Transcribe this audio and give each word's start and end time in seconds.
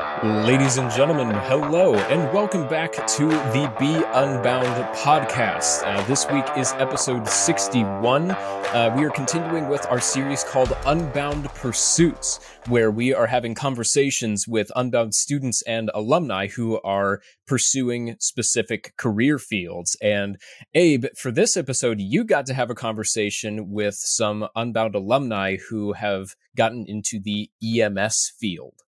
Ladies 0.00 0.78
and 0.78 0.90
gentlemen, 0.90 1.30
hello, 1.44 1.94
and 1.94 2.32
welcome 2.32 2.66
back 2.68 2.92
to 3.06 3.28
the 3.28 3.70
Be 3.78 3.96
Unbound 3.96 4.66
podcast. 4.96 5.82
Uh, 5.84 6.02
this 6.06 6.26
week 6.30 6.46
is 6.56 6.72
episode 6.78 7.28
61. 7.28 8.30
Uh, 8.30 8.94
we 8.96 9.04
are 9.04 9.10
continuing 9.10 9.68
with 9.68 9.84
our 9.90 10.00
series 10.00 10.42
called 10.42 10.74
Unbound 10.86 11.50
Pursuits, 11.50 12.40
where 12.66 12.90
we 12.90 13.12
are 13.12 13.26
having 13.26 13.54
conversations 13.54 14.48
with 14.48 14.72
unbound 14.74 15.14
students 15.14 15.60
and 15.62 15.90
alumni 15.92 16.46
who 16.46 16.80
are 16.80 17.20
pursuing 17.46 18.16
specific 18.20 18.96
career 18.96 19.38
fields. 19.38 19.98
And 20.00 20.38
Abe, 20.72 21.06
for 21.14 21.30
this 21.30 21.58
episode, 21.58 22.00
you 22.00 22.24
got 22.24 22.46
to 22.46 22.54
have 22.54 22.70
a 22.70 22.74
conversation 22.74 23.70
with 23.70 23.96
some 23.96 24.48
unbound 24.56 24.94
alumni 24.94 25.58
who 25.68 25.92
have 25.92 26.36
gotten 26.56 26.86
into 26.88 27.20
the 27.20 27.50
EMS 27.62 28.32
field. 28.38 28.80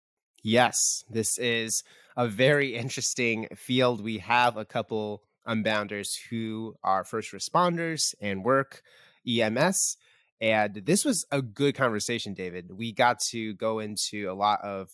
Yes, 0.43 1.03
this 1.09 1.37
is 1.37 1.83
a 2.17 2.27
very 2.27 2.75
interesting 2.75 3.47
field. 3.55 4.03
We 4.03 4.19
have 4.19 4.57
a 4.57 4.65
couple 4.65 5.23
unbounders 5.47 6.09
who 6.29 6.75
are 6.83 7.03
first 7.03 7.31
responders 7.31 8.13
and 8.19 8.43
work 8.43 8.81
EMS. 9.27 9.97
And 10.39 10.73
this 10.73 11.05
was 11.05 11.25
a 11.31 11.41
good 11.41 11.75
conversation, 11.75 12.33
David. 12.33 12.71
We 12.71 12.91
got 12.91 13.19
to 13.29 13.53
go 13.53 13.79
into 13.79 14.31
a 14.31 14.33
lot 14.33 14.61
of 14.63 14.89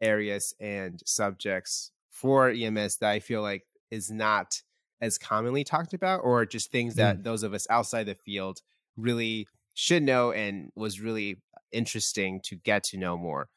areas 0.00 0.54
and 0.58 1.00
subjects 1.04 1.92
for 2.10 2.48
EMS 2.48 2.98
that 2.98 3.10
I 3.10 3.20
feel 3.20 3.42
like 3.42 3.64
is 3.90 4.10
not 4.10 4.62
as 5.00 5.18
commonly 5.18 5.64
talked 5.64 5.92
about, 5.92 6.20
or 6.24 6.46
just 6.46 6.72
things 6.72 6.94
that 6.94 7.18
mm. 7.18 7.24
those 7.24 7.42
of 7.42 7.52
us 7.52 7.66
outside 7.68 8.04
the 8.04 8.14
field 8.14 8.60
really 8.96 9.46
should 9.74 10.02
know 10.02 10.32
and 10.32 10.70
was 10.74 11.00
really 11.00 11.42
interesting 11.70 12.40
to 12.44 12.56
get 12.56 12.82
to 12.82 12.96
know 12.96 13.18
more. 13.18 13.48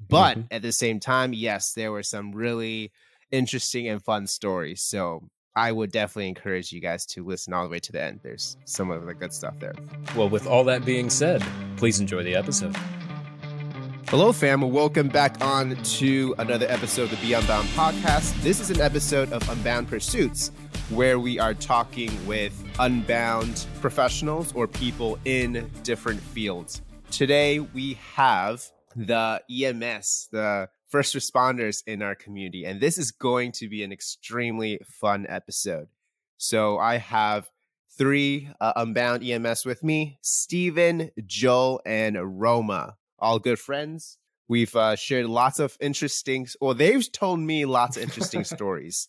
But 0.00 0.38
mm-hmm. 0.38 0.46
at 0.50 0.62
the 0.62 0.72
same 0.72 1.00
time, 1.00 1.32
yes, 1.32 1.72
there 1.72 1.92
were 1.92 2.02
some 2.02 2.32
really 2.32 2.92
interesting 3.30 3.88
and 3.88 4.02
fun 4.02 4.26
stories. 4.26 4.82
So 4.82 5.28
I 5.56 5.72
would 5.72 5.92
definitely 5.92 6.28
encourage 6.28 6.72
you 6.72 6.80
guys 6.80 7.06
to 7.06 7.24
listen 7.24 7.52
all 7.52 7.64
the 7.64 7.70
way 7.70 7.78
to 7.78 7.92
the 7.92 8.02
end. 8.02 8.20
There's 8.22 8.56
some 8.64 8.90
of 8.90 9.06
the 9.06 9.14
good 9.14 9.32
stuff 9.32 9.58
there. 9.60 9.74
Well, 10.16 10.28
with 10.28 10.46
all 10.46 10.64
that 10.64 10.84
being 10.84 11.10
said, 11.10 11.44
please 11.76 12.00
enjoy 12.00 12.22
the 12.22 12.34
episode. 12.34 12.76
Hello, 14.08 14.32
fam. 14.32 14.60
Welcome 14.60 15.08
back 15.08 15.42
on 15.44 15.76
to 15.76 16.34
another 16.38 16.66
episode 16.68 17.04
of 17.04 17.10
the 17.10 17.16
Be 17.16 17.32
Unbound 17.32 17.66
podcast. 17.68 18.40
This 18.42 18.60
is 18.60 18.70
an 18.70 18.80
episode 18.80 19.32
of 19.32 19.48
Unbound 19.48 19.88
Pursuits, 19.88 20.52
where 20.90 21.18
we 21.18 21.38
are 21.38 21.54
talking 21.54 22.10
with 22.26 22.52
unbound 22.78 23.66
professionals 23.80 24.52
or 24.54 24.68
people 24.68 25.18
in 25.24 25.70
different 25.82 26.20
fields. 26.20 26.82
Today, 27.10 27.60
we 27.60 27.94
have 28.14 28.70
the 28.96 29.42
EMS, 29.50 30.28
the 30.32 30.68
first 30.88 31.14
responders 31.14 31.82
in 31.86 32.02
our 32.02 32.14
community. 32.14 32.64
And 32.64 32.80
this 32.80 32.98
is 32.98 33.10
going 33.10 33.52
to 33.52 33.68
be 33.68 33.82
an 33.82 33.92
extremely 33.92 34.80
fun 35.00 35.26
episode. 35.28 35.88
So 36.36 36.78
I 36.78 36.98
have 36.98 37.50
three 37.96 38.50
uh, 38.60 38.72
Unbound 38.76 39.24
EMS 39.24 39.64
with 39.64 39.82
me 39.82 40.18
Stephen, 40.22 41.10
Joel, 41.26 41.80
and 41.86 42.40
Roma. 42.40 42.96
All 43.18 43.38
good 43.38 43.58
friends. 43.58 44.18
We've 44.46 44.74
uh, 44.76 44.96
shared 44.96 45.26
lots 45.26 45.58
of 45.58 45.76
interesting, 45.80 46.46
or 46.60 46.74
they've 46.74 47.10
told 47.10 47.40
me 47.40 47.64
lots 47.64 47.96
of 47.96 48.02
interesting 48.02 48.44
stories. 48.56 49.08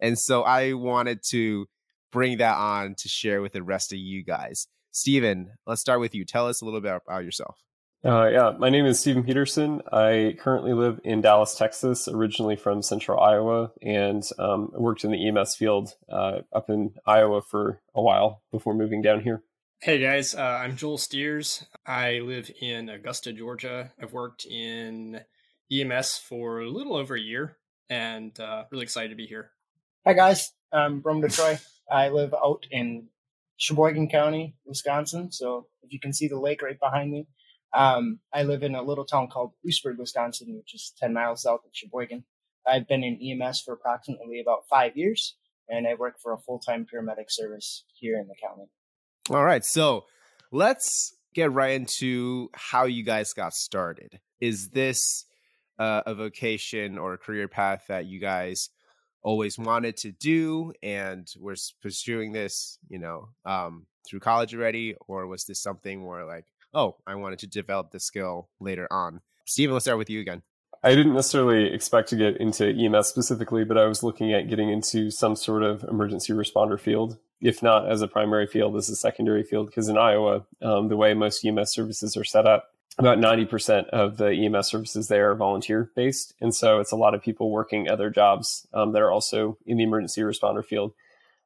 And 0.00 0.18
so 0.18 0.42
I 0.42 0.72
wanted 0.72 1.20
to 1.30 1.66
bring 2.10 2.38
that 2.38 2.56
on 2.56 2.94
to 2.96 3.08
share 3.08 3.42
with 3.42 3.52
the 3.52 3.62
rest 3.62 3.92
of 3.92 3.98
you 3.98 4.24
guys. 4.24 4.66
Stephen, 4.90 5.52
let's 5.66 5.80
start 5.80 6.00
with 6.00 6.14
you. 6.14 6.24
Tell 6.24 6.46
us 6.46 6.60
a 6.60 6.64
little 6.64 6.80
bit 6.80 7.00
about 7.06 7.24
yourself. 7.24 7.62
Uh, 8.04 8.26
yeah, 8.26 8.52
my 8.58 8.68
name 8.68 8.84
is 8.84 8.98
Stephen 8.98 9.22
Peterson. 9.22 9.80
I 9.92 10.34
currently 10.40 10.72
live 10.72 11.00
in 11.04 11.20
Dallas, 11.20 11.54
Texas, 11.54 12.08
originally 12.08 12.56
from 12.56 12.82
central 12.82 13.20
Iowa, 13.20 13.70
and 13.80 14.28
um, 14.40 14.72
worked 14.72 15.04
in 15.04 15.12
the 15.12 15.28
EMS 15.28 15.54
field 15.54 15.94
uh, 16.08 16.40
up 16.52 16.68
in 16.68 16.94
Iowa 17.06 17.42
for 17.42 17.80
a 17.94 18.02
while 18.02 18.42
before 18.50 18.74
moving 18.74 19.02
down 19.02 19.20
here. 19.20 19.44
Hey 19.80 20.00
guys, 20.00 20.34
uh, 20.34 20.40
I'm 20.40 20.76
Joel 20.76 20.98
Steers. 20.98 21.64
I 21.86 22.18
live 22.18 22.50
in 22.60 22.88
Augusta, 22.88 23.32
Georgia. 23.32 23.92
I've 24.02 24.12
worked 24.12 24.46
in 24.46 25.20
EMS 25.70 26.18
for 26.18 26.60
a 26.60 26.68
little 26.68 26.96
over 26.96 27.14
a 27.14 27.20
year 27.20 27.56
and 27.88 28.38
uh, 28.40 28.64
really 28.72 28.82
excited 28.82 29.10
to 29.10 29.14
be 29.14 29.26
here. 29.26 29.52
Hi 30.04 30.14
guys, 30.14 30.52
I'm 30.72 31.02
from 31.02 31.20
Detroit. 31.20 31.60
I 31.88 32.08
live 32.08 32.34
out 32.34 32.66
in 32.68 33.10
Sheboygan 33.58 34.08
County, 34.08 34.56
Wisconsin. 34.66 35.30
So 35.30 35.68
if 35.84 35.92
you 35.92 36.00
can 36.00 36.12
see 36.12 36.26
the 36.26 36.40
lake 36.40 36.62
right 36.62 36.80
behind 36.80 37.12
me, 37.12 37.28
um, 37.74 38.20
I 38.32 38.42
live 38.42 38.62
in 38.62 38.74
a 38.74 38.82
little 38.82 39.04
town 39.04 39.28
called 39.28 39.52
Oostburg, 39.66 39.98
Wisconsin, 39.98 40.54
which 40.56 40.74
is 40.74 40.92
10 40.98 41.12
miles 41.12 41.42
south 41.42 41.60
of 41.64 41.70
Sheboygan. 41.72 42.24
I've 42.66 42.86
been 42.86 43.02
in 43.02 43.18
EMS 43.20 43.62
for 43.62 43.74
approximately 43.74 44.40
about 44.40 44.64
five 44.68 44.96
years, 44.96 45.36
and 45.68 45.86
I 45.86 45.94
work 45.94 46.16
for 46.22 46.32
a 46.32 46.38
full 46.38 46.58
time 46.58 46.86
paramedic 46.92 47.26
service 47.28 47.84
here 47.94 48.18
in 48.18 48.28
the 48.28 48.34
county. 48.40 48.68
All 49.30 49.44
right. 49.44 49.64
So 49.64 50.04
let's 50.50 51.14
get 51.34 51.52
right 51.52 51.72
into 51.72 52.50
how 52.54 52.84
you 52.84 53.04
guys 53.04 53.32
got 53.32 53.52
started. 53.52 54.20
Is 54.40 54.70
this 54.70 55.24
uh, 55.78 56.02
a 56.06 56.14
vocation 56.14 56.98
or 56.98 57.14
a 57.14 57.18
career 57.18 57.48
path 57.48 57.84
that 57.88 58.06
you 58.06 58.20
guys 58.20 58.68
always 59.22 59.58
wanted 59.58 59.96
to 59.96 60.12
do 60.12 60.72
and 60.82 61.26
were 61.38 61.56
pursuing 61.80 62.32
this, 62.32 62.78
you 62.88 62.98
know, 62.98 63.28
um, 63.44 63.86
through 64.06 64.20
college 64.20 64.54
already? 64.54 64.94
Or 65.06 65.26
was 65.26 65.44
this 65.44 65.62
something 65.62 66.04
where 66.04 66.26
like, 66.26 66.46
oh, 66.74 66.96
I 67.06 67.14
wanted 67.14 67.38
to 67.40 67.46
develop 67.46 67.90
the 67.90 68.00
skill 68.00 68.48
later 68.60 68.86
on. 68.90 69.20
Stephen, 69.46 69.72
let's 69.72 69.84
start 69.84 69.98
with 69.98 70.10
you 70.10 70.20
again. 70.20 70.42
I 70.84 70.94
didn't 70.94 71.14
necessarily 71.14 71.72
expect 71.72 72.08
to 72.08 72.16
get 72.16 72.38
into 72.38 72.68
EMS 72.68 73.06
specifically, 73.06 73.64
but 73.64 73.78
I 73.78 73.86
was 73.86 74.02
looking 74.02 74.32
at 74.32 74.48
getting 74.48 74.68
into 74.68 75.10
some 75.10 75.36
sort 75.36 75.62
of 75.62 75.84
emergency 75.84 76.32
responder 76.32 76.78
field, 76.78 77.18
if 77.40 77.62
not 77.62 77.88
as 77.88 78.02
a 78.02 78.08
primary 78.08 78.48
field, 78.48 78.76
as 78.76 78.88
a 78.88 78.96
secondary 78.96 79.44
field. 79.44 79.66
Because 79.66 79.88
in 79.88 79.96
Iowa, 79.96 80.44
um, 80.60 80.88
the 80.88 80.96
way 80.96 81.14
most 81.14 81.44
EMS 81.44 81.72
services 81.72 82.16
are 82.16 82.24
set 82.24 82.46
up, 82.46 82.70
about 82.98 83.18
90% 83.18 83.88
of 83.90 84.16
the 84.16 84.30
EMS 84.30 84.66
services 84.66 85.08
there 85.08 85.30
are 85.30 85.36
volunteer 85.36 85.90
based. 85.94 86.34
And 86.40 86.54
so 86.54 86.80
it's 86.80 86.92
a 86.92 86.96
lot 86.96 87.14
of 87.14 87.22
people 87.22 87.50
working 87.50 87.88
other 87.88 88.10
jobs 88.10 88.66
um, 88.74 88.92
that 88.92 89.02
are 89.02 89.10
also 89.10 89.58
in 89.64 89.76
the 89.76 89.84
emergency 89.84 90.20
responder 90.22 90.64
field. 90.64 90.92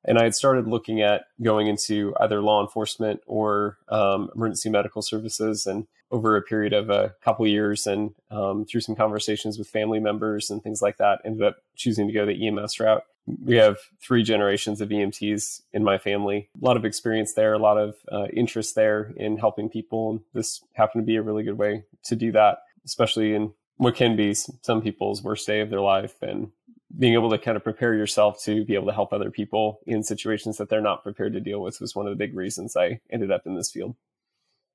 And 0.06 0.18
I 0.18 0.24
had 0.24 0.34
started 0.34 0.68
looking 0.68 1.02
at 1.02 1.24
going 1.42 1.66
into 1.66 2.14
either 2.20 2.40
law 2.40 2.62
enforcement 2.62 3.20
or 3.26 3.78
um, 3.88 4.30
emergency 4.34 4.70
medical 4.70 5.02
services. 5.02 5.66
And 5.66 5.86
over 6.10 6.36
a 6.36 6.42
period 6.42 6.72
of 6.72 6.90
a 6.90 7.14
couple 7.22 7.46
years 7.46 7.86
and 7.86 8.14
um, 8.30 8.64
through 8.64 8.80
some 8.80 8.94
conversations 8.94 9.58
with 9.58 9.68
family 9.68 9.98
members 9.98 10.50
and 10.50 10.62
things 10.62 10.80
like 10.80 10.98
that, 10.98 11.20
ended 11.24 11.42
up 11.42 11.56
choosing 11.74 12.06
to 12.06 12.12
go 12.12 12.24
the 12.24 12.46
EMS 12.46 12.78
route. 12.78 13.02
We 13.44 13.56
have 13.56 13.78
three 14.00 14.22
generations 14.22 14.80
of 14.80 14.88
EMTs 14.88 15.62
in 15.72 15.82
my 15.82 15.98
family. 15.98 16.48
A 16.62 16.64
lot 16.64 16.76
of 16.76 16.84
experience 16.84 17.34
there, 17.34 17.54
a 17.54 17.58
lot 17.58 17.76
of 17.76 17.96
uh, 18.10 18.26
interest 18.32 18.76
there 18.76 19.12
in 19.16 19.36
helping 19.36 19.68
people. 19.68 20.10
And 20.10 20.20
this 20.32 20.62
happened 20.74 21.02
to 21.02 21.06
be 21.06 21.16
a 21.16 21.22
really 21.22 21.42
good 21.42 21.58
way 21.58 21.82
to 22.04 22.14
do 22.14 22.30
that, 22.32 22.58
especially 22.84 23.34
in 23.34 23.52
what 23.78 23.96
can 23.96 24.14
be 24.14 24.32
some 24.34 24.80
people's 24.80 25.24
worst 25.24 25.46
day 25.46 25.60
of 25.60 25.70
their 25.70 25.80
life. 25.80 26.22
And 26.22 26.52
being 26.98 27.14
able 27.14 27.30
to 27.30 27.38
kind 27.38 27.56
of 27.56 27.64
prepare 27.64 27.94
yourself 27.94 28.42
to 28.44 28.64
be 28.64 28.74
able 28.74 28.86
to 28.86 28.92
help 28.92 29.12
other 29.12 29.30
people 29.30 29.80
in 29.86 30.02
situations 30.02 30.56
that 30.56 30.68
they're 30.68 30.80
not 30.80 31.02
prepared 31.02 31.32
to 31.34 31.40
deal 31.40 31.60
with 31.60 31.80
was 31.80 31.94
one 31.94 32.06
of 32.06 32.10
the 32.10 32.16
big 32.16 32.34
reasons 32.34 32.76
I 32.76 33.00
ended 33.10 33.30
up 33.30 33.46
in 33.46 33.54
this 33.54 33.70
field. 33.70 33.94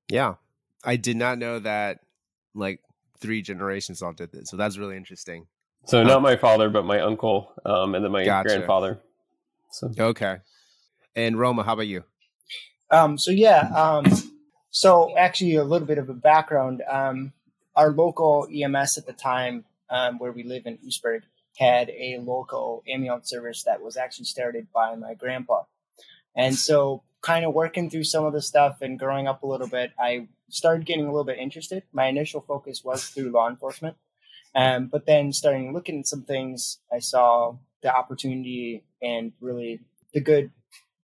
Yeah. 0.08 0.36
I 0.84 0.96
did 0.98 1.18
not 1.18 1.38
know 1.38 1.60
that 1.60 2.00
like 2.54 2.82
three 3.20 3.42
generations 3.42 4.02
all 4.02 4.14
did 4.14 4.32
this. 4.32 4.50
So 4.50 4.58
that's 4.58 4.78
really 4.78 4.98
interesting. 4.98 5.48
So 5.86 6.04
not 6.04 6.22
my 6.22 6.36
father, 6.36 6.70
but 6.70 6.86
my 6.86 7.00
uncle, 7.00 7.54
um, 7.66 7.96
and 7.96 8.06
then 8.06 8.12
my 8.12 8.24
gotcha. 8.24 8.50
grandfather. 8.50 9.00
So 9.72 9.92
okay. 9.98 10.38
And 11.16 11.40
Roma, 11.40 11.64
how 11.64 11.74
about 11.74 11.88
you? 11.88 12.04
Um, 12.92 13.18
so 13.18 13.32
yeah, 13.32 13.70
um, 13.76 14.06
so 14.70 15.18
actually 15.18 15.56
a 15.56 15.64
little 15.64 15.88
bit 15.88 15.98
of 15.98 16.10
a 16.10 16.14
background. 16.14 16.84
Um, 16.90 17.34
our 17.76 17.92
local 17.92 18.48
EMS 18.54 18.98
at 18.98 19.08
the 19.08 19.14
time, 19.14 19.66
um, 19.90 20.20
where 20.20 20.32
we 20.32 20.44
live 20.44 20.66
in 20.66 20.78
Oostburg, 20.80 21.22
had 21.58 21.90
a 21.90 22.20
local 22.22 22.84
ambulance 22.88 23.30
service 23.30 23.64
that 23.64 23.82
was 23.82 23.98
actually 23.98 24.26
started 24.26 24.68
by 24.74 24.96
my 24.96 25.14
grandpa. 25.14 25.64
And 26.36 26.56
so, 26.56 27.04
kind 27.22 27.46
of 27.46 27.54
working 27.54 27.90
through 27.90 28.06
some 28.06 28.26
of 28.26 28.34
the 28.34 28.42
stuff 28.42 28.82
and 28.82 28.98
growing 28.98 29.28
up 29.28 29.44
a 29.44 29.48
little 29.48 29.68
bit, 29.68 29.92
I 30.00 30.28
started 30.50 30.86
getting 30.86 31.06
a 31.06 31.12
little 31.12 31.24
bit 31.24 31.38
interested. 31.38 31.84
My 31.92 32.06
initial 32.06 32.42
focus 32.42 32.84
was 32.84 33.06
through 33.06 33.32
law 33.32 33.50
enforcement. 33.50 33.98
Um, 34.56 34.88
but 34.88 35.06
then, 35.06 35.34
starting 35.34 35.74
looking 35.74 36.00
at 36.00 36.08
some 36.08 36.24
things, 36.24 36.80
I 36.92 37.00
saw 37.00 37.58
the 37.82 37.94
opportunity 37.94 38.84
and 39.02 39.34
really 39.42 39.82
the 40.14 40.22
good 40.22 40.52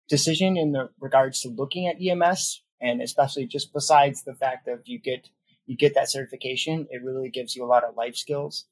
decision 0.09 0.57
in 0.57 0.73
the 0.73 0.91
regards 1.01 1.41
to 1.41 1.49
looking 1.49 1.87
at 1.87 1.97
EMS, 2.01 2.63
and 2.81 3.01
especially 3.01 3.47
just 3.47 3.73
besides 3.73 4.23
the 4.23 4.35
fact 4.35 4.67
that 4.67 4.87
you 4.87 4.99
get 4.99 5.29
you 5.67 5.77
get 5.77 5.95
that 5.95 6.11
certification, 6.11 6.89
it 6.91 7.03
really 7.03 7.29
gives 7.29 7.55
you 7.55 7.65
a 7.65 7.67
lot 7.67 7.85
of 7.85 7.97
life 7.97 8.17
skills 8.17 8.67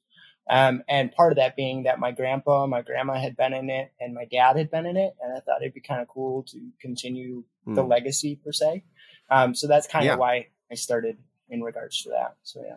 um, 0.49 0.83
and 0.87 1.11
part 1.11 1.31
of 1.31 1.37
that 1.37 1.55
being 1.55 1.83
that 1.83 1.99
my 1.99 2.11
grandpa, 2.11 2.67
my 2.67 2.81
grandma 2.81 3.15
had 3.15 3.37
been 3.37 3.53
in 3.53 3.69
it, 3.69 3.91
and 3.99 4.13
my 4.13 4.25
dad 4.25 4.57
had 4.57 4.71
been 4.71 4.85
in 4.85 4.97
it, 4.97 5.15
and 5.21 5.35
I 5.35 5.39
thought 5.39 5.61
it'd 5.61 5.73
be 5.73 5.81
kind 5.81 6.01
of 6.01 6.07
cool 6.07 6.43
to 6.43 6.69
continue 6.79 7.43
mm. 7.67 7.75
the 7.75 7.83
hmm. 7.83 7.89
legacy 7.89 8.35
per 8.43 8.51
se. 8.51 8.83
Um, 9.29 9.55
so 9.55 9.67
that's 9.67 9.87
kind 9.87 10.03
of 10.03 10.13
yeah. 10.13 10.15
why 10.17 10.47
I 10.71 10.75
started 10.75 11.17
in 11.49 11.61
regards 11.61 12.03
to 12.03 12.09
that. 12.09 12.35
So 12.43 12.61
yeah. 12.65 12.75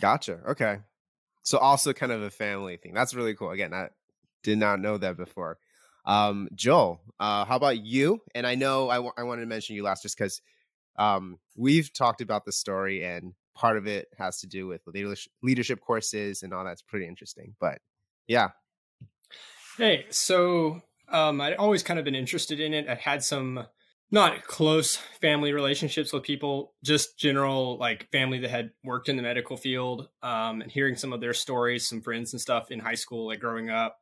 Gotcha. 0.00 0.40
Okay. 0.48 0.78
So 1.42 1.58
also 1.58 1.92
kind 1.92 2.12
of 2.12 2.22
a 2.22 2.30
family 2.30 2.76
thing. 2.76 2.92
That's 2.92 3.14
really 3.14 3.34
cool. 3.34 3.50
Again, 3.50 3.72
I 3.72 3.88
did 4.42 4.58
not 4.58 4.80
know 4.80 4.98
that 4.98 5.16
before. 5.16 5.58
Um, 6.04 6.48
Joel, 6.54 7.00
uh, 7.20 7.44
how 7.44 7.56
about 7.56 7.84
you? 7.84 8.22
And 8.34 8.46
I 8.46 8.54
know 8.54 8.88
I, 8.88 8.96
w- 8.96 9.12
I 9.16 9.24
wanted 9.24 9.42
to 9.42 9.46
mention 9.46 9.76
you 9.76 9.82
last 9.82 10.02
just 10.02 10.16
because 10.16 10.40
um, 10.98 11.38
we've 11.56 11.92
talked 11.92 12.20
about 12.20 12.44
the 12.44 12.52
story 12.52 13.04
and 13.04 13.34
part 13.58 13.76
of 13.76 13.88
it 13.88 14.06
has 14.16 14.38
to 14.38 14.46
do 14.46 14.68
with 14.68 14.82
leadership 15.42 15.80
courses 15.80 16.42
and 16.42 16.54
all 16.54 16.64
that's 16.64 16.80
pretty 16.80 17.06
interesting. 17.08 17.54
But 17.60 17.80
yeah. 18.28 18.50
Hey, 19.76 20.06
so 20.10 20.80
um, 21.08 21.40
I'd 21.40 21.54
always 21.54 21.82
kind 21.82 21.98
of 21.98 22.04
been 22.04 22.14
interested 22.14 22.60
in 22.60 22.72
it. 22.72 22.88
I 22.88 22.94
had 22.94 23.24
some 23.24 23.66
not 24.12 24.44
close 24.44 24.96
family 25.20 25.52
relationships 25.52 26.12
with 26.12 26.22
people, 26.22 26.74
just 26.84 27.18
general 27.18 27.76
like 27.78 28.08
family 28.12 28.38
that 28.38 28.50
had 28.50 28.70
worked 28.84 29.08
in 29.08 29.16
the 29.16 29.22
medical 29.22 29.56
field, 29.56 30.08
um, 30.22 30.62
and 30.62 30.70
hearing 30.70 30.94
some 30.94 31.12
of 31.12 31.20
their 31.20 31.34
stories, 31.34 31.88
some 31.88 32.00
friends 32.00 32.32
and 32.32 32.40
stuff 32.40 32.70
in 32.70 32.78
high 32.78 32.94
school, 32.94 33.26
like 33.26 33.40
growing 33.40 33.70
up. 33.70 33.98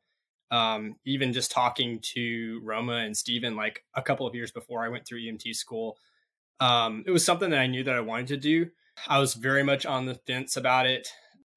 Um, 0.50 0.94
even 1.04 1.32
just 1.32 1.50
talking 1.50 1.98
to 2.14 2.60
Roma 2.62 2.98
and 2.98 3.16
Stephen 3.16 3.56
like 3.56 3.82
a 3.94 4.02
couple 4.02 4.28
of 4.28 4.34
years 4.34 4.52
before 4.52 4.84
I 4.84 4.88
went 4.90 5.04
through 5.04 5.20
EMT 5.20 5.56
school. 5.56 5.96
Um, 6.60 7.02
it 7.04 7.10
was 7.10 7.24
something 7.24 7.50
that 7.50 7.58
I 7.58 7.66
knew 7.66 7.82
that 7.82 7.96
I 7.96 8.00
wanted 8.00 8.28
to 8.28 8.36
do. 8.36 8.66
I 9.06 9.18
was 9.18 9.34
very 9.34 9.62
much 9.62 9.86
on 9.86 10.06
the 10.06 10.14
fence 10.14 10.56
about 10.56 10.86
it. 10.86 11.08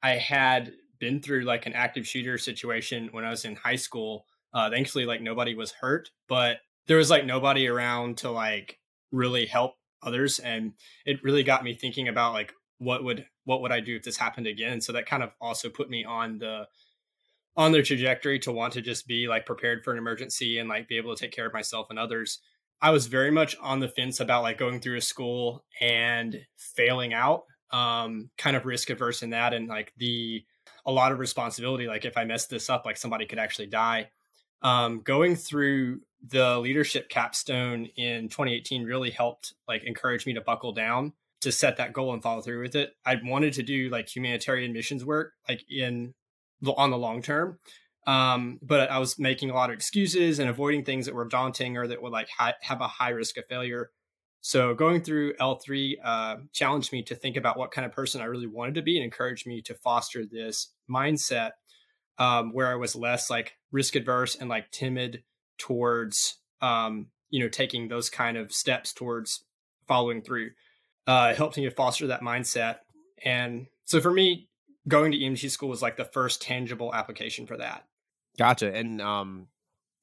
I 0.04 0.12
had 0.12 0.74
been 1.00 1.22
through 1.22 1.44
like 1.44 1.66
an 1.66 1.74
active 1.74 2.08
shooter 2.08 2.38
situation 2.38 3.10
when 3.12 3.26
I 3.26 3.30
was 3.30 3.46
in 3.46 3.56
high 3.56 3.76
school. 3.76 4.26
Uh, 4.54 4.70
thankfully, 4.70 5.06
like 5.06 5.22
nobody 5.22 5.54
was 5.54 5.72
hurt, 5.72 6.10
but 6.28 6.58
there 6.88 6.98
was 6.98 7.10
like 7.10 7.26
nobody 7.26 7.68
around 7.68 8.18
to 8.18 8.32
like 8.32 8.80
really 9.12 9.46
help 9.46 9.76
others 10.02 10.40
and 10.40 10.74
it 11.06 11.24
really 11.24 11.44
got 11.44 11.64
me 11.64 11.74
thinking 11.74 12.08
about 12.08 12.34
like 12.34 12.54
what 12.78 13.04
would 13.04 13.26
what 13.44 13.62
would 13.62 13.72
I 13.72 13.80
do 13.80 13.96
if 13.96 14.04
this 14.04 14.18
happened 14.18 14.48
again 14.48 14.82
so 14.82 14.94
that 14.94 15.06
kind 15.06 15.24
of 15.24 15.32
also 15.42 15.70
put 15.70 15.90
me 15.90 16.06
on 16.06 16.40
the 16.40 16.68
on 17.58 17.72
the 17.72 17.82
trajectory 17.82 18.40
to 18.40 18.52
want 18.52 18.74
to 18.74 18.82
just 18.82 19.08
be 19.08 19.28
like 19.28 19.46
prepared 19.46 19.84
for 19.84 19.92
an 19.92 19.98
emergency 19.98 20.58
and 20.58 20.70
like 20.70 20.88
be 20.88 20.98
able 20.98 21.14
to 21.14 21.22
take 21.22 21.34
care 21.34 21.48
of 21.48 21.54
myself 21.54 21.88
and 21.90 22.00
others 22.00 22.40
I 22.82 22.92
was 22.92 23.08
very 23.08 23.32
much 23.32 23.58
on 23.62 23.80
the 23.80 23.90
fence 23.90 24.20
about 24.20 24.44
like 24.44 24.58
going 24.58 24.80
through 24.80 24.98
a 24.98 25.02
school 25.02 25.64
and 25.82 26.40
failing 26.58 27.14
out 27.14 27.44
um 27.72 28.32
kind 28.38 28.56
of 28.56 28.66
risk 28.66 28.90
averse 28.90 29.22
in 29.22 29.30
that 29.30 29.54
and 29.54 29.68
like 29.68 29.94
the 29.98 30.44
a 30.88 30.92
lot 30.92 31.12
of 31.12 31.20
responsibility 31.20 31.86
like 31.86 32.04
if 32.04 32.18
I 32.18 32.26
mess 32.26 32.48
this 32.48 32.70
up 32.70 32.84
like 32.84 32.98
somebody 32.98 33.28
could 33.28 33.38
actually 33.38 33.68
die 33.68 34.10
um 34.64 35.02
going 35.02 35.36
through 35.36 36.02
the 36.28 36.58
leadership 36.58 37.10
capstone 37.10 37.86
in 37.96 38.28
2018 38.28 38.86
really 38.86 39.12
helped 39.12 39.54
like 39.68 39.84
encourage 39.84 40.26
me 40.26 40.34
to 40.34 40.42
buckle 40.42 40.74
down 40.74 41.14
to 41.42 41.52
set 41.52 41.78
that 41.78 41.94
goal 41.94 42.14
and 42.14 42.22
follow 42.22 42.42
through 42.42 42.62
with 42.62 42.76
it. 42.76 42.94
I 43.06 43.18
wanted 43.24 43.54
to 43.54 43.64
do 43.64 43.90
like 43.90 44.14
humanitarian 44.14 44.74
missions 44.74 45.06
work 45.06 45.34
like 45.48 45.64
in 45.70 46.14
on 46.66 46.92
the 46.92 46.98
long 46.98 47.22
term. 47.22 47.60
Um, 48.08 48.60
but 48.62 48.90
I 48.90 48.98
was 49.00 49.20
making 49.20 49.50
a 49.50 49.54
lot 49.54 49.70
of 49.70 49.76
excuses 49.76 50.40
and 50.40 50.50
avoiding 50.50 50.84
things 50.84 51.06
that 51.06 51.14
were 51.14 51.28
daunting 51.28 51.78
or 51.78 51.88
that 51.88 52.02
would 52.02 52.12
like 52.12 52.30
hi- 52.36 52.56
have 52.62 52.82
a 52.82 52.88
high 52.88 53.10
risk 53.10 53.38
of 53.38 53.46
failure. 53.48 53.92
So 54.42 54.74
going 54.74 55.02
through 55.02 55.34
L3 55.36 55.96
uh, 56.04 56.36
challenged 56.54 56.92
me 56.94 57.04
to 57.04 57.16
think 57.16 57.36
about 57.36 57.58
what 57.58 57.72
kind 57.72 57.86
of 57.86 57.92
person 57.92 58.22
I 58.22 58.26
really 58.26 58.48
wanted 58.48 58.76
to 58.76 58.82
be 58.82 58.98
and 58.98 59.04
encouraged 59.04 59.46
me 59.46 59.62
to 59.64 59.74
foster 59.74 60.24
this 60.26 60.74
mindset 60.90 61.52
um, 62.20 62.54
where 62.54 62.68
I 62.68 62.76
was 62.76 62.96
less 62.96 63.30
like 63.30 63.54
risk 63.72 63.96
adverse 63.96 64.36
and 64.36 64.50
like 64.50 64.72
timid 64.72 65.24
towards 65.58 66.38
um, 66.62 67.08
you 67.30 67.42
know 67.42 67.50
taking 67.50 67.88
those 67.88 68.10
kind 68.10 68.38
of 68.38 68.52
steps 68.52 68.94
towards 68.94 69.46
following 69.88 70.22
through. 70.22 70.52
Uh, 71.08 71.30
it 71.32 71.38
helped 71.38 71.58
me 71.58 71.64
to 71.64 71.72
foster 71.72 72.08
that 72.08 72.22
mindset, 72.22 72.78
and 73.24 73.68
so 73.86 74.00
for 74.00 74.12
me, 74.12 74.49
going 74.90 75.12
to 75.12 75.18
EMT 75.18 75.50
school 75.52 75.70
was 75.70 75.82
like 75.82 75.98
the 75.98 76.06
first 76.06 76.42
tangible 76.42 76.94
application 76.94 77.46
for 77.46 77.58
that. 77.58 77.86
Gotcha, 78.38 78.74
and 78.74 79.02
um, 79.02 79.48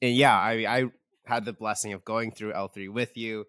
and 0.00 0.14
yeah, 0.14 0.36
I 0.36 0.52
I 0.66 0.84
had 1.24 1.44
the 1.44 1.52
blessing 1.52 1.92
of 1.92 2.04
going 2.04 2.32
through 2.32 2.52
L 2.52 2.68
three 2.68 2.88
with 2.88 3.16
you, 3.16 3.46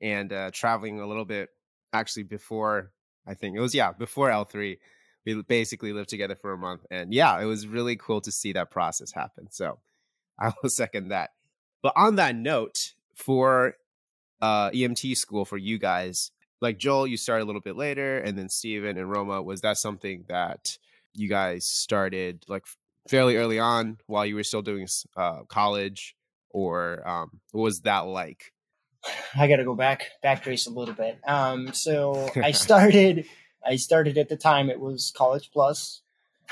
and 0.00 0.32
uh, 0.32 0.50
traveling 0.52 1.00
a 1.00 1.06
little 1.06 1.24
bit 1.24 1.50
actually 1.92 2.24
before 2.24 2.92
I 3.26 3.34
think 3.34 3.56
it 3.56 3.60
was 3.60 3.74
yeah 3.74 3.92
before 3.92 4.30
L 4.30 4.44
three. 4.44 4.78
We 5.24 5.42
basically 5.42 5.92
lived 5.92 6.08
together 6.08 6.36
for 6.36 6.52
a 6.52 6.58
month, 6.58 6.86
and 6.90 7.12
yeah, 7.12 7.40
it 7.40 7.46
was 7.46 7.66
really 7.66 7.96
cool 7.96 8.20
to 8.20 8.30
see 8.30 8.52
that 8.52 8.70
process 8.70 9.12
happen. 9.12 9.48
So 9.50 9.80
I 10.38 10.52
will 10.62 10.70
second 10.70 11.08
that. 11.08 11.30
But 11.82 11.94
on 11.96 12.16
that 12.16 12.36
note, 12.36 12.94
for 13.14 13.74
uh, 14.40 14.70
EMT 14.70 15.16
school 15.16 15.44
for 15.44 15.56
you 15.56 15.78
guys, 15.78 16.30
like 16.60 16.78
Joel, 16.78 17.06
you 17.06 17.16
started 17.16 17.44
a 17.44 17.46
little 17.46 17.60
bit 17.60 17.76
later, 17.76 18.18
and 18.18 18.38
then 18.38 18.48
Stephen 18.48 18.96
and 18.96 19.10
Roma, 19.10 19.42
was 19.42 19.60
that 19.60 19.78
something 19.78 20.24
that 20.28 20.78
you 21.14 21.28
guys 21.28 21.66
started 21.66 22.44
like 22.48 22.64
fairly 23.08 23.36
early 23.36 23.58
on 23.58 23.98
while 24.06 24.26
you 24.26 24.34
were 24.34 24.44
still 24.44 24.62
doing 24.62 24.86
uh, 25.16 25.42
college, 25.48 26.16
or 26.50 27.06
um, 27.08 27.40
what 27.52 27.62
was 27.62 27.80
that 27.82 28.06
like? 28.06 28.52
I 29.34 29.48
got 29.48 29.56
to 29.56 29.64
go 29.64 29.74
back 29.74 30.06
backtrace 30.24 30.66
a 30.66 30.70
little 30.70 30.94
bit. 30.94 31.18
Um, 31.26 31.72
so 31.72 32.30
I 32.36 32.50
started, 32.52 33.26
I 33.64 33.76
started 33.76 34.18
at 34.18 34.28
the 34.28 34.36
time 34.36 34.70
it 34.70 34.80
was 34.80 35.12
College 35.16 35.50
Plus, 35.52 36.02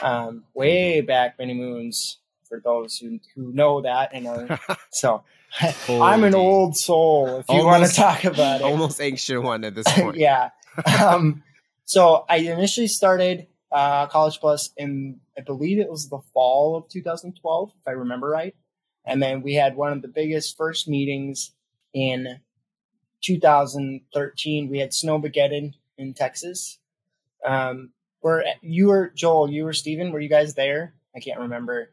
um, 0.02 0.44
way 0.54 0.98
mm-hmm. 0.98 1.06
back 1.06 1.38
many 1.38 1.54
moons 1.54 2.18
for 2.48 2.60
those 2.60 2.98
who 2.98 3.18
who 3.34 3.52
know 3.52 3.80
that 3.80 4.10
and 4.12 4.26
are 4.26 4.60
so 4.92 5.24
I'm 5.88 6.24
an 6.24 6.34
old 6.34 6.76
soul 6.76 7.38
if 7.38 7.46
you 7.48 7.56
almost, 7.56 7.66
want 7.66 7.90
to 7.90 7.96
talk 7.96 8.24
about 8.24 8.60
it. 8.60 8.64
Almost 8.64 9.00
ancient 9.00 9.42
one 9.42 9.64
at 9.64 9.74
this 9.74 9.86
point. 9.92 10.16
yeah. 10.16 10.50
Um, 11.00 11.44
so 11.84 12.24
I 12.28 12.38
initially 12.38 12.88
started 12.88 13.46
uh, 13.70 14.08
College 14.08 14.40
Plus 14.40 14.70
in 14.76 15.20
I 15.38 15.42
believe 15.42 15.78
it 15.78 15.88
was 15.88 16.08
the 16.08 16.18
fall 16.32 16.76
of 16.76 16.88
2012 16.88 17.70
if 17.80 17.88
I 17.88 17.92
remember 17.92 18.28
right. 18.28 18.54
And 19.04 19.22
then 19.22 19.42
we 19.42 19.54
had 19.54 19.76
one 19.76 19.92
of 19.92 20.02
the 20.02 20.08
biggest 20.08 20.56
first 20.56 20.88
meetings 20.88 21.52
in 21.92 22.40
2013. 23.22 24.68
We 24.68 24.78
had 24.78 24.90
Snowmageddon 24.90 25.74
in 25.98 26.14
Texas. 26.14 26.78
Um, 27.44 27.90
where 28.20 28.44
you 28.62 28.88
were 28.88 29.12
Joel, 29.14 29.50
you 29.50 29.64
were 29.64 29.74
Stephen, 29.74 30.10
were 30.10 30.20
you 30.20 30.30
guys 30.30 30.54
there? 30.54 30.94
I 31.14 31.20
can't 31.20 31.40
remember. 31.40 31.90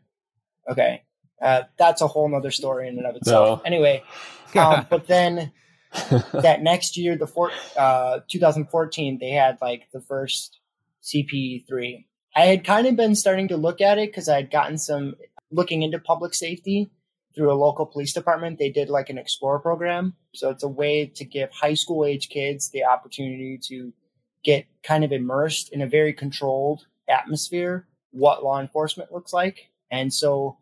Okay. 0.70 1.04
Uh, 1.42 1.64
that's 1.78 2.02
a 2.02 2.08
whole 2.08 2.30
nother 2.30 2.52
story 2.52 2.88
in 2.88 2.98
and 2.98 3.08
of 3.08 3.16
itself. 3.16 3.60
No. 3.60 3.64
Anyway, 3.66 4.04
um, 4.56 4.86
but 4.90 5.08
then 5.08 5.52
that 6.34 6.62
next 6.62 6.98
year, 6.98 7.16
the 7.16 7.28
four, 7.28 7.52
uh, 7.78 8.20
2014, 8.30 9.18
they 9.20 9.32
had 9.32 9.58
like 9.62 9.88
the 9.92 10.02
first 10.02 10.60
CPE3. 11.04 12.06
I 12.36 12.42
had 12.42 12.64
kind 12.64 12.88
of 12.88 12.96
been 12.96 13.16
starting 13.16 13.50
to 13.50 13.58
look 13.58 13.82
at 13.82 13.98
it 13.98 14.10
because 14.10 14.30
I 14.30 14.36
had 14.36 14.52
gotten 14.52 14.78
some 14.78 15.16
looking 15.52 15.82
into 15.82 16.00
public 16.00 16.34
safety 16.34 16.92
through 17.36 17.52
a 17.52 17.56
local 17.56 17.86
police 17.86 18.14
department. 18.14 18.60
They 18.60 18.70
did 18.70 18.90
like 18.90 19.10
an 19.10 19.18
Explore 19.18 19.60
program. 19.60 20.16
So 20.34 20.50
it's 20.50 20.64
a 20.64 20.68
way 20.68 21.08
to 21.08 21.26
give 21.26 21.52
high 21.52 21.74
school 21.74 22.06
age 22.06 22.30
kids 22.30 22.70
the 22.70 22.86
opportunity 22.86 23.60
to 23.64 23.94
get 24.44 24.66
kind 24.84 25.04
of 25.04 25.12
immersed 25.12 25.72
in 25.74 25.82
a 25.82 25.88
very 25.88 26.14
controlled 26.14 26.86
atmosphere, 27.10 27.88
what 28.12 28.44
law 28.44 28.60
enforcement 28.60 29.12
looks 29.12 29.34
like. 29.34 29.72
And 29.90 30.14
so 30.14 30.58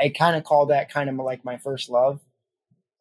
I 0.00 0.08
kind 0.10 0.36
of 0.36 0.44
call 0.44 0.66
that 0.66 0.90
kind 0.90 1.08
of 1.08 1.16
like 1.16 1.44
my 1.44 1.58
first 1.58 1.88
love. 1.88 2.20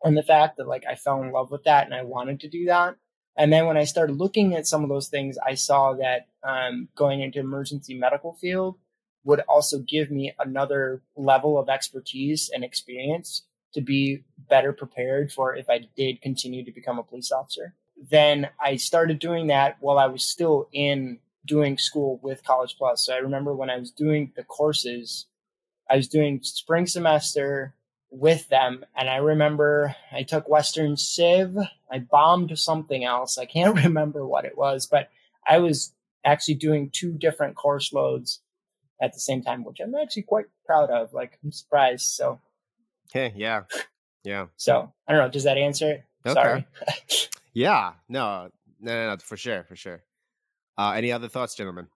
And 0.03 0.17
the 0.17 0.23
fact 0.23 0.57
that 0.57 0.67
like 0.67 0.83
I 0.89 0.95
fell 0.95 1.21
in 1.23 1.31
love 1.31 1.51
with 1.51 1.63
that 1.63 1.85
and 1.85 1.93
I 1.95 2.03
wanted 2.03 2.41
to 2.41 2.49
do 2.49 2.65
that. 2.65 2.95
And 3.37 3.51
then 3.51 3.65
when 3.65 3.77
I 3.77 3.83
started 3.83 4.17
looking 4.17 4.55
at 4.55 4.67
some 4.67 4.83
of 4.83 4.89
those 4.89 5.09
things, 5.09 5.37
I 5.45 5.55
saw 5.55 5.93
that 5.93 6.27
um, 6.43 6.87
going 6.95 7.21
into 7.21 7.39
emergency 7.39 7.93
medical 7.93 8.33
field 8.33 8.77
would 9.25 9.41
also 9.41 9.79
give 9.79 10.11
me 10.11 10.33
another 10.39 11.01
level 11.17 11.57
of 11.57 11.67
expertise 11.67 12.49
and 12.53 12.63
experience 12.63 13.43
to 13.73 13.81
be 13.81 14.23
better 14.49 14.71
prepared 14.71 15.31
for 15.31 15.55
if 15.55 15.69
I 15.69 15.87
did 15.97 16.21
continue 16.21 16.63
to 16.63 16.71
become 16.71 16.97
a 16.97 17.03
police 17.03 17.31
officer. 17.31 17.73
Then 18.09 18.49
I 18.63 18.77
started 18.77 19.19
doing 19.19 19.47
that 19.47 19.77
while 19.79 19.97
I 19.97 20.07
was 20.07 20.23
still 20.23 20.69
in 20.71 21.19
doing 21.45 21.77
school 21.77 22.19
with 22.23 22.43
College 22.43 22.75
Plus. 22.77 23.05
So 23.05 23.13
I 23.13 23.17
remember 23.17 23.53
when 23.53 23.69
I 23.69 23.77
was 23.77 23.91
doing 23.91 24.31
the 24.35 24.43
courses 24.43 25.25
I 25.89 25.95
was 25.97 26.07
doing 26.07 26.39
spring 26.43 26.87
semester 26.87 27.73
with 28.09 28.47
them, 28.49 28.85
and 28.95 29.09
I 29.09 29.17
remember 29.17 29.95
I 30.11 30.23
took 30.23 30.47
Western 30.47 30.97
Civ. 30.97 31.57
I 31.91 31.99
bombed 31.99 32.57
something 32.57 33.03
else. 33.03 33.37
I 33.37 33.45
can't 33.45 33.75
remember 33.83 34.25
what 34.25 34.45
it 34.45 34.57
was, 34.57 34.87
but 34.87 35.09
I 35.47 35.59
was 35.59 35.93
actually 36.23 36.55
doing 36.55 36.89
two 36.91 37.13
different 37.13 37.55
course 37.55 37.93
loads 37.93 38.41
at 39.01 39.13
the 39.13 39.19
same 39.19 39.41
time, 39.41 39.63
which 39.63 39.79
I'm 39.79 39.93
actually 39.95 40.23
quite 40.23 40.45
proud 40.65 40.89
of. 40.89 41.13
Like 41.13 41.37
I'm 41.43 41.51
surprised. 41.51 42.05
So, 42.07 42.39
okay, 43.11 43.33
yeah, 43.35 43.63
yeah. 44.23 44.47
So 44.57 44.91
I 45.07 45.11
don't 45.11 45.21
know. 45.21 45.29
Does 45.29 45.43
that 45.43 45.57
answer 45.57 45.91
it? 45.91 46.03
Okay. 46.25 46.33
Sorry. 46.33 46.67
yeah. 47.53 47.93
No. 48.09 48.49
No. 48.79 48.95
No. 48.95 49.09
No. 49.11 49.17
For 49.17 49.37
sure. 49.37 49.63
For 49.63 49.75
sure. 49.75 50.01
Uh, 50.77 50.91
any 50.91 51.11
other 51.11 51.27
thoughts, 51.27 51.55
gentlemen? 51.55 51.87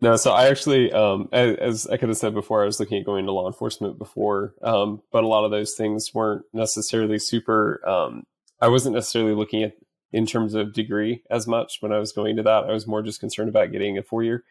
No, 0.00 0.16
so 0.16 0.32
I 0.32 0.48
actually, 0.48 0.92
um, 0.92 1.28
as, 1.32 1.56
as, 1.56 1.86
I 1.86 1.96
could 1.96 2.10
have 2.10 2.18
said 2.18 2.34
before, 2.34 2.62
I 2.62 2.66
was 2.66 2.78
looking 2.78 2.98
at 2.98 3.06
going 3.06 3.24
to 3.24 3.32
law 3.32 3.46
enforcement 3.46 3.98
before, 3.98 4.54
um, 4.62 5.00
but 5.10 5.24
a 5.24 5.26
lot 5.26 5.46
of 5.46 5.50
those 5.50 5.74
things 5.74 6.12
weren't 6.12 6.44
necessarily 6.52 7.18
super. 7.18 7.80
Um, 7.88 8.24
I 8.60 8.68
wasn't 8.68 8.94
necessarily 8.94 9.34
looking 9.34 9.62
at 9.62 9.72
in 10.12 10.26
terms 10.26 10.54
of 10.54 10.72
degree 10.72 11.22
as 11.30 11.46
much 11.46 11.78
when 11.80 11.92
I 11.92 11.98
was 11.98 12.12
going 12.12 12.36
to 12.36 12.42
that. 12.42 12.64
I 12.64 12.72
was 12.72 12.86
more 12.86 13.02
just 13.02 13.20
concerned 13.20 13.48
about 13.48 13.72
getting 13.72 13.98
a 13.98 14.02
four 14.02 14.22
year. 14.22 14.44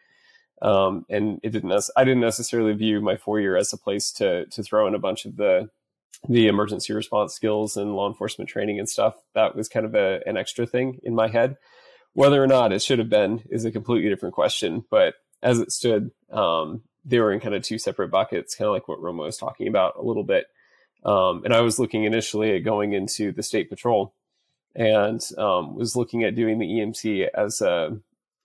Um, 0.62 1.04
and 1.08 1.38
it 1.42 1.50
didn't. 1.50 1.72
I 1.96 2.04
didn't 2.04 2.20
necessarily 2.20 2.72
view 2.72 3.00
my 3.00 3.16
four 3.16 3.40
year 3.40 3.56
as 3.56 3.72
a 3.72 3.78
place 3.78 4.10
to 4.12 4.46
to 4.46 4.62
throw 4.62 4.86
in 4.86 4.94
a 4.94 4.98
bunch 4.98 5.26
of 5.26 5.36
the 5.36 5.68
the 6.28 6.46
emergency 6.48 6.92
response 6.92 7.34
skills 7.34 7.76
and 7.76 7.94
law 7.94 8.08
enforcement 8.08 8.48
training 8.48 8.78
and 8.78 8.88
stuff. 8.88 9.14
That 9.34 9.54
was 9.54 9.68
kind 9.68 9.84
of 9.84 9.94
a, 9.94 10.20
an 10.26 10.36
extra 10.36 10.66
thing 10.66 10.98
in 11.02 11.14
my 11.14 11.28
head. 11.28 11.56
Whether 12.14 12.42
or 12.42 12.46
not 12.46 12.72
it 12.72 12.80
should 12.80 12.98
have 12.98 13.10
been 13.10 13.42
is 13.50 13.66
a 13.66 13.70
completely 13.70 14.08
different 14.08 14.34
question. 14.34 14.84
But 14.90 15.14
as 15.42 15.58
it 15.58 15.72
stood, 15.72 16.10
um, 16.30 16.82
they 17.04 17.20
were 17.20 17.32
in 17.32 17.40
kind 17.40 17.54
of 17.54 17.62
two 17.62 17.78
separate 17.78 18.08
buckets, 18.08 18.54
kind 18.54 18.66
of 18.66 18.74
like 18.74 18.88
what 18.88 19.00
Roma 19.00 19.22
was 19.22 19.36
talking 19.36 19.68
about 19.68 19.96
a 19.96 20.02
little 20.02 20.24
bit. 20.24 20.46
Um, 21.04 21.44
and 21.44 21.54
I 21.54 21.60
was 21.60 21.78
looking 21.78 22.04
initially 22.04 22.56
at 22.56 22.64
going 22.64 22.92
into 22.92 23.30
the 23.30 23.42
state 23.42 23.70
patrol 23.70 24.12
and 24.74 25.20
um, 25.38 25.76
was 25.76 25.96
looking 25.96 26.24
at 26.24 26.34
doing 26.34 26.58
the 26.58 26.66
EMT 26.66 27.28
as 27.34 27.60
a 27.60 27.98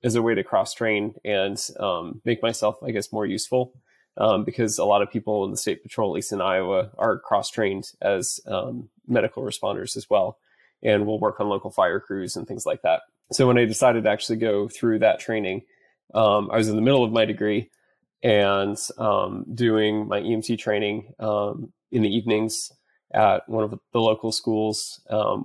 as 0.03 0.15
a 0.15 0.21
way 0.21 0.33
to 0.33 0.43
cross 0.43 0.73
train 0.73 1.13
and 1.23 1.69
um, 1.79 2.21
make 2.25 2.41
myself, 2.41 2.77
I 2.83 2.91
guess, 2.91 3.11
more 3.11 3.25
useful. 3.25 3.73
Um, 4.17 4.43
because 4.43 4.77
a 4.77 4.83
lot 4.83 5.01
of 5.01 5.09
people 5.09 5.45
in 5.45 5.51
the 5.51 5.57
state 5.57 5.83
patrol, 5.83 6.11
at 6.11 6.15
least 6.15 6.33
in 6.33 6.41
Iowa, 6.41 6.91
are 6.97 7.17
cross 7.17 7.49
trained 7.49 7.91
as 8.01 8.41
um, 8.45 8.89
medical 9.07 9.41
responders 9.41 9.95
as 9.95 10.09
well, 10.09 10.37
and 10.83 11.05
will 11.05 11.19
work 11.19 11.39
on 11.39 11.47
local 11.47 11.71
fire 11.71 11.99
crews 11.99 12.35
and 12.35 12.45
things 12.45 12.65
like 12.65 12.81
that. 12.81 13.03
So 13.31 13.47
when 13.47 13.57
I 13.57 13.63
decided 13.63 14.03
to 14.03 14.09
actually 14.09 14.35
go 14.35 14.67
through 14.67 14.99
that 14.99 15.21
training, 15.21 15.61
um, 16.13 16.49
I 16.51 16.57
was 16.57 16.69
in 16.69 16.75
the 16.75 16.81
middle 16.81 17.03
of 17.03 17.11
my 17.11 17.25
degree 17.25 17.69
and 18.23 18.77
um, 18.97 19.45
doing 19.53 20.07
my 20.07 20.21
EMT 20.21 20.59
training 20.59 21.13
um, 21.19 21.73
in 21.91 22.03
the 22.03 22.15
evenings 22.15 22.71
at 23.13 23.47
one 23.49 23.63
of 23.63 23.71
the 23.71 23.99
local 23.99 24.31
schools 24.31 25.01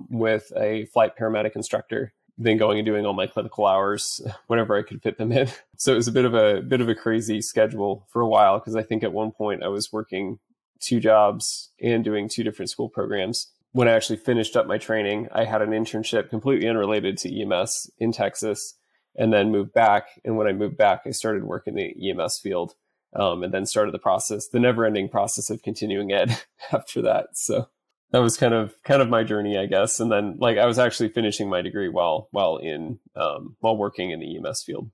with 0.09 0.51
a 0.55 0.85
flight 0.85 1.17
paramedic 1.17 1.55
instructor 1.55 2.13
then 2.37 2.57
going 2.57 2.77
and 2.77 2.85
doing 2.85 3.05
all 3.05 3.13
my 3.13 3.27
clinical 3.27 3.65
hours 3.65 4.21
whenever 4.47 4.77
I 4.77 4.83
could 4.83 5.01
fit 5.01 5.17
them 5.17 5.31
in. 5.31 5.49
So 5.79 5.93
it 5.93 5.97
was 5.97 6.07
a 6.07 6.11
bit 6.11 6.25
of 6.25 6.33
a 6.33 6.61
bit 6.63 6.81
of 6.81 6.89
a 6.89 6.95
crazy 6.95 7.39
schedule 7.39 8.07
for 8.11 8.23
a 8.23 8.27
while 8.27 8.57
because 8.57 8.75
I 8.75 8.81
think 8.81 9.03
at 9.03 9.13
one 9.13 9.31
point 9.31 9.61
I 9.61 9.67
was 9.67 9.93
working 9.93 10.39
two 10.79 10.99
jobs 10.99 11.69
and 11.79 12.03
doing 12.03 12.27
two 12.27 12.43
different 12.43 12.71
school 12.71 12.89
programs. 12.89 13.51
When 13.73 13.87
I 13.87 13.91
actually 13.91 14.17
finished 14.17 14.55
up 14.55 14.65
my 14.65 14.79
training, 14.79 15.27
I 15.31 15.43
had 15.43 15.61
an 15.61 15.69
internship 15.69 16.31
completely 16.31 16.67
unrelated 16.67 17.19
to 17.19 17.41
EMS 17.41 17.91
in 17.99 18.11
Texas 18.11 18.73
and 19.17 19.33
then 19.33 19.51
moved 19.51 19.73
back. 19.73 20.21
And 20.23 20.37
when 20.37 20.47
I 20.47 20.53
moved 20.53 20.77
back, 20.77 21.01
I 21.05 21.11
started 21.11 21.43
working 21.43 21.75
the 21.75 22.09
EMS 22.09 22.39
field 22.39 22.75
um, 23.15 23.43
and 23.43 23.53
then 23.53 23.65
started 23.65 23.93
the 23.93 23.99
process, 23.99 24.47
the 24.47 24.59
never 24.59 24.85
ending 24.85 25.09
process 25.09 25.49
of 25.49 25.61
continuing 25.63 26.11
ed 26.11 26.39
after 26.71 27.01
that. 27.01 27.29
So 27.33 27.69
that 28.11 28.19
was 28.19 28.37
kind 28.37 28.53
of 28.53 28.75
kind 28.83 29.01
of 29.01 29.09
my 29.09 29.23
journey, 29.23 29.57
I 29.57 29.65
guess. 29.65 29.99
And 29.99 30.11
then 30.11 30.37
like 30.39 30.57
I 30.57 30.65
was 30.65 30.79
actually 30.79 31.09
finishing 31.09 31.49
my 31.49 31.61
degree 31.61 31.89
while 31.89 32.27
while 32.31 32.57
in 32.57 32.99
um, 33.15 33.55
while 33.59 33.77
working 33.77 34.11
in 34.11 34.19
the 34.19 34.37
EMS 34.37 34.63
field. 34.63 34.91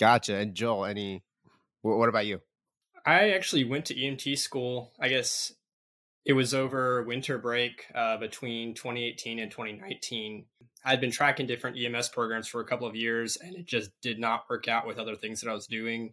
Gotcha. 0.00 0.36
And 0.36 0.54
Joel, 0.54 0.86
any 0.86 1.22
what 1.82 2.08
about 2.08 2.26
you? 2.26 2.40
I 3.04 3.30
actually 3.30 3.64
went 3.64 3.86
to 3.86 3.94
EMT 3.94 4.38
school. 4.38 4.92
I 4.98 5.08
guess 5.08 5.52
it 6.24 6.34
was 6.34 6.54
over 6.54 7.02
winter 7.02 7.38
break 7.38 7.86
uh, 7.94 8.16
between 8.16 8.74
2018 8.74 9.40
and 9.40 9.50
2019. 9.50 10.44
I'd 10.84 11.00
been 11.00 11.10
tracking 11.10 11.46
different 11.46 11.76
EMS 11.78 12.08
programs 12.08 12.48
for 12.48 12.60
a 12.60 12.64
couple 12.64 12.86
of 12.86 12.96
years, 12.96 13.36
and 13.36 13.54
it 13.54 13.66
just 13.66 13.90
did 14.00 14.18
not 14.18 14.44
work 14.50 14.68
out 14.68 14.86
with 14.86 14.98
other 14.98 15.16
things 15.16 15.40
that 15.40 15.50
I 15.50 15.54
was 15.54 15.66
doing. 15.66 16.12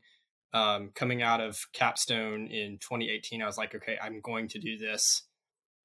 Um, 0.53 0.91
coming 0.95 1.21
out 1.21 1.41
of 1.41 1.67
Capstone 1.73 2.47
in 2.47 2.77
2018, 2.79 3.41
I 3.41 3.45
was 3.45 3.57
like, 3.57 3.75
okay, 3.75 3.97
I'm 4.01 4.19
going 4.21 4.47
to 4.49 4.59
do 4.59 4.77
this 4.77 5.23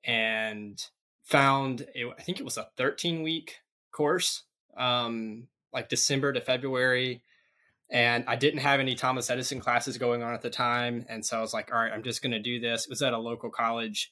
and 0.05 0.79
found 1.23 1.87
I 1.97 2.23
think 2.23 2.39
it 2.39 2.45
was 2.45 2.59
a 2.59 2.69
13 2.77 3.23
week 3.23 3.57
course, 3.93 4.45
um, 4.77 5.49
like 5.73 5.89
December 5.89 6.33
to 6.33 6.41
February. 6.41 7.23
And 7.91 8.25
I 8.27 8.37
didn't 8.37 8.61
have 8.61 8.81
any 8.81 8.95
Thomas 8.95 9.31
Edison 9.31 9.61
classes 9.61 9.99
going 9.99 10.23
on 10.23 10.35
at 10.35 10.43
the 10.43 10.51
time. 10.51 11.05
And 11.09 11.25
so 11.25 11.39
I 11.39 11.41
was 11.41 11.53
like, 11.53 11.73
all 11.73 11.79
right, 11.79 11.93
I'm 11.93 12.03
just 12.03 12.23
going 12.23 12.33
to 12.33 12.41
do 12.41 12.59
this. 12.59 12.85
It 12.85 12.91
was 12.91 13.03
at 13.03 13.13
a 13.13 13.19
local 13.19 13.51
college. 13.51 14.11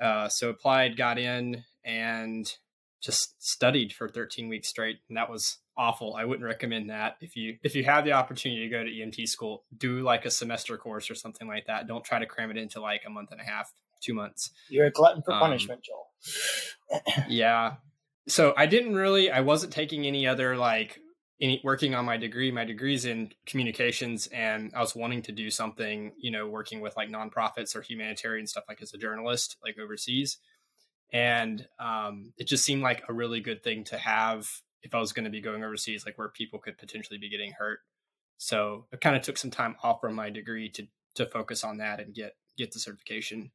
Uh, 0.00 0.28
so 0.28 0.50
applied, 0.50 0.96
got 0.96 1.18
in, 1.18 1.64
and 1.84 2.52
just 3.02 3.42
studied 3.42 3.92
for 3.92 4.08
13 4.08 4.48
weeks 4.48 4.68
straight. 4.68 4.98
And 5.08 5.16
that 5.16 5.30
was 5.30 5.58
awful. 5.76 6.14
I 6.16 6.24
wouldn't 6.24 6.44
recommend 6.44 6.90
that. 6.90 7.16
If 7.20 7.36
you 7.36 7.56
if 7.62 7.74
you 7.74 7.84
have 7.84 8.04
the 8.04 8.12
opportunity 8.12 8.62
to 8.62 8.68
go 8.68 8.82
to 8.82 8.90
EMT 8.90 9.28
school, 9.28 9.64
do 9.76 10.00
like 10.00 10.24
a 10.24 10.30
semester 10.30 10.76
course 10.76 11.10
or 11.10 11.14
something 11.14 11.46
like 11.46 11.66
that. 11.66 11.86
Don't 11.86 12.04
try 12.04 12.18
to 12.18 12.26
cram 12.26 12.50
it 12.50 12.56
into 12.56 12.80
like 12.80 13.02
a 13.06 13.10
month 13.10 13.30
and 13.30 13.40
a 13.40 13.44
half 13.44 13.72
two 14.00 14.14
months. 14.14 14.50
You're 14.68 14.86
a 14.86 14.90
glutton 14.90 15.22
for 15.22 15.32
um, 15.32 15.40
punishment, 15.40 15.82
Joel. 15.82 17.00
yeah. 17.28 17.74
So 18.26 18.52
I 18.56 18.66
didn't 18.66 18.94
really, 18.94 19.30
I 19.30 19.40
wasn't 19.40 19.72
taking 19.72 20.06
any 20.06 20.26
other 20.26 20.56
like 20.56 21.00
any 21.40 21.60
working 21.62 21.94
on 21.94 22.04
my 22.04 22.16
degree. 22.16 22.50
My 22.50 22.64
degree's 22.64 23.04
in 23.04 23.30
communications, 23.46 24.26
and 24.28 24.72
I 24.74 24.80
was 24.80 24.94
wanting 24.94 25.22
to 25.22 25.32
do 25.32 25.50
something, 25.50 26.12
you 26.18 26.30
know, 26.30 26.48
working 26.48 26.80
with 26.80 26.96
like 26.96 27.10
nonprofits 27.10 27.76
or 27.76 27.82
humanitarian 27.82 28.46
stuff, 28.46 28.64
like 28.68 28.82
as 28.82 28.92
a 28.92 28.98
journalist, 28.98 29.56
like 29.62 29.78
overseas. 29.78 30.38
And 31.12 31.66
um, 31.78 32.32
it 32.36 32.46
just 32.46 32.64
seemed 32.64 32.82
like 32.82 33.02
a 33.08 33.12
really 33.12 33.40
good 33.40 33.62
thing 33.62 33.84
to 33.84 33.98
have 33.98 34.46
if 34.82 34.94
I 34.94 35.00
was 35.00 35.12
going 35.12 35.24
to 35.24 35.30
be 35.30 35.40
going 35.40 35.64
overseas, 35.64 36.04
like 36.06 36.18
where 36.18 36.28
people 36.28 36.58
could 36.58 36.78
potentially 36.78 37.18
be 37.18 37.30
getting 37.30 37.52
hurt. 37.52 37.80
So 38.36 38.86
I 38.92 38.96
kind 38.96 39.16
of 39.16 39.22
took 39.22 39.38
some 39.38 39.50
time 39.50 39.76
off 39.82 40.00
from 40.00 40.14
my 40.14 40.30
degree 40.30 40.68
to 40.70 40.86
to 41.14 41.26
focus 41.26 41.64
on 41.64 41.78
that 41.78 42.00
and 42.00 42.14
get 42.14 42.36
get 42.56 42.72
the 42.72 42.78
certification 42.78 43.50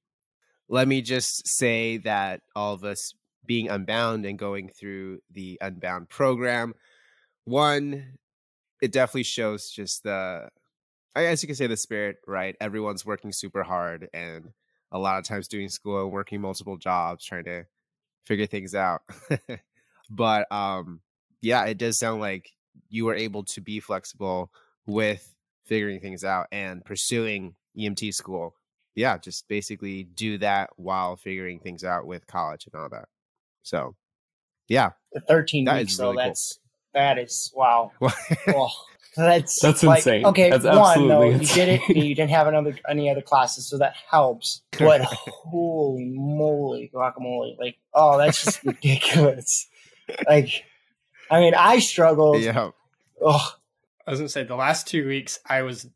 let 0.69 0.87
me 0.87 1.01
just 1.01 1.47
say 1.47 1.97
that 1.97 2.41
all 2.55 2.73
of 2.73 2.83
us 2.83 3.13
being 3.45 3.69
unbound 3.69 4.25
and 4.25 4.39
going 4.39 4.69
through 4.69 5.19
the 5.31 5.57
unbound 5.61 6.09
program 6.09 6.73
one 7.45 8.17
it 8.81 8.91
definitely 8.91 9.23
shows 9.23 9.69
just 9.69 10.03
the 10.03 10.47
i 11.15 11.23
guess 11.23 11.43
you 11.43 11.47
can 11.47 11.55
say 11.55 11.67
the 11.67 11.77
spirit 11.77 12.17
right 12.27 12.55
everyone's 12.61 13.05
working 13.05 13.31
super 13.31 13.63
hard 13.63 14.07
and 14.13 14.49
a 14.93 14.99
lot 14.99 15.19
of 15.19 15.25
times 15.25 15.47
doing 15.47 15.69
school 15.69 16.09
working 16.09 16.39
multiple 16.39 16.77
jobs 16.77 17.25
trying 17.25 17.43
to 17.43 17.65
figure 18.25 18.45
things 18.45 18.73
out 18.73 19.01
but 20.09 20.49
um 20.51 21.01
yeah 21.41 21.65
it 21.65 21.77
does 21.77 21.99
sound 21.99 22.21
like 22.21 22.51
you 22.89 23.05
were 23.05 23.15
able 23.15 23.43
to 23.43 23.59
be 23.59 23.79
flexible 23.79 24.49
with 24.85 25.35
figuring 25.65 25.99
things 25.99 26.23
out 26.23 26.47
and 26.51 26.85
pursuing 26.85 27.55
emt 27.77 28.13
school 28.13 28.55
yeah, 28.95 29.17
just 29.17 29.47
basically 29.47 30.03
do 30.03 30.37
that 30.39 30.69
while 30.75 31.15
figuring 31.15 31.59
things 31.59 31.83
out 31.83 32.05
with 32.05 32.27
college 32.27 32.67
and 32.71 32.79
all 32.79 32.89
that. 32.89 33.07
So, 33.63 33.95
yeah, 34.67 34.91
the 35.11 35.21
thirteen 35.21 35.65
that 35.65 35.77
weeks 35.77 35.99
really 35.99 36.15
though. 36.15 36.21
That's 36.21 36.59
cool. 36.93 37.01
that 37.01 37.17
is 37.17 37.51
wow. 37.55 37.91
oh, 38.49 38.69
that's 39.15 39.59
that's 39.61 39.83
like, 39.83 39.99
insane. 39.99 40.25
Okay, 40.25 40.49
that's 40.49 40.63
one 40.63 41.07
though 41.07 41.21
insane. 41.23 41.41
you 41.41 41.47
did 41.47 41.69
it. 41.89 41.95
You 41.95 42.15
didn't 42.15 42.31
have 42.31 42.47
another 42.47 42.75
any 42.89 43.09
other 43.09 43.21
classes, 43.21 43.69
so 43.69 43.77
that 43.77 43.95
helps. 44.09 44.61
But 44.77 45.01
holy 45.03 46.11
moly, 46.15 46.91
guacamole! 46.93 47.57
Like, 47.59 47.77
oh, 47.93 48.17
that's 48.17 48.43
just 48.43 48.63
ridiculous. 48.65 49.67
like, 50.27 50.63
I 51.29 51.39
mean, 51.39 51.53
I 51.55 51.79
struggled. 51.79 52.41
Yeah. 52.41 52.71
Oh. 53.21 53.55
I 54.05 54.11
was 54.11 54.19
gonna 54.19 54.29
say 54.29 54.43
the 54.43 54.55
last 54.55 54.87
two 54.87 55.07
weeks 55.07 55.39
I 55.47 55.61
was 55.61 55.87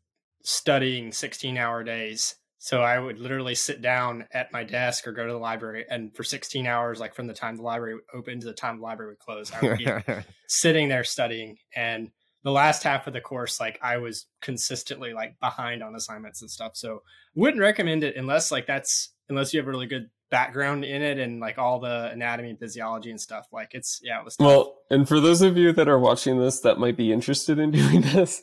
studying 0.42 1.12
16 1.12 1.58
hour 1.58 1.84
days 1.84 2.36
so 2.58 2.82
I 2.82 2.98
would 2.98 3.20
literally 3.20 3.54
sit 3.54 3.80
down 3.80 4.26
at 4.32 4.52
my 4.52 4.64
desk 4.64 5.06
or 5.06 5.12
go 5.12 5.24
to 5.24 5.32
the 5.32 5.38
library, 5.38 5.86
and 5.88 6.14
for 6.14 6.24
16 6.24 6.66
hours, 6.66 6.98
like 6.98 7.14
from 7.14 7.28
the 7.28 7.34
time 7.34 7.56
the 7.56 7.62
library 7.62 8.00
opened 8.12 8.40
to 8.42 8.48
the 8.48 8.52
time 8.52 8.78
the 8.78 8.82
library 8.82 9.12
would 9.12 9.20
close, 9.20 9.52
I 9.52 9.66
would 9.66 9.78
be 9.78 9.88
sitting 10.48 10.88
there 10.88 11.04
studying. 11.04 11.58
And 11.74 12.10
the 12.44 12.52
last 12.52 12.82
half 12.82 13.06
of 13.06 13.12
the 13.12 13.20
course, 13.20 13.60
like 13.60 13.78
I 13.82 13.98
was 13.98 14.26
consistently 14.40 15.12
like 15.12 15.38
behind 15.40 15.82
on 15.82 15.94
assignments 15.94 16.40
and 16.40 16.50
stuff. 16.50 16.76
So 16.76 17.02
wouldn't 17.34 17.60
recommend 17.60 18.04
it 18.04 18.16
unless 18.16 18.50
like 18.50 18.66
that's 18.66 19.10
unless 19.28 19.52
you 19.52 19.60
have 19.60 19.66
a 19.66 19.70
really 19.70 19.86
good 19.86 20.10
background 20.30 20.84
in 20.84 21.02
it 21.02 21.18
and 21.18 21.40
like 21.40 21.58
all 21.58 21.80
the 21.80 22.10
anatomy 22.10 22.50
and 22.50 22.58
physiology 22.58 23.10
and 23.10 23.20
stuff. 23.20 23.46
Like 23.52 23.74
it's 23.74 24.00
yeah, 24.02 24.20
it 24.20 24.24
was. 24.24 24.36
Tough. 24.36 24.46
Well, 24.46 24.76
and 24.90 25.08
for 25.08 25.20
those 25.20 25.42
of 25.42 25.56
you 25.56 25.72
that 25.72 25.88
are 25.88 25.98
watching 25.98 26.38
this 26.38 26.60
that 26.60 26.78
might 26.78 26.96
be 26.96 27.12
interested 27.12 27.58
in 27.58 27.70
doing 27.72 28.02
this, 28.02 28.42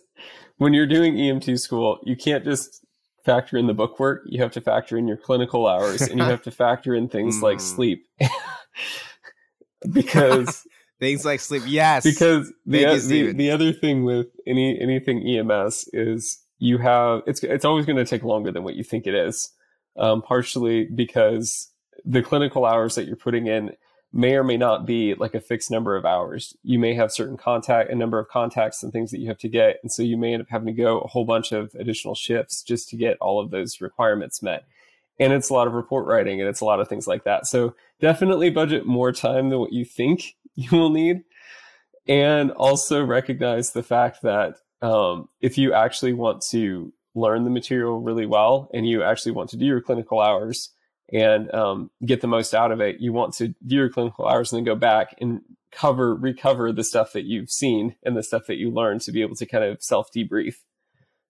when 0.58 0.74
you're 0.74 0.88
doing 0.88 1.16
EMT 1.16 1.60
school, 1.60 2.00
you 2.04 2.16
can't 2.16 2.44
just 2.44 2.86
factor 3.24 3.58
in 3.58 3.68
the 3.68 3.74
book 3.74 4.00
work, 4.00 4.24
you 4.28 4.42
have 4.42 4.52
to 4.52 4.62
factor 4.62 4.98
in 4.98 5.08
your 5.08 5.18
clinical 5.18 5.68
hours, 5.68 6.02
and 6.02 6.20
you 6.20 6.26
have 6.26 6.44
to 6.44 6.52
factor 6.52 6.94
in 6.94 7.10
things 7.10 7.42
like 7.42 7.58
hmm. 7.58 7.66
sleep. 7.66 8.08
because 9.92 10.66
things 11.00 11.26
like 11.26 11.40
sleep, 11.40 11.64
yes. 11.66 12.04
Because 12.04 12.52
the, 12.66 13.00
the, 13.00 13.34
the 13.34 13.52
other 13.52 13.74
thing 13.74 14.04
with 14.04 14.28
any 14.48 14.80
anything 14.80 15.26
EMS 15.28 15.90
is 15.94 16.42
you 16.60 16.78
have 16.78 17.22
it's 17.28 17.44
it's 17.44 17.66
always 17.66 17.86
going 17.86 17.98
to 17.98 18.06
take 18.06 18.24
longer 18.24 18.52
than 18.52 18.64
what 18.64 18.76
you 18.76 18.84
think 18.84 19.08
it 19.08 19.16
is. 19.16 19.52
Um, 19.98 20.22
partially 20.22 20.86
because 20.86 21.72
the 22.04 22.22
clinical 22.22 22.66
hours 22.66 22.96
that 22.96 23.06
you're 23.06 23.16
putting 23.16 23.48
in 23.48 23.72
may 24.16 24.36
or 24.36 24.44
may 24.44 24.56
not 24.56 24.86
be 24.86 25.14
like 25.14 25.36
a 25.36 25.42
fixed 25.42 25.70
number 25.70 25.96
of 25.96 26.06
hours. 26.06 26.56
You 26.64 26.80
may 26.80 26.94
have 26.96 27.12
certain 27.12 27.36
contact, 27.36 27.92
a 27.92 27.96
number 27.96 28.18
of 28.18 28.30
contacts 28.30 28.82
and 28.82 28.92
things 28.92 29.12
that 29.12 29.20
you 29.20 29.28
have 29.28 29.38
to 29.40 29.50
get. 29.50 29.78
And 29.84 29.92
so 29.92 30.04
you 30.04 30.16
may 30.16 30.34
end 30.34 30.42
up 30.42 30.48
having 30.50 30.68
to 30.68 30.74
go 30.74 31.00
a 31.00 31.08
whole 31.08 31.26
bunch 31.26 31.52
of 31.52 31.76
additional 31.76 32.16
shifts 32.16 32.64
just 32.64 32.88
to 32.90 32.96
get 32.96 33.18
all 33.20 33.42
of 33.42 33.52
those 33.52 33.82
requirements 33.82 34.42
met. 34.42 34.66
And 35.20 35.32
it's 35.32 35.50
a 35.50 35.54
lot 35.54 35.68
of 35.68 35.74
report 35.74 36.06
writing 36.08 36.42
and 36.42 36.50
it's 36.50 36.62
a 36.62 36.66
lot 36.66 36.80
of 36.80 36.88
things 36.88 37.08
like 37.08 37.24
that. 37.24 37.48
So 37.48 37.76
definitely 38.00 38.50
budget 38.50 38.86
more 38.86 39.12
time 39.12 39.50
than 39.50 39.60
what 39.60 39.74
you 39.74 39.86
think 39.86 40.36
you 40.56 40.70
will 40.72 40.90
need. 40.90 41.24
And 42.08 42.52
also 42.52 43.04
recognize 43.04 43.72
the 43.72 43.84
fact 43.84 44.22
that 44.22 44.58
um, 44.82 45.30
if 45.42 45.58
you 45.58 45.74
actually 45.74 46.14
want 46.14 46.44
to 46.52 46.94
learn 47.16 47.46
the 47.46 47.50
material 47.50 48.02
really 48.02 48.26
well 48.26 48.70
and 48.74 48.88
you 48.88 49.02
actually 49.02 49.32
want 49.32 49.50
to 49.50 49.58
do 49.58 49.66
your 49.66 49.82
clinical 49.82 50.20
hours 50.20 50.72
and 51.12 51.52
um, 51.54 51.90
get 52.06 52.22
the 52.22 52.28
most 52.28 52.54
out 52.54 52.72
of 52.72 52.82
it, 52.82 52.98
you 53.00 53.14
want 53.14 53.34
to 53.36 53.50
do 53.66 53.76
your 53.76 53.90
clinical 53.90 54.28
hours 54.28 54.52
and 54.52 54.60
then 54.60 54.66
go 54.66 54.76
back 54.76 55.16
and 55.20 55.42
cover, 55.72 56.16
recover 56.16 56.72
the 56.72 56.84
stuff 56.84 57.14
that 57.14 57.26
you've 57.26 57.50
seen 57.50 57.96
and 58.04 58.16
the 58.16 58.24
stuff 58.24 58.46
that 58.48 58.58
you 58.58 58.70
learned 58.70 59.02
to 59.02 59.12
be 59.12 59.22
able 59.22 59.36
to 59.36 59.46
kind 59.46 59.64
of 59.64 59.82
self 59.82 60.10
debrief 60.16 60.56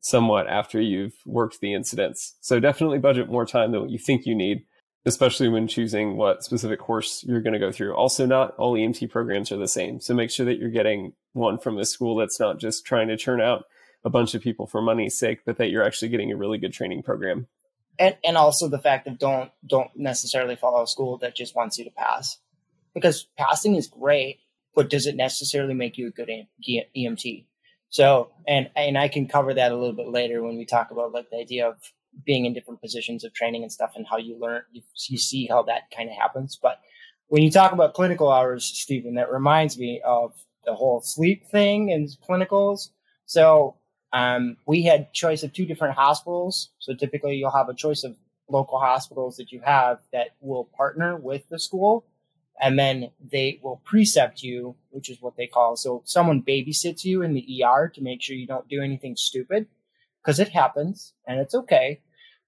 somewhat 0.05 0.45
after 0.45 0.79
you've 0.79 1.15
worked 1.25 1.61
the 1.61 1.73
incidents. 1.73 2.35
So 2.39 2.59
definitely 2.59 2.99
budget 2.99 3.27
more 3.27 3.43
time 3.43 3.71
than 3.71 3.81
what 3.81 3.89
you 3.89 3.97
think 3.97 4.27
you 4.27 4.35
need, 4.35 4.63
especially 5.03 5.49
when 5.49 5.67
choosing 5.67 6.15
what 6.15 6.43
specific 6.43 6.79
course 6.79 7.23
you're 7.27 7.41
going 7.41 7.53
to 7.53 7.59
go 7.59 7.71
through. 7.71 7.95
Also, 7.95 8.27
not 8.27 8.55
all 8.57 8.75
EMT 8.75 9.09
programs 9.09 9.51
are 9.51 9.57
the 9.57 9.67
same. 9.67 9.99
So 9.99 10.13
make 10.13 10.29
sure 10.29 10.45
that 10.45 10.59
you're 10.59 10.69
getting 10.69 11.13
one 11.33 11.57
from 11.57 11.79
a 11.79 11.85
school 11.85 12.15
that's 12.17 12.39
not 12.39 12.59
just 12.59 12.85
trying 12.85 13.07
to 13.07 13.17
churn 13.17 13.41
out 13.41 13.63
a 14.03 14.11
bunch 14.11 14.35
of 14.35 14.43
people 14.43 14.67
for 14.67 14.79
money's 14.79 15.17
sake, 15.17 15.39
but 15.43 15.57
that 15.57 15.71
you're 15.71 15.83
actually 15.83 16.09
getting 16.09 16.31
a 16.31 16.37
really 16.37 16.59
good 16.59 16.71
training 16.73 17.01
program. 17.01 17.47
And 17.97 18.15
and 18.23 18.37
also 18.37 18.67
the 18.67 18.77
fact 18.77 19.05
that 19.05 19.17
don't 19.17 19.49
don't 19.65 19.89
necessarily 19.95 20.55
follow 20.55 20.83
a 20.83 20.87
school 20.87 21.17
that 21.17 21.35
just 21.35 21.55
wants 21.55 21.79
you 21.79 21.83
to 21.85 21.91
pass. 21.91 22.37
Because 22.93 23.25
passing 23.39 23.75
is 23.75 23.87
great, 23.87 24.37
but 24.75 24.91
does 24.91 25.07
it 25.07 25.15
necessarily 25.15 25.73
make 25.73 25.97
you 25.97 26.09
a 26.09 26.11
good 26.11 26.29
EMT? 26.69 27.45
So, 27.95 28.31
and 28.45 28.69
and 28.75 28.97
I 28.97 29.07
can 29.07 29.25
cover 29.25 29.53
that 29.53 29.71
a 29.71 29.75
little 29.77 29.95
bit 29.95 30.09
later 30.09 30.43
when 30.43 30.57
we 30.57 30.65
talk 30.65 30.91
about 30.91 31.13
like 31.13 31.29
the 31.29 31.37
idea 31.37 31.69
of 31.69 31.77
being 32.25 32.43
in 32.45 32.51
different 32.53 32.81
positions 32.81 33.23
of 33.23 33.33
training 33.33 33.63
and 33.63 33.71
stuff 33.71 33.93
and 33.95 34.05
how 34.05 34.17
you 34.17 34.37
learn, 34.37 34.63
you, 34.73 34.81
you 35.07 35.17
see 35.17 35.47
how 35.47 35.63
that 35.63 35.83
kind 35.95 36.09
of 36.09 36.15
happens. 36.17 36.59
But 36.61 36.81
when 37.27 37.41
you 37.41 37.49
talk 37.49 37.71
about 37.71 37.93
clinical 37.93 38.29
hours, 38.29 38.65
Stephen, 38.65 39.15
that 39.15 39.31
reminds 39.31 39.79
me 39.79 40.01
of 40.03 40.33
the 40.65 40.75
whole 40.75 40.99
sleep 40.99 41.47
thing 41.47 41.89
and 41.89 42.09
clinicals. 42.27 42.89
So 43.27 43.77
um, 44.11 44.57
we 44.67 44.83
had 44.83 45.13
choice 45.13 45.43
of 45.43 45.53
two 45.53 45.65
different 45.65 45.95
hospitals. 45.95 46.71
So 46.79 46.95
typically 46.95 47.35
you'll 47.35 47.51
have 47.51 47.69
a 47.69 47.73
choice 47.73 48.03
of 48.03 48.17
local 48.49 48.77
hospitals 48.77 49.37
that 49.37 49.53
you 49.53 49.61
have 49.63 49.99
that 50.11 50.31
will 50.41 50.65
partner 50.75 51.15
with 51.15 51.47
the 51.47 51.59
school 51.59 52.05
and 52.61 52.79
then 52.79 53.11
they 53.19 53.59
will 53.61 53.81
precept 53.83 54.41
you, 54.41 54.75
which 54.89 55.09
is 55.09 55.21
what 55.21 55.35
they 55.35 55.47
call. 55.47 55.75
So 55.75 56.01
someone 56.05 56.41
babysits 56.41 57.03
you 57.03 57.21
in 57.21 57.33
the 57.33 57.63
ER 57.63 57.91
to 57.93 58.01
make 58.01 58.21
sure 58.21 58.35
you 58.35 58.47
don't 58.47 58.69
do 58.69 58.81
anything 58.81 59.15
stupid 59.15 59.67
because 60.21 60.39
it 60.39 60.49
happens 60.49 61.13
and 61.27 61.39
it's 61.39 61.55
okay. 61.55 62.01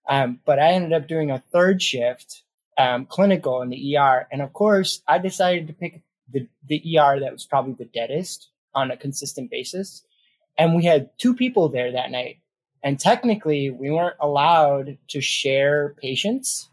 Um, 0.08 0.40
but 0.46 0.60
I 0.60 0.72
ended 0.72 0.94
up 0.94 1.08
doing 1.08 1.30
a 1.30 1.44
third 1.52 1.82
shift, 1.82 2.44
um, 2.78 3.06
clinical 3.06 3.62
in 3.62 3.70
the 3.70 3.98
ER. 3.98 4.28
And 4.32 4.42
of 4.42 4.54
course 4.54 5.02
I 5.08 5.18
decided 5.18 5.68
to 5.68 5.74
pick 5.74 6.02
the, 6.32 6.48
the 6.66 6.82
ER 6.98 7.20
that 7.20 7.34
was 7.34 7.46
probably 7.46 7.74
the 7.74 7.86
deadest 7.86 8.50
on 8.74 8.92
a 8.92 8.98
consistent 8.98 9.52
basis. 9.52 10.04
And 10.58 10.76
we 10.76 10.86
had 10.86 11.10
two 11.18 11.36
people 11.36 11.68
there 11.68 11.92
that 11.92 12.12
night. 12.12 12.40
And 12.82 12.98
technically 12.98 13.70
we 13.70 13.92
weren't 13.92 14.16
allowed 14.22 14.98
to 15.10 15.20
share 15.20 15.96
patients, 16.02 16.70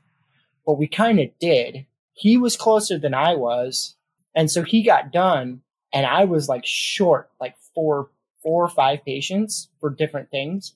but 0.65 0.79
we 0.79 0.87
kind 0.87 1.19
of 1.19 1.37
did 1.41 1.87
he 2.15 2.37
was 2.37 2.57
closer 2.57 2.99
than 2.99 3.13
I 3.13 3.35
was. 3.35 3.97
And 4.35 4.51
so 4.51 4.63
he 4.63 4.83
got 4.83 5.13
done 5.13 5.61
and 5.93 6.07
I 6.07 6.25
was 6.25 6.49
like 6.49 6.65
short, 6.65 7.31
like 7.41 7.55
four, 7.75 8.11
four 8.43 8.65
or 8.65 8.69
five 8.69 9.05
patients 9.05 9.69
for 9.81 9.91
different 9.91 10.31
things. 10.31 10.75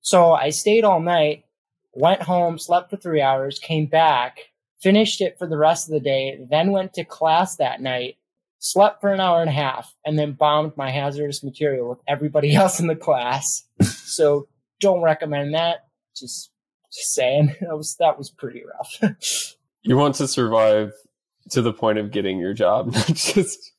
So 0.00 0.32
I 0.32 0.50
stayed 0.50 0.84
all 0.84 1.00
night, 1.00 1.44
went 1.92 2.22
home, 2.22 2.58
slept 2.58 2.90
for 2.90 2.96
three 2.96 3.20
hours, 3.20 3.58
came 3.58 3.86
back, 3.86 4.38
finished 4.80 5.20
it 5.20 5.38
for 5.38 5.46
the 5.46 5.58
rest 5.58 5.88
of 5.88 5.92
the 5.92 6.00
day, 6.00 6.38
then 6.48 6.72
went 6.72 6.94
to 6.94 7.04
class 7.04 7.56
that 7.56 7.80
night, 7.80 8.16
slept 8.58 9.00
for 9.00 9.12
an 9.12 9.20
hour 9.20 9.40
and 9.40 9.50
a 9.50 9.52
half, 9.52 9.94
and 10.04 10.18
then 10.18 10.32
bombed 10.32 10.76
my 10.76 10.90
hazardous 10.90 11.42
material 11.42 11.88
with 11.88 11.98
everybody 12.06 12.54
else 12.56 12.80
in 12.80 12.86
the 12.86 12.96
class. 12.96 13.64
So 13.82 14.48
don't 14.80 15.02
recommend 15.02 15.54
that. 15.54 15.86
Just, 16.16 16.50
just 16.92 17.14
saying 17.14 17.56
that 17.60 17.76
was, 17.76 17.96
that 17.98 18.18
was 18.18 18.30
pretty 18.30 18.62
rough. 18.64 19.16
You 19.88 19.96
want 19.96 20.16
to 20.16 20.28
survive 20.28 20.92
to 21.52 21.62
the 21.62 21.72
point 21.72 21.96
of 21.96 22.10
getting 22.10 22.38
your 22.38 22.52
job, 22.52 22.92
not 22.92 23.06
just 23.06 23.72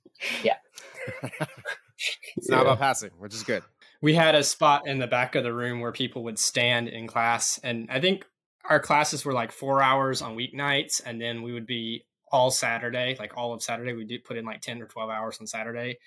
yeah. 0.44 0.56
it's 1.22 2.50
yeah. 2.50 2.56
not 2.56 2.62
about 2.62 2.80
passing, 2.80 3.12
which 3.20 3.36
is 3.36 3.44
good. 3.44 3.62
We 4.02 4.16
had 4.16 4.34
a 4.34 4.44
spot 4.44 4.88
in 4.88 4.98
the 4.98 5.06
back 5.06 5.36
of 5.36 5.44
the 5.44 5.54
room 5.54 5.82
where 5.82 5.92
people 5.92 6.24
would 6.24 6.40
stand 6.40 6.88
in 6.88 7.06
class, 7.06 7.60
and 7.64 7.88
I 7.92 8.00
think 8.00 8.26
our 8.68 8.80
classes 8.80 9.24
were 9.24 9.34
like 9.34 9.52
four 9.52 9.84
hours 9.84 10.24
on 10.24 10.36
weeknights, 10.36 11.00
and 11.06 11.22
then 11.22 11.44
we 11.44 11.54
would 11.54 11.68
be 11.68 12.06
all 12.32 12.50
Saturday, 12.50 13.16
like 13.20 13.38
all 13.38 13.54
of 13.54 13.62
Saturday. 13.62 13.94
We 13.94 14.06
did 14.06 14.24
put 14.24 14.36
in 14.36 14.46
like 14.46 14.62
ten 14.62 14.82
or 14.82 14.88
twelve 14.88 15.12
hours 15.12 15.38
on 15.40 15.46
Saturday, 15.46 16.00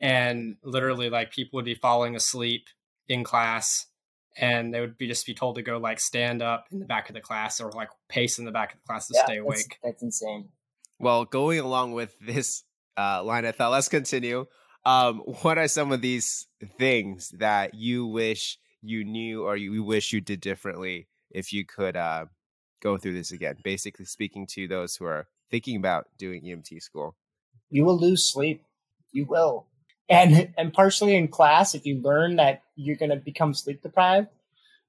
and 0.00 0.56
literally 0.64 1.08
like 1.08 1.30
people 1.30 1.58
would 1.58 1.64
be 1.64 1.76
falling 1.76 2.16
asleep 2.16 2.66
in 3.08 3.22
class 3.22 3.86
and 4.36 4.72
they 4.72 4.80
would 4.80 4.98
be 4.98 5.08
just 5.08 5.26
be 5.26 5.34
told 5.34 5.56
to 5.56 5.62
go 5.62 5.78
like 5.78 5.98
stand 5.98 6.42
up 6.42 6.66
in 6.70 6.78
the 6.78 6.84
back 6.84 7.08
of 7.08 7.14
the 7.14 7.20
class 7.20 7.60
or 7.60 7.70
like 7.72 7.88
pace 8.08 8.38
in 8.38 8.44
the 8.44 8.52
back 8.52 8.74
of 8.74 8.80
the 8.80 8.86
class 8.86 9.08
to 9.08 9.14
yeah, 9.16 9.24
stay 9.24 9.36
awake. 9.38 9.78
That's, 9.82 10.00
that's, 10.00 10.02
insane. 10.02 10.48
Well, 10.98 11.24
going 11.24 11.60
along 11.60 11.92
with 11.92 12.16
this 12.20 12.64
uh, 12.96 13.22
line 13.22 13.44
of 13.44 13.56
thought, 13.56 13.72
let's 13.72 13.88
continue. 13.88 14.46
Um, 14.84 15.18
what 15.42 15.58
are 15.58 15.68
some 15.68 15.90
of 15.90 16.00
these 16.00 16.46
things 16.78 17.30
that 17.38 17.74
you 17.74 18.06
wish 18.06 18.58
you 18.82 19.04
knew 19.04 19.44
or 19.44 19.56
you 19.56 19.82
wish 19.82 20.12
you 20.12 20.20
did 20.20 20.40
differently 20.40 21.08
if 21.30 21.52
you 21.52 21.64
could 21.64 21.96
uh, 21.96 22.26
go 22.82 22.96
through 22.96 23.14
this 23.14 23.32
again? 23.32 23.56
Basically, 23.64 24.04
speaking 24.04 24.46
to 24.52 24.68
those 24.68 24.96
who 24.96 25.06
are 25.06 25.26
thinking 25.50 25.76
about 25.76 26.06
doing 26.18 26.42
EMT 26.44 26.82
school. 26.82 27.16
You 27.70 27.84
will 27.84 27.98
lose 27.98 28.30
sleep. 28.30 28.62
You 29.12 29.24
will 29.24 29.66
and 30.08 30.52
and 30.56 30.72
partially 30.72 31.16
in 31.16 31.28
class 31.28 31.74
if 31.74 31.84
you 31.84 32.00
learn 32.00 32.36
that 32.36 32.62
you're 32.76 32.96
going 32.96 33.10
to 33.10 33.16
become 33.16 33.54
sleep 33.54 33.82
deprived 33.82 34.28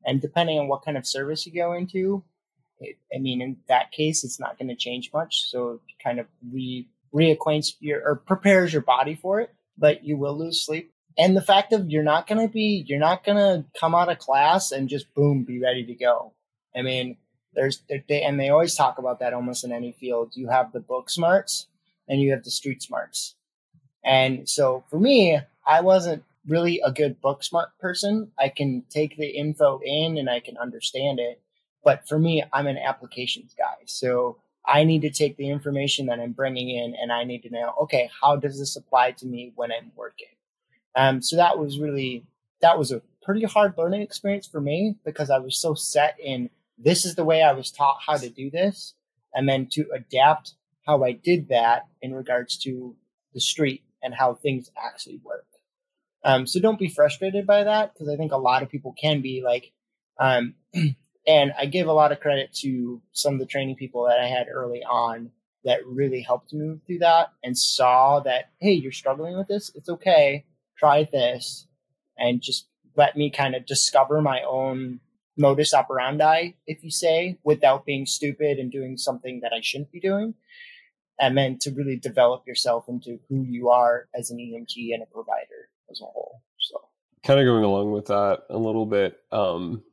and 0.05 0.21
depending 0.21 0.59
on 0.59 0.67
what 0.67 0.83
kind 0.85 0.97
of 0.97 1.07
service 1.07 1.45
you 1.45 1.53
go 1.53 1.73
into 1.73 2.23
it, 2.79 2.97
i 3.13 3.19
mean 3.19 3.41
in 3.41 3.57
that 3.67 3.91
case 3.91 4.23
it's 4.23 4.39
not 4.39 4.57
going 4.57 4.69
to 4.69 4.75
change 4.75 5.11
much. 5.13 5.49
So 5.49 5.71
it 5.87 6.03
kind 6.03 6.19
of 6.19 6.27
re 6.51 6.87
reacquaints 7.13 7.73
your 7.79 8.01
or 8.05 8.15
prepares 8.15 8.73
your 8.73 8.81
body 8.81 9.15
for 9.15 9.39
it 9.39 9.53
but 9.77 10.03
you 10.03 10.17
will 10.17 10.37
lose 10.37 10.65
sleep. 10.65 10.91
And 11.19 11.37
the 11.37 11.41
fact 11.41 11.71
of 11.71 11.89
you're 11.89 12.03
not 12.03 12.27
going 12.27 12.45
to 12.45 12.51
be 12.51 12.83
you're 12.87 12.99
not 12.99 13.23
going 13.23 13.37
to 13.37 13.65
come 13.79 13.95
out 13.95 14.09
of 14.09 14.19
class 14.19 14.71
and 14.71 14.89
just 14.89 15.13
boom 15.13 15.43
be 15.43 15.59
ready 15.59 15.85
to 15.85 15.93
go. 15.95 16.33
I 16.75 16.81
mean 16.81 17.17
there's 17.53 17.81
they, 17.89 18.21
and 18.21 18.39
they 18.39 18.49
always 18.49 18.75
talk 18.75 18.99
about 18.99 19.19
that 19.19 19.33
almost 19.33 19.63
in 19.63 19.71
any 19.71 19.93
field. 19.93 20.33
You 20.35 20.49
have 20.49 20.73
the 20.73 20.79
book 20.79 21.09
smarts 21.09 21.67
and 22.07 22.21
you 22.21 22.31
have 22.31 22.43
the 22.43 22.51
street 22.51 22.83
smarts 22.83 23.35
and 24.07 24.47
so 24.47 24.85
for 24.89 24.97
me, 24.97 25.37
I 25.67 25.81
wasn't 25.81 26.23
really 26.47 26.79
a 26.83 26.93
good 26.93 27.19
book 27.19 27.43
smart 27.43 27.77
person. 27.77 28.31
I 28.39 28.47
can 28.47 28.85
take 28.89 29.17
the 29.17 29.27
info 29.27 29.81
in 29.83 30.17
and 30.17 30.29
I 30.29 30.39
can 30.39 30.57
understand 30.57 31.19
it. 31.19 31.41
But 31.83 32.07
for 32.07 32.17
me, 32.17 32.41
I'm 32.53 32.67
an 32.67 32.77
applications 32.77 33.53
guy. 33.53 33.83
So 33.85 34.37
I 34.65 34.85
need 34.85 35.01
to 35.01 35.09
take 35.09 35.35
the 35.35 35.49
information 35.49 36.05
that 36.05 36.21
I'm 36.21 36.31
bringing 36.31 36.69
in 36.69 36.95
and 36.95 37.11
I 37.11 37.25
need 37.25 37.43
to 37.43 37.49
know, 37.49 37.73
okay, 37.81 38.09
how 38.21 38.37
does 38.37 38.57
this 38.57 38.77
apply 38.77 39.11
to 39.11 39.25
me 39.25 39.51
when 39.55 39.73
I'm 39.73 39.91
working? 39.93 40.27
Um, 40.95 41.21
so 41.21 41.35
that 41.35 41.59
was 41.59 41.77
really, 41.77 42.25
that 42.61 42.79
was 42.79 42.93
a 42.93 43.01
pretty 43.21 43.43
hard 43.43 43.73
learning 43.77 44.01
experience 44.03 44.47
for 44.47 44.61
me 44.61 44.95
because 45.03 45.29
I 45.29 45.39
was 45.39 45.59
so 45.59 45.73
set 45.73 46.17
in 46.17 46.49
this 46.77 47.03
is 47.03 47.15
the 47.15 47.25
way 47.25 47.41
I 47.41 47.51
was 47.51 47.71
taught 47.71 47.97
how 48.05 48.15
to 48.15 48.29
do 48.29 48.49
this. 48.49 48.93
And 49.33 49.49
then 49.49 49.67
to 49.71 49.85
adapt 49.93 50.53
how 50.85 51.03
I 51.03 51.11
did 51.11 51.49
that 51.49 51.87
in 52.01 52.13
regards 52.13 52.57
to 52.59 52.95
the 53.33 53.41
street 53.41 53.83
and 54.07 54.15
how 54.15 54.35
things 54.35 54.71
actually 54.81 55.19
work. 55.21 55.45
Um, 56.23 56.47
so 56.47 56.61
don't 56.61 56.79
be 56.79 56.87
frustrated 56.87 57.45
by 57.45 57.65
that 57.65 57.93
because 57.93 58.07
I 58.07 58.15
think 58.15 58.31
a 58.31 58.37
lot 58.37 58.63
of 58.63 58.69
people 58.69 58.95
can 58.99 59.21
be 59.21 59.43
like, 59.43 59.73
um, 60.17 60.55
and 61.27 61.51
I 61.59 61.65
give 61.65 61.87
a 61.87 61.93
lot 61.93 62.13
of 62.13 62.21
credit 62.21 62.53
to 62.61 63.01
some 63.11 63.33
of 63.33 63.39
the 63.39 63.45
training 63.45 63.75
people 63.75 64.05
that 64.05 64.17
I 64.17 64.27
had 64.27 64.47
early 64.49 64.81
on 64.81 65.31
that 65.65 65.85
really 65.85 66.21
helped 66.21 66.53
me 66.53 66.79
through 66.87 66.99
that 66.99 67.33
and 67.43 67.57
saw 67.57 68.21
that, 68.21 68.45
hey, 68.59 68.71
you're 68.71 68.93
struggling 68.93 69.37
with 69.37 69.49
this. 69.49 69.71
It's 69.75 69.89
okay. 69.89 70.45
Try 70.77 71.03
this 71.11 71.67
and 72.17 72.41
just 72.41 72.69
let 72.95 73.17
me 73.17 73.29
kind 73.29 73.55
of 73.55 73.65
discover 73.65 74.21
my 74.21 74.41
own 74.41 75.01
modus 75.37 75.73
operandi, 75.73 76.51
if 76.65 76.81
you 76.81 76.91
say, 76.91 77.37
without 77.43 77.85
being 77.85 78.05
stupid 78.05 78.57
and 78.57 78.71
doing 78.71 78.95
something 78.95 79.41
that 79.41 79.51
I 79.51 79.59
shouldn't 79.61 79.91
be 79.91 79.99
doing 79.99 80.33
and 81.19 81.37
then 81.37 81.57
to 81.59 81.71
really 81.71 81.97
develop 81.97 82.45
yourself 82.47 82.87
into 82.87 83.19
who 83.29 83.41
you 83.41 83.69
are 83.69 84.07
as 84.15 84.29
an 84.31 84.37
EMT 84.37 84.93
and 84.93 85.03
a 85.03 85.05
provider 85.07 85.69
as 85.89 86.01
a 86.01 86.05
whole. 86.05 86.41
So, 86.59 86.79
kind 87.23 87.39
of 87.39 87.45
going 87.45 87.63
along 87.63 87.91
with 87.91 88.07
that 88.07 88.43
a 88.49 88.57
little 88.57 88.85
bit, 88.85 89.17
um, 89.31 89.83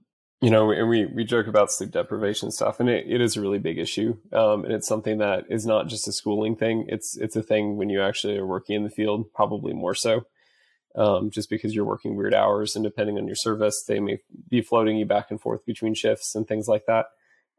you 0.40 0.50
know, 0.50 0.70
and 0.70 0.88
we 0.88 1.06
we 1.06 1.24
joke 1.24 1.46
about 1.46 1.72
sleep 1.72 1.90
deprivation 1.90 2.50
stuff, 2.50 2.80
and 2.80 2.88
it, 2.88 3.06
it 3.08 3.20
is 3.20 3.36
a 3.36 3.40
really 3.40 3.58
big 3.58 3.78
issue, 3.78 4.16
um, 4.32 4.64
and 4.64 4.74
it's 4.74 4.88
something 4.88 5.18
that 5.18 5.44
is 5.48 5.64
not 5.64 5.88
just 5.88 6.08
a 6.08 6.12
schooling 6.12 6.56
thing. 6.56 6.86
It's 6.88 7.16
it's 7.16 7.36
a 7.36 7.42
thing 7.42 7.76
when 7.76 7.88
you 7.88 8.02
actually 8.02 8.36
are 8.36 8.46
working 8.46 8.76
in 8.76 8.84
the 8.84 8.90
field, 8.90 9.32
probably 9.32 9.72
more 9.72 9.94
so. 9.94 10.26
Um, 10.96 11.30
just 11.30 11.50
because 11.50 11.74
you're 11.74 11.84
working 11.84 12.14
weird 12.14 12.34
hours 12.34 12.76
and 12.76 12.84
depending 12.84 13.18
on 13.18 13.26
your 13.26 13.34
service, 13.34 13.82
they 13.82 13.98
may 13.98 14.18
be 14.48 14.60
floating 14.60 14.96
you 14.96 15.04
back 15.04 15.28
and 15.30 15.40
forth 15.40 15.66
between 15.66 15.92
shifts 15.92 16.36
and 16.36 16.46
things 16.46 16.68
like 16.68 16.86
that. 16.86 17.06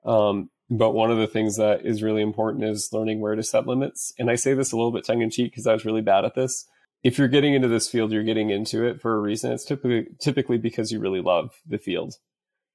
Um, 0.05 0.51
but 0.69 0.91
one 0.91 1.11
of 1.11 1.17
the 1.17 1.27
things 1.27 1.57
that 1.57 1.85
is 1.85 2.01
really 2.01 2.21
important 2.21 2.63
is 2.63 2.89
learning 2.91 3.19
where 3.19 3.35
to 3.35 3.43
set 3.43 3.67
limits. 3.67 4.13
And 4.17 4.31
I 4.31 4.35
say 4.35 4.53
this 4.53 4.71
a 4.71 4.75
little 4.75 4.91
bit 4.91 5.05
tongue 5.05 5.21
in 5.21 5.29
cheek 5.29 5.51
because 5.51 5.67
I 5.67 5.73
was 5.73 5.85
really 5.85 6.01
bad 6.01 6.25
at 6.25 6.35
this. 6.35 6.65
if 7.05 7.19
you're 7.19 7.27
getting 7.27 7.53
into 7.53 7.67
this 7.67 7.87
field, 7.87 8.11
you're 8.11 8.23
getting 8.23 8.49
into 8.49 8.83
it 8.83 8.99
for 8.99 9.15
a 9.15 9.19
reason. 9.19 9.51
It's 9.51 9.63
typically 9.63 10.07
typically 10.19 10.57
because 10.57 10.91
you 10.91 10.99
really 10.99 11.21
love 11.21 11.51
the 11.67 11.77
field 11.77 12.15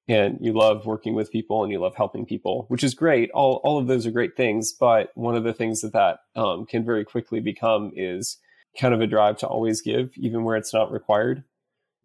and 0.07 0.38
you 0.40 0.53
love 0.53 0.87
working 0.87 1.16
with 1.16 1.33
people 1.33 1.64
and 1.64 1.72
you 1.72 1.81
love 1.81 1.96
helping 1.96 2.24
people, 2.24 2.66
which 2.68 2.85
is 2.85 2.94
great. 2.94 3.29
All 3.33 3.61
all 3.64 3.76
of 3.76 3.88
those 3.88 4.07
are 4.07 4.12
great 4.12 4.37
things, 4.37 4.72
but 4.72 5.11
one 5.16 5.35
of 5.35 5.42
the 5.42 5.53
things 5.53 5.81
that 5.81 5.92
that 5.94 6.20
um, 6.37 6.64
can 6.64 6.85
very 6.85 7.05
quickly 7.05 7.40
become 7.40 7.90
is 7.96 8.38
kind 8.79 8.94
of 8.94 9.00
a 9.00 9.07
drive 9.09 9.37
to 9.38 9.48
always 9.48 9.83
give, 9.83 10.12
even 10.16 10.44
where 10.44 10.57
it's 10.57 10.72
not 10.72 10.92
required 10.92 11.42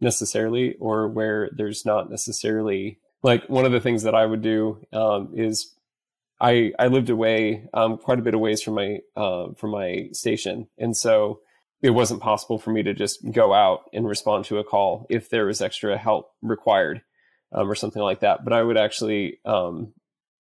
necessarily, 0.01 0.75
or 0.79 1.07
where 1.07 1.51
there's 1.55 1.85
not 1.85 2.09
necessarily 2.09 2.97
like 3.21 3.47
one 3.49 3.65
of 3.65 3.71
the 3.71 3.79
things 3.79 4.01
that 4.01 4.15
I 4.15 4.25
would 4.25 4.41
do 4.41 4.83
um, 4.93 5.29
is 5.35 5.74
I 6.39 6.73
I 6.77 6.87
lived 6.87 7.09
away 7.09 7.67
um, 7.73 7.97
quite 7.97 8.19
a 8.19 8.21
bit 8.21 8.33
of 8.33 8.39
ways 8.39 8.61
from 8.61 8.75
my 8.75 8.99
uh, 9.15 9.53
from 9.57 9.71
my 9.71 10.09
station, 10.11 10.67
and 10.77 10.95
so 10.95 11.39
it 11.81 11.91
wasn't 11.91 12.21
possible 12.21 12.57
for 12.57 12.71
me 12.71 12.83
to 12.83 12.93
just 12.93 13.29
go 13.31 13.53
out 13.53 13.89
and 13.93 14.07
respond 14.07 14.45
to 14.45 14.57
a 14.57 14.63
call 14.63 15.05
if 15.09 15.29
there 15.29 15.45
was 15.45 15.61
extra 15.61 15.97
help 15.97 16.31
required 16.41 17.01
um, 17.51 17.69
or 17.69 17.75
something 17.75 18.01
like 18.01 18.21
that. 18.21 18.43
But 18.43 18.53
I 18.53 18.63
would 18.63 18.77
actually 18.77 19.39
um, 19.45 19.93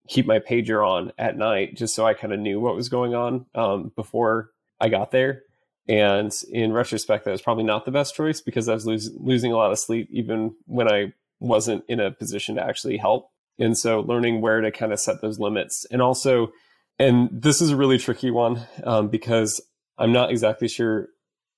keep 0.08 0.26
my 0.26 0.38
pager 0.38 0.86
on 0.86 1.12
at 1.18 1.36
night 1.36 1.76
just 1.76 1.94
so 1.94 2.06
I 2.06 2.14
kind 2.14 2.32
of 2.32 2.40
knew 2.40 2.60
what 2.60 2.76
was 2.76 2.88
going 2.88 3.14
on 3.14 3.46
um, 3.54 3.92
before 3.96 4.50
I 4.80 4.88
got 4.88 5.10
there. 5.10 5.42
And 5.88 6.32
in 6.52 6.72
retrospect, 6.72 7.24
that 7.24 7.32
was 7.32 7.42
probably 7.42 7.64
not 7.64 7.84
the 7.84 7.90
best 7.90 8.14
choice 8.14 8.40
because 8.40 8.68
I 8.68 8.74
was 8.74 8.86
lose, 8.86 9.10
losing 9.16 9.52
a 9.52 9.56
lot 9.56 9.72
of 9.72 9.78
sleep 9.78 10.08
even 10.12 10.54
when 10.66 10.90
I 10.90 11.12
wasn't 11.40 11.84
in 11.88 11.98
a 11.98 12.12
position 12.12 12.54
to 12.54 12.64
actually 12.64 12.98
help. 12.98 13.31
And 13.58 13.76
so 13.76 14.00
learning 14.00 14.40
where 14.40 14.60
to 14.60 14.70
kind 14.70 14.92
of 14.92 15.00
set 15.00 15.20
those 15.20 15.38
limits 15.38 15.86
and 15.90 16.02
also, 16.02 16.52
and 16.98 17.28
this 17.32 17.60
is 17.60 17.70
a 17.70 17.76
really 17.76 17.98
tricky 17.98 18.30
one 18.30 18.66
um, 18.84 19.08
because 19.08 19.60
I'm 19.98 20.12
not 20.12 20.30
exactly 20.30 20.68
sure 20.68 21.08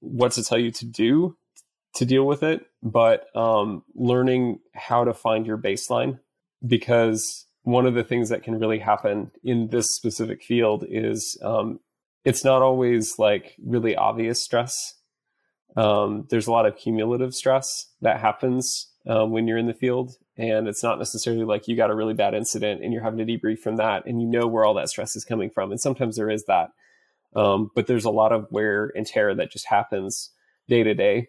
what 0.00 0.32
to 0.32 0.44
tell 0.44 0.58
you 0.58 0.70
to 0.72 0.84
do 0.84 1.36
to 1.94 2.04
deal 2.04 2.26
with 2.26 2.42
it, 2.42 2.66
but 2.82 3.26
um, 3.36 3.84
learning 3.94 4.58
how 4.74 5.04
to 5.04 5.14
find 5.14 5.46
your 5.46 5.56
baseline 5.56 6.18
because 6.66 7.46
one 7.62 7.86
of 7.86 7.94
the 7.94 8.04
things 8.04 8.28
that 8.28 8.42
can 8.42 8.58
really 8.58 8.78
happen 8.78 9.30
in 9.42 9.68
this 9.68 9.94
specific 9.94 10.42
field 10.42 10.84
is 10.88 11.38
um, 11.42 11.80
it's 12.24 12.44
not 12.44 12.62
always 12.62 13.18
like 13.18 13.54
really 13.64 13.96
obvious 13.96 14.42
stress. 14.42 14.94
Um, 15.76 16.26
there's 16.30 16.46
a 16.46 16.52
lot 16.52 16.66
of 16.66 16.76
cumulative 16.76 17.34
stress 17.34 17.86
that 18.00 18.20
happens 18.20 18.90
um, 19.08 19.30
when 19.30 19.46
you're 19.46 19.58
in 19.58 19.66
the 19.66 19.74
field, 19.74 20.12
and 20.36 20.66
it's 20.66 20.82
not 20.82 20.98
necessarily 20.98 21.44
like 21.44 21.68
you 21.68 21.76
got 21.76 21.90
a 21.90 21.94
really 21.94 22.14
bad 22.14 22.34
incident 22.34 22.82
and 22.82 22.92
you're 22.92 23.02
having 23.02 23.24
to 23.24 23.38
debrief 23.38 23.60
from 23.60 23.76
that, 23.76 24.06
and 24.06 24.20
you 24.20 24.26
know 24.26 24.46
where 24.46 24.64
all 24.64 24.74
that 24.74 24.88
stress 24.88 25.14
is 25.16 25.24
coming 25.24 25.50
from. 25.50 25.70
And 25.70 25.80
sometimes 25.80 26.16
there 26.16 26.30
is 26.30 26.44
that, 26.46 26.70
um, 27.36 27.70
but 27.74 27.86
there's 27.86 28.04
a 28.04 28.10
lot 28.10 28.32
of 28.32 28.50
wear 28.50 28.92
and 28.94 29.06
tear 29.06 29.34
that 29.34 29.52
just 29.52 29.66
happens 29.66 30.30
day 30.68 30.82
to 30.82 30.94
day. 30.94 31.28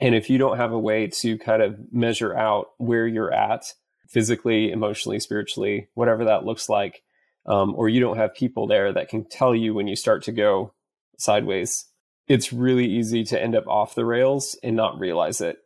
And 0.00 0.14
if 0.14 0.28
you 0.28 0.38
don't 0.38 0.56
have 0.56 0.72
a 0.72 0.78
way 0.78 1.06
to 1.06 1.38
kind 1.38 1.62
of 1.62 1.78
measure 1.92 2.36
out 2.36 2.68
where 2.78 3.06
you're 3.06 3.32
at 3.32 3.64
physically, 4.08 4.70
emotionally, 4.70 5.20
spiritually, 5.20 5.88
whatever 5.94 6.24
that 6.26 6.44
looks 6.44 6.68
like, 6.68 7.02
um, 7.46 7.74
or 7.76 7.88
you 7.88 8.00
don't 8.00 8.18
have 8.18 8.34
people 8.34 8.66
there 8.66 8.92
that 8.92 9.08
can 9.08 9.24
tell 9.24 9.54
you 9.54 9.74
when 9.74 9.88
you 9.88 9.96
start 9.96 10.22
to 10.24 10.32
go 10.32 10.74
sideways, 11.18 11.86
it's 12.28 12.52
really 12.52 12.86
easy 12.86 13.24
to 13.24 13.40
end 13.40 13.54
up 13.56 13.66
off 13.66 13.94
the 13.94 14.04
rails 14.04 14.58
and 14.62 14.76
not 14.76 14.98
realize 14.98 15.40
it. 15.40 15.58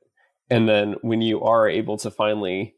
And 0.48 0.68
then 0.68 0.94
when 1.02 1.22
you 1.22 1.42
are 1.42 1.68
able 1.68 1.96
to 1.98 2.10
finally 2.10 2.75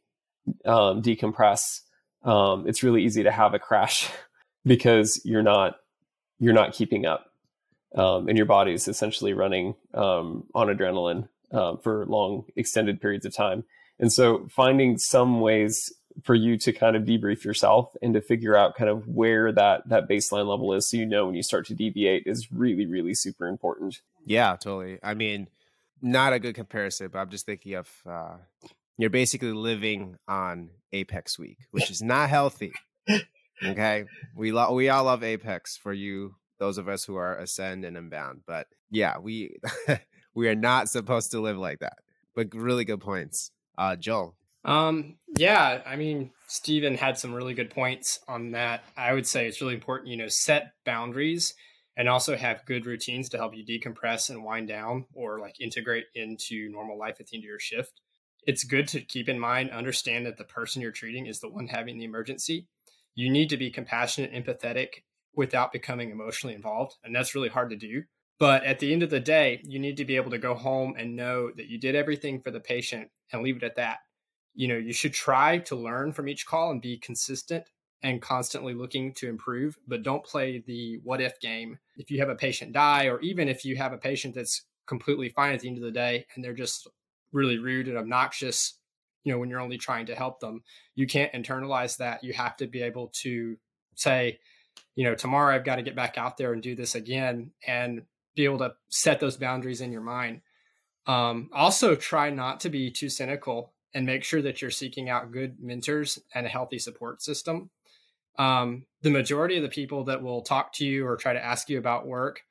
um, 0.64 1.02
decompress, 1.02 1.80
um, 2.24 2.66
it's 2.66 2.82
really 2.82 3.04
easy 3.04 3.22
to 3.22 3.30
have 3.30 3.54
a 3.54 3.58
crash 3.58 4.10
because 4.64 5.20
you're 5.24 5.42
not 5.42 5.76
you're 6.40 6.54
not 6.54 6.72
keeping 6.72 7.04
up, 7.04 7.32
um, 7.96 8.28
and 8.28 8.36
your 8.36 8.46
body 8.46 8.72
is 8.72 8.86
essentially 8.86 9.32
running 9.32 9.74
um, 9.94 10.44
on 10.54 10.68
adrenaline 10.68 11.28
uh, 11.52 11.76
for 11.76 12.06
long 12.06 12.44
extended 12.56 13.00
periods 13.00 13.26
of 13.26 13.34
time. 13.34 13.64
And 13.98 14.12
so 14.12 14.46
finding 14.48 14.98
some 14.98 15.40
ways 15.40 15.92
for 16.22 16.34
you 16.34 16.56
to 16.58 16.72
kind 16.72 16.96
of 16.96 17.04
debrief 17.04 17.44
yourself 17.44 17.94
and 18.02 18.14
to 18.14 18.20
figure 18.20 18.56
out 18.56 18.74
kind 18.74 18.90
of 18.90 19.06
where 19.08 19.52
that 19.52 19.88
that 19.88 20.08
baseline 20.08 20.48
level 20.48 20.72
is 20.72 20.88
so 20.88 20.96
you 20.96 21.06
know 21.06 21.26
when 21.26 21.34
you 21.34 21.42
start 21.42 21.66
to 21.66 21.74
deviate 21.74 22.24
is 22.26 22.50
really 22.50 22.86
really 22.86 23.14
super 23.14 23.46
important 23.46 24.00
yeah 24.24 24.56
totally 24.56 24.98
i 25.02 25.14
mean 25.14 25.48
not 26.02 26.32
a 26.32 26.38
good 26.38 26.54
comparison 26.54 27.08
but 27.12 27.18
i'm 27.18 27.30
just 27.30 27.46
thinking 27.46 27.74
of 27.74 27.88
uh 28.08 28.36
you're 28.98 29.10
basically 29.10 29.52
living 29.52 30.16
on 30.26 30.70
apex 30.92 31.38
week 31.38 31.58
which 31.70 31.90
is 31.90 32.02
not 32.02 32.28
healthy 32.28 32.72
okay 33.64 34.04
we 34.36 34.52
lo- 34.52 34.74
we 34.74 34.88
all 34.88 35.04
love 35.04 35.22
apex 35.22 35.76
for 35.76 35.92
you 35.92 36.34
those 36.58 36.78
of 36.78 36.88
us 36.88 37.04
who 37.04 37.16
are 37.16 37.38
ascend 37.38 37.84
and 37.84 37.96
unbound 37.96 38.42
but 38.46 38.66
yeah 38.90 39.18
we 39.18 39.56
we 40.34 40.48
are 40.48 40.54
not 40.54 40.88
supposed 40.88 41.30
to 41.30 41.40
live 41.40 41.56
like 41.56 41.78
that 41.80 41.98
but 42.34 42.54
really 42.54 42.84
good 42.84 43.00
points 43.00 43.50
uh 43.78 43.96
joel 43.96 44.36
um, 44.64 45.16
yeah, 45.36 45.82
I 45.86 45.96
mean, 45.96 46.30
Stephen 46.46 46.96
had 46.96 47.16
some 47.16 47.32
really 47.32 47.54
good 47.54 47.70
points 47.70 48.20
on 48.28 48.52
that. 48.52 48.82
I 48.96 49.14
would 49.14 49.26
say 49.26 49.46
it's 49.46 49.62
really 49.62 49.74
important, 49.74 50.10
you 50.10 50.16
know, 50.16 50.28
set 50.28 50.72
boundaries 50.84 51.54
and 51.96 52.08
also 52.08 52.36
have 52.36 52.66
good 52.66 52.86
routines 52.86 53.28
to 53.30 53.38
help 53.38 53.54
you 53.56 53.64
decompress 53.64 54.30
and 54.30 54.44
wind 54.44 54.68
down 54.68 55.06
or 55.14 55.40
like 55.40 55.60
integrate 55.60 56.04
into 56.14 56.68
normal 56.70 56.98
life 56.98 57.16
at 57.18 57.26
the 57.26 57.36
end 57.36 57.44
of 57.44 57.48
your 57.48 57.58
shift. 57.58 58.00
It's 58.46 58.64
good 58.64 58.88
to 58.88 59.00
keep 59.00 59.28
in 59.28 59.38
mind, 59.38 59.70
understand 59.70 60.26
that 60.26 60.38
the 60.38 60.44
person 60.44 60.82
you're 60.82 60.90
treating 60.90 61.26
is 61.26 61.40
the 61.40 61.48
one 61.48 61.68
having 61.68 61.98
the 61.98 62.04
emergency. 62.04 62.66
You 63.14 63.30
need 63.30 63.50
to 63.50 63.56
be 63.56 63.70
compassionate, 63.70 64.32
empathetic 64.32 65.02
without 65.34 65.72
becoming 65.72 66.10
emotionally 66.10 66.54
involved. 66.54 66.96
And 67.04 67.14
that's 67.14 67.34
really 67.34 67.48
hard 67.48 67.70
to 67.70 67.76
do. 67.76 68.04
But 68.38 68.64
at 68.64 68.78
the 68.78 68.92
end 68.92 69.02
of 69.02 69.10
the 69.10 69.20
day, 69.20 69.60
you 69.64 69.78
need 69.78 69.96
to 69.96 70.04
be 70.04 70.16
able 70.16 70.30
to 70.30 70.38
go 70.38 70.54
home 70.54 70.94
and 70.96 71.16
know 71.16 71.50
that 71.56 71.66
you 71.66 71.78
did 71.78 71.96
everything 71.96 72.40
for 72.40 72.50
the 72.50 72.60
patient 72.60 73.10
and 73.32 73.42
leave 73.42 73.56
it 73.56 73.62
at 73.64 73.76
that 73.76 73.98
you 74.58 74.66
know 74.66 74.76
you 74.76 74.92
should 74.92 75.14
try 75.14 75.58
to 75.58 75.76
learn 75.76 76.12
from 76.12 76.28
each 76.28 76.44
call 76.44 76.72
and 76.72 76.82
be 76.82 76.98
consistent 76.98 77.64
and 78.02 78.20
constantly 78.20 78.74
looking 78.74 79.14
to 79.14 79.28
improve 79.28 79.78
but 79.86 80.02
don't 80.02 80.24
play 80.24 80.62
the 80.66 80.98
what 81.04 81.20
if 81.20 81.40
game 81.40 81.78
if 81.96 82.10
you 82.10 82.18
have 82.18 82.28
a 82.28 82.34
patient 82.34 82.72
die 82.72 83.06
or 83.06 83.20
even 83.20 83.48
if 83.48 83.64
you 83.64 83.76
have 83.76 83.92
a 83.92 83.98
patient 83.98 84.34
that's 84.34 84.64
completely 84.86 85.28
fine 85.28 85.54
at 85.54 85.60
the 85.60 85.68
end 85.68 85.78
of 85.78 85.84
the 85.84 85.92
day 85.92 86.26
and 86.34 86.44
they're 86.44 86.52
just 86.52 86.88
really 87.32 87.58
rude 87.58 87.88
and 87.88 87.98
obnoxious 87.98 88.78
you 89.24 89.32
know 89.32 89.38
when 89.38 89.50
you're 89.50 89.60
only 89.60 89.78
trying 89.78 90.06
to 90.06 90.14
help 90.14 90.40
them 90.40 90.62
you 90.94 91.06
can't 91.06 91.32
internalize 91.32 91.96
that 91.96 92.22
you 92.24 92.32
have 92.32 92.56
to 92.56 92.66
be 92.66 92.82
able 92.82 93.08
to 93.08 93.56
say 93.94 94.38
you 94.94 95.04
know 95.04 95.14
tomorrow 95.14 95.54
i've 95.54 95.64
got 95.64 95.76
to 95.76 95.82
get 95.82 95.96
back 95.96 96.16
out 96.16 96.36
there 96.36 96.52
and 96.52 96.62
do 96.62 96.74
this 96.74 96.94
again 96.94 97.50
and 97.66 98.02
be 98.34 98.44
able 98.44 98.58
to 98.58 98.72
set 98.88 99.20
those 99.20 99.36
boundaries 99.36 99.80
in 99.80 99.92
your 99.92 100.00
mind 100.00 100.40
um, 101.08 101.48
also 101.54 101.96
try 101.96 102.28
not 102.28 102.60
to 102.60 102.68
be 102.68 102.90
too 102.90 103.08
cynical 103.08 103.72
and 103.94 104.04
make 104.04 104.22
sure 104.22 104.42
that 104.42 104.60
you're 104.60 104.70
seeking 104.70 105.08
out 105.08 105.32
good 105.32 105.56
mentors 105.58 106.18
and 106.34 106.46
a 106.46 106.50
healthy 106.50 106.78
support 106.78 107.22
system. 107.22 107.70
Um, 108.38 108.84
the 109.02 109.10
majority 109.10 109.56
of 109.56 109.62
the 109.62 109.70
people 109.70 110.04
that 110.04 110.22
will 110.22 110.42
talk 110.42 110.74
to 110.74 110.84
you 110.84 111.06
or 111.06 111.16
try 111.16 111.32
to 111.32 111.44
ask 111.44 111.70
you 111.70 111.78
about 111.78 112.06
work, 112.06 112.42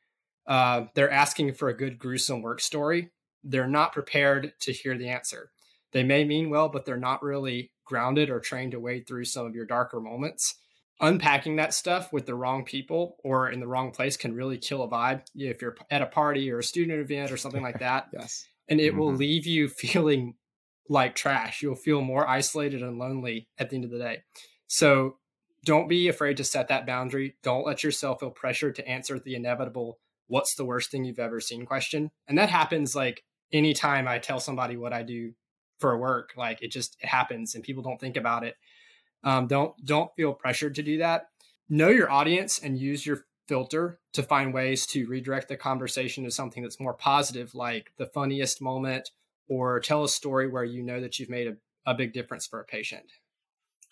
uh, 0.47 0.85
they're 0.95 1.11
asking 1.11 1.53
for 1.53 1.69
a 1.69 1.77
good 1.77 1.99
gruesome 1.99 2.41
work 2.41 2.59
story. 2.59 3.11
They're 3.49 3.67
not 3.67 3.93
prepared 3.93 4.53
to 4.61 4.73
hear 4.73 4.97
the 4.97 5.09
answer. 5.09 5.51
They 5.93 6.03
may 6.03 6.25
mean 6.25 6.49
well, 6.49 6.69
but 6.69 6.85
they're 6.85 6.97
not 6.97 7.23
really 7.23 7.71
grounded 7.85 8.29
or 8.29 8.39
trained 8.39 8.73
to 8.73 8.79
wade 8.79 9.07
through 9.07 9.25
some 9.25 9.45
of 9.45 9.55
your 9.55 9.65
darker 9.65 9.99
moments. 9.99 10.55
Unpacking 10.99 11.55
that 11.55 11.73
stuff 11.73 12.11
with 12.11 12.25
the 12.25 12.35
wrong 12.35 12.65
people 12.65 13.17
or 13.23 13.49
in 13.49 13.59
the 13.59 13.67
wrong 13.67 13.91
place 13.91 14.17
can 14.17 14.33
really 14.33 14.57
kill 14.57 14.83
a 14.83 14.89
vibe. 14.89 15.21
If 15.35 15.61
you're 15.61 15.77
at 15.91 16.01
a 16.01 16.07
party 16.07 16.51
or 16.51 16.59
a 16.59 16.63
student 16.63 16.99
event 16.99 17.31
or 17.31 17.37
something 17.37 17.61
like 17.61 17.79
that, 17.79 18.07
yes, 18.11 18.45
and 18.67 18.79
it 18.79 18.91
mm-hmm. 18.91 18.99
will 18.99 19.13
leave 19.13 19.45
you 19.45 19.67
feeling 19.69 20.35
like 20.89 21.15
trash. 21.15 21.61
You'll 21.61 21.75
feel 21.75 22.01
more 22.01 22.27
isolated 22.27 22.81
and 22.81 22.97
lonely 22.97 23.47
at 23.57 23.69
the 23.69 23.75
end 23.75 23.85
of 23.85 23.91
the 23.91 23.99
day. 23.99 24.23
So 24.67 25.17
don't 25.65 25.87
be 25.87 26.07
afraid 26.07 26.37
to 26.37 26.43
set 26.43 26.67
that 26.69 26.85
boundary. 26.85 27.35
Don't 27.43 27.65
let 27.65 27.83
yourself 27.83 28.21
feel 28.21 28.31
pressure 28.31 28.71
to 28.71 28.87
answer 28.87 29.19
the 29.19 29.35
inevitable, 29.35 29.99
what's 30.27 30.55
the 30.55 30.65
worst 30.65 30.91
thing 30.91 31.03
you've 31.03 31.19
ever 31.19 31.39
seen 31.39 31.65
question. 31.65 32.09
And 32.27 32.37
that 32.37 32.49
happens 32.49 32.95
like 32.95 33.23
anytime 33.51 34.07
I 34.07 34.19
tell 34.19 34.39
somebody 34.39 34.77
what 34.77 34.93
I 34.93 35.03
do 35.03 35.33
for 35.79 35.97
work, 35.97 36.31
like 36.37 36.61
it 36.61 36.71
just 36.71 36.97
it 37.01 37.07
happens 37.07 37.55
and 37.55 37.63
people 37.63 37.83
don't 37.83 37.99
think 37.99 38.17
about 38.17 38.43
it. 38.43 38.55
Um, 39.23 39.47
don't 39.47 39.73
don't 39.85 40.13
feel 40.15 40.33
pressured 40.33 40.75
to 40.75 40.83
do 40.83 40.99
that. 40.99 41.29
Know 41.69 41.89
your 41.89 42.11
audience 42.11 42.59
and 42.59 42.77
use 42.77 43.05
your 43.05 43.25
filter 43.47 43.99
to 44.13 44.23
find 44.23 44.53
ways 44.53 44.85
to 44.87 45.07
redirect 45.07 45.47
the 45.47 45.57
conversation 45.57 46.23
to 46.23 46.31
something 46.31 46.63
that's 46.63 46.79
more 46.79 46.93
positive, 46.93 47.55
like 47.55 47.91
the 47.97 48.05
funniest 48.05 48.61
moment 48.61 49.09
or 49.49 49.79
tell 49.79 50.03
a 50.03 50.09
story 50.09 50.47
where 50.47 50.63
you 50.63 50.83
know 50.83 50.99
that 50.99 51.19
you've 51.19 51.29
made 51.29 51.47
a, 51.47 51.55
a 51.85 51.93
big 51.93 52.13
difference 52.13 52.45
for 52.45 52.59
a 52.59 52.65
patient. 52.65 53.05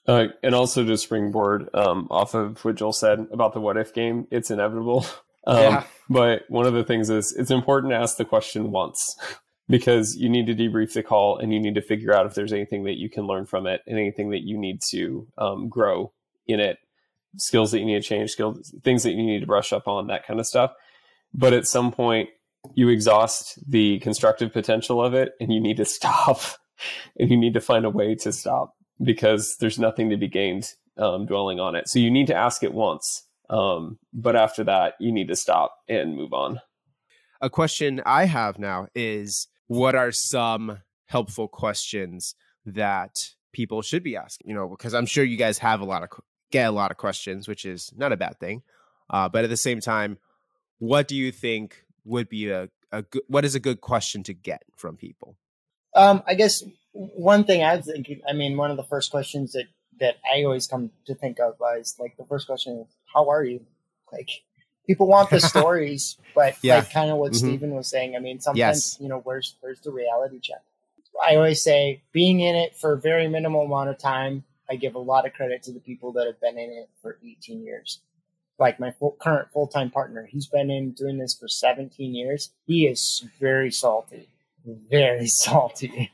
Uh, 0.08 0.28
and 0.44 0.54
also 0.54 0.86
to 0.86 0.98
springboard 0.98 1.70
um, 1.74 2.08
off 2.12 2.36
of 2.36 2.64
what 2.64 2.76
Joel 2.76 2.94
said 2.94 3.26
about 3.32 3.54
the 3.54 3.62
what 3.62 3.78
if 3.78 3.94
game, 3.94 4.28
it's 4.32 4.52
inevitable. 4.52 5.06
Um, 5.48 5.58
yeah. 5.60 5.84
But 6.10 6.42
one 6.50 6.66
of 6.66 6.74
the 6.74 6.84
things 6.84 7.12
is 7.12 7.32
it's 7.38 7.52
important 7.52 7.92
to 7.92 7.98
ask 7.98 8.18
the 8.18 8.26
question 8.26 8.72
once 8.72 9.16
because 9.68 10.16
you 10.16 10.30
need 10.30 10.46
to 10.48 10.56
debrief 10.56 10.94
the 10.94 11.04
call 11.04 11.38
and 11.38 11.54
you 11.54 11.60
need 11.60 11.76
to 11.76 11.82
figure 11.82 12.14
out 12.14 12.26
if 12.26 12.36
there's 12.36 12.54
anything 12.54 12.84
that 12.84 13.00
you 13.00 13.10
can 13.10 13.26
learn 13.26 13.46
from 13.46 13.66
it 13.66 13.82
and 13.88 13.98
anything 13.98 14.30
that 14.30 14.44
you 14.44 14.58
need 14.58 14.82
to 14.82 15.28
um, 15.38 15.70
grow 15.70 16.12
in 16.48 16.60
it, 16.60 16.78
skills 17.38 17.72
that 17.72 17.80
you 17.80 17.86
need 17.86 18.02
to 18.02 18.08
change, 18.08 18.32
skills, 18.32 18.74
things 18.84 19.04
that 19.04 19.12
you 19.12 19.24
need 19.24 19.40
to 19.40 19.48
brush 19.48 19.74
up 19.74 19.88
on, 19.88 20.08
that 20.08 20.26
kind 20.26 20.40
of 20.40 20.46
stuff. 20.46 20.72
But 21.34 21.54
at 21.54 21.68
some 21.68 21.92
point, 21.92 22.30
you 22.74 22.90
exhaust 22.90 23.60
the 23.70 24.00
constructive 24.00 24.54
potential 24.54 25.04
of 25.04 25.14
it 25.14 25.34
and 25.40 25.52
you 25.52 25.60
need 25.60 25.78
to 25.78 25.86
stop 25.86 26.40
and 27.20 27.30
you 27.30 27.38
need 27.38 27.54
to 27.54 27.62
find 27.62 27.86
a 27.86 27.90
way 27.90 28.16
to 28.16 28.32
stop 28.32 28.76
because 29.02 29.58
there's 29.58 29.80
nothing 29.80 30.10
to 30.10 30.18
be 30.18 30.28
gained 30.28 30.74
um, 30.98 31.26
dwelling 31.26 31.60
on 31.60 31.76
it. 31.76 31.90
So 31.90 32.00
you 32.00 32.12
need 32.12 32.28
to 32.28 32.36
ask 32.36 32.64
it 32.64 32.74
once. 32.74 33.24
Um, 33.50 34.00
but 34.14 34.36
after 34.36 34.64
that, 34.64 34.94
you 35.00 35.12
need 35.12 35.28
to 35.28 35.36
stop 35.36 35.76
and 35.88 36.16
move 36.16 36.34
on. 36.34 36.62
A 37.42 37.50
question 37.50 38.02
I 38.06 38.26
have 38.26 38.58
now 38.58 38.88
is 38.96 39.48
what 39.68 39.96
are 39.96 40.12
some 40.12 40.80
helpful 41.06 41.48
questions 41.48 42.36
that 42.66 43.30
people 43.52 43.82
should 43.82 44.04
be 44.04 44.16
asking? 44.16 44.50
You 44.50 44.56
know, 44.56 44.68
because 44.68 44.94
I'm 44.94 45.06
sure 45.06 45.24
you 45.24 45.38
guys 45.38 45.58
have 45.60 45.82
a 45.82 45.86
lot 45.86 46.04
of 46.04 46.10
get 46.52 46.68
a 46.68 46.72
lot 46.72 46.92
of 46.92 46.98
questions, 46.98 47.48
which 47.48 47.66
is 47.66 47.92
not 47.96 48.12
a 48.12 48.18
bad 48.18 48.40
thing. 48.40 48.62
Uh, 49.10 49.30
but 49.30 49.44
at 49.44 49.50
the 49.50 49.58
same 49.58 49.80
time, 49.80 50.18
what 50.80 51.08
do 51.08 51.16
you 51.16 51.32
think 51.32 51.84
would 52.04 52.30
be 52.30 52.50
a, 52.50 52.70
a 52.92 53.02
good, 53.04 53.24
what 53.28 53.46
is 53.46 53.56
a 53.56 53.60
good 53.60 53.82
question 53.82 54.24
to 54.24 54.34
get 54.34 54.64
from 54.76 54.98
people? 54.98 55.36
Um, 55.96 56.24
I 56.28 56.36
guess 56.36 56.64
one 56.94 57.44
thing 57.44 57.64
I 57.64 57.82
think, 57.82 58.10
I 58.28 58.34
mean, 58.34 58.58
one 58.58 58.72
of 58.72 58.78
the 58.78 58.84
first 58.84 59.12
questions 59.12 59.54
that, 59.54 59.66
that 60.00 60.16
I 60.26 60.44
always 60.44 60.68
come 60.68 60.92
to 61.06 61.16
think 61.16 61.40
of 61.40 61.56
is 61.80 61.96
like 62.00 62.18
the 62.18 62.26
first 62.26 62.48
question 62.48 62.80
is, 62.80 62.88
how 63.14 63.30
are 63.30 63.44
you? 63.44 63.62
Like 64.12 64.30
people 64.88 65.08
want 65.08 65.30
the 65.30 65.40
stories, 65.54 66.18
but 66.34 66.56
yeah. 66.62 66.78
like 66.78 66.92
kind 66.92 67.12
of 67.12 67.18
what 67.18 67.32
mm-hmm. 67.32 67.48
Stephen 67.48 67.72
was 67.72 67.88
saying. 67.88 68.16
I 68.16 68.20
mean, 68.20 68.40
sometimes, 68.40 68.58
yes. 68.58 68.98
you 69.00 69.10
know, 69.10 69.20
where's, 69.20 69.56
where's 69.62 69.80
the 69.82 69.92
reality 69.92 70.40
check? 70.40 70.62
I 71.26 71.36
always 71.36 71.62
say 71.62 72.02
being 72.12 72.42
in 72.42 72.56
it 72.56 72.76
for 72.76 72.94
a 72.94 72.98
very 73.00 73.28
minimal 73.28 73.66
amount 73.66 73.90
of 73.90 73.98
time. 73.98 74.44
I 74.70 74.76
give 74.76 74.96
a 74.96 75.00
lot 75.00 75.28
of 75.28 75.34
credit 75.34 75.62
to 75.64 75.72
the 75.72 75.80
people 75.80 76.12
that 76.14 76.26
have 76.26 76.42
been 76.42 76.58
in 76.58 76.72
it 76.72 76.90
for 77.02 77.20
18 77.24 77.64
years 77.64 78.00
like 78.58 78.80
my 78.80 78.92
full, 78.92 79.16
current 79.20 79.52
full 79.52 79.68
time 79.68 79.92
partner, 79.92 80.28
he's 80.30 80.48
been 80.48 80.70
in 80.70 80.92
doing 80.92 81.18
this 81.18 81.36
for 81.36 81.48
17 81.48 82.14
years. 82.14 82.52
He 82.66 82.88
is 82.88 83.26
very 83.40 83.72
salty, 83.72 84.30
very 84.66 85.28
salty, 85.28 86.12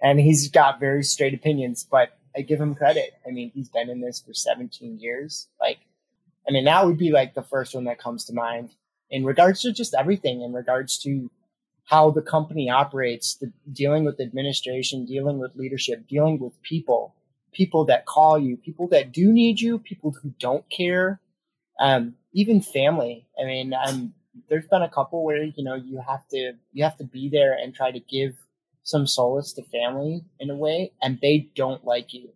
and 0.00 0.20
he's 0.20 0.48
got 0.48 0.80
very 0.80 1.02
straight 1.02 1.34
opinions. 1.34 1.86
But 1.88 2.16
I 2.36 2.42
give 2.42 2.60
him 2.60 2.74
credit. 2.74 3.14
I 3.26 3.30
mean, 3.30 3.50
he's 3.54 3.68
been 3.68 3.90
in 3.90 4.00
this 4.00 4.20
for 4.20 4.32
17 4.32 4.98
years. 4.98 5.48
Like, 5.60 5.80
I 6.48 6.52
mean, 6.52 6.64
that 6.64 6.84
would 6.84 6.98
be 6.98 7.12
like 7.12 7.34
the 7.34 7.42
first 7.42 7.74
one 7.74 7.84
that 7.84 7.98
comes 7.98 8.24
to 8.26 8.34
mind 8.34 8.70
in 9.10 9.24
regards 9.24 9.62
to 9.62 9.72
just 9.72 9.94
everything, 9.94 10.42
in 10.42 10.52
regards 10.52 10.98
to 11.00 11.30
how 11.84 12.10
the 12.10 12.22
company 12.22 12.70
operates, 12.70 13.34
the, 13.36 13.52
dealing 13.72 14.04
with 14.04 14.20
administration, 14.20 15.04
dealing 15.04 15.38
with 15.38 15.54
leadership, 15.56 16.06
dealing 16.08 16.38
with 16.38 16.60
people, 16.62 17.14
people 17.52 17.84
that 17.84 18.06
call 18.06 18.38
you, 18.38 18.56
people 18.56 18.88
that 18.88 19.12
do 19.12 19.32
need 19.32 19.60
you, 19.60 19.78
people 19.78 20.12
who 20.22 20.32
don't 20.38 20.68
care, 20.70 21.20
um, 21.78 22.14
even 22.32 22.60
family. 22.60 23.26
I 23.40 23.44
mean, 23.44 23.74
um, 23.74 24.14
there's 24.48 24.66
been 24.66 24.82
a 24.82 24.88
couple 24.88 25.24
where 25.24 25.42
you 25.42 25.62
know 25.62 25.74
you 25.74 26.00
have 26.06 26.26
to 26.28 26.54
you 26.72 26.84
have 26.84 26.96
to 26.98 27.04
be 27.04 27.28
there 27.28 27.52
and 27.52 27.74
try 27.74 27.90
to 27.90 28.00
give 28.00 28.34
some 28.82 29.06
solace 29.06 29.52
to 29.52 29.62
family 29.62 30.24
in 30.40 30.50
a 30.50 30.56
way, 30.56 30.92
and 31.02 31.20
they 31.20 31.50
don't 31.54 31.84
like 31.84 32.14
you. 32.14 32.30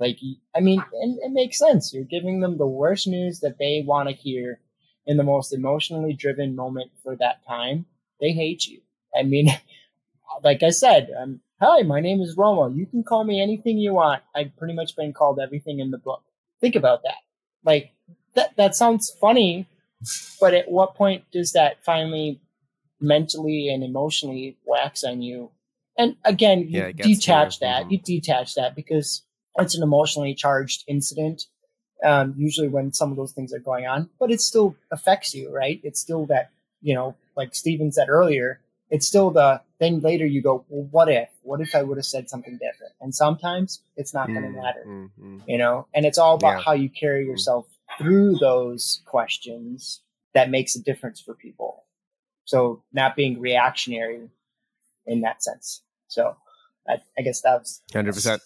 Like, 0.00 0.18
I 0.54 0.60
mean, 0.60 0.82
and 1.02 1.18
it 1.18 1.32
makes 1.32 1.58
sense. 1.58 1.92
You're 1.92 2.04
giving 2.04 2.40
them 2.40 2.56
the 2.56 2.66
worst 2.66 3.06
news 3.06 3.40
that 3.40 3.58
they 3.58 3.82
want 3.84 4.08
to 4.08 4.14
hear 4.14 4.60
in 5.06 5.16
the 5.16 5.24
most 5.24 5.52
emotionally 5.52 6.12
driven 6.12 6.54
moment 6.54 6.90
for 7.02 7.16
that 7.16 7.44
time. 7.46 7.86
They 8.20 8.32
hate 8.32 8.66
you. 8.66 8.80
I 9.18 9.24
mean, 9.24 9.48
like 10.44 10.62
I 10.62 10.70
said, 10.70 11.10
um, 11.20 11.40
hi, 11.60 11.82
my 11.82 12.00
name 12.00 12.20
is 12.20 12.36
Roma. 12.36 12.74
You 12.74 12.86
can 12.86 13.02
call 13.02 13.24
me 13.24 13.40
anything 13.42 13.78
you 13.78 13.94
want. 13.94 14.22
I've 14.34 14.56
pretty 14.56 14.74
much 14.74 14.94
been 14.94 15.12
called 15.12 15.40
everything 15.40 15.80
in 15.80 15.90
the 15.90 15.98
book. 15.98 16.22
Think 16.60 16.76
about 16.76 17.02
that. 17.02 17.18
Like, 17.64 17.92
that 18.34 18.56
that 18.56 18.76
sounds 18.76 19.10
funny, 19.20 19.66
but 20.40 20.54
at 20.54 20.70
what 20.70 20.94
point 20.94 21.24
does 21.32 21.52
that 21.52 21.84
finally 21.84 22.40
mentally 23.00 23.68
and 23.68 23.82
emotionally 23.82 24.56
wax 24.64 25.02
on 25.02 25.22
you? 25.22 25.50
And 25.96 26.16
again, 26.24 26.60
you 26.68 26.80
yeah, 26.80 26.92
detach 26.92 27.58
that. 27.60 27.82
Mm-hmm. 27.82 27.92
You 27.92 27.98
detach 27.98 28.54
that 28.54 28.76
because 28.76 29.22
it's 29.58 29.76
an 29.76 29.82
emotionally 29.82 30.34
charged 30.34 30.84
incident. 30.86 31.46
Um, 32.04 32.34
usually 32.36 32.68
when 32.68 32.92
some 32.92 33.10
of 33.10 33.16
those 33.16 33.32
things 33.32 33.52
are 33.52 33.58
going 33.58 33.86
on, 33.86 34.08
but 34.20 34.30
it 34.30 34.40
still 34.40 34.76
affects 34.92 35.34
you, 35.34 35.52
right? 35.52 35.80
It's 35.82 36.00
still 36.00 36.26
that, 36.26 36.50
you 36.80 36.94
know, 36.94 37.16
like 37.36 37.56
Stephen 37.56 37.90
said 37.90 38.08
earlier, 38.08 38.60
it's 38.88 39.06
still 39.06 39.30
the 39.30 39.60
then 39.80 40.00
later 40.00 40.26
you 40.26 40.42
go, 40.42 40.64
well, 40.68 40.88
what 40.90 41.08
if? 41.08 41.28
What 41.42 41.60
if 41.60 41.74
I 41.74 41.82
would 41.82 41.98
have 41.98 42.06
said 42.06 42.28
something 42.30 42.54
different? 42.54 42.92
And 43.00 43.14
sometimes 43.14 43.82
it's 43.96 44.14
not 44.14 44.28
going 44.28 44.42
to 44.42 44.48
mm-hmm. 44.48 44.56
matter, 44.56 44.84
mm-hmm. 44.86 45.38
you 45.46 45.58
know. 45.58 45.86
And 45.94 46.06
it's 46.06 46.18
all 46.18 46.34
about 46.34 46.58
yeah. 46.58 46.62
how 46.64 46.72
you 46.72 46.88
carry 46.88 47.26
yourself 47.26 47.66
through 47.98 48.36
those 48.38 49.02
questions 49.04 50.02
that 50.34 50.50
makes 50.50 50.76
a 50.76 50.82
difference 50.82 51.20
for 51.20 51.34
people. 51.34 51.84
So 52.44 52.82
not 52.92 53.16
being 53.16 53.40
reactionary 53.40 54.30
in 55.06 55.20
that 55.22 55.42
sense. 55.42 55.82
So 56.08 56.36
I, 56.88 56.96
I 57.18 57.22
guess 57.22 57.40
that 57.42 57.58
was 57.58 57.82
hundred 57.92 58.14
percent. 58.14 58.42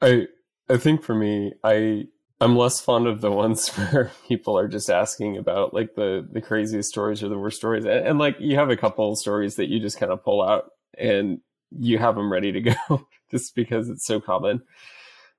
I 0.00 0.26
I 0.68 0.76
think 0.76 1.02
for 1.02 1.14
me, 1.14 1.54
I 1.64 2.04
I'm 2.40 2.56
less 2.56 2.80
fond 2.80 3.06
of 3.06 3.20
the 3.20 3.30
ones 3.30 3.68
where 3.74 4.12
people 4.26 4.58
are 4.58 4.68
just 4.68 4.90
asking 4.90 5.36
about 5.36 5.74
like 5.74 5.94
the 5.94 6.26
the 6.30 6.40
craziest 6.40 6.88
stories 6.88 7.22
or 7.22 7.28
the 7.28 7.38
worst 7.38 7.58
stories, 7.58 7.84
and, 7.84 8.06
and 8.06 8.18
like 8.18 8.36
you 8.38 8.56
have 8.56 8.70
a 8.70 8.76
couple 8.76 9.10
of 9.10 9.18
stories 9.18 9.56
that 9.56 9.68
you 9.68 9.80
just 9.80 9.98
kind 9.98 10.12
of 10.12 10.24
pull 10.24 10.42
out 10.42 10.70
and 10.96 11.40
you 11.70 11.98
have 11.98 12.14
them 12.14 12.32
ready 12.32 12.52
to 12.52 12.60
go 12.88 13.06
just 13.30 13.54
because 13.54 13.88
it's 13.88 14.06
so 14.06 14.20
common. 14.20 14.62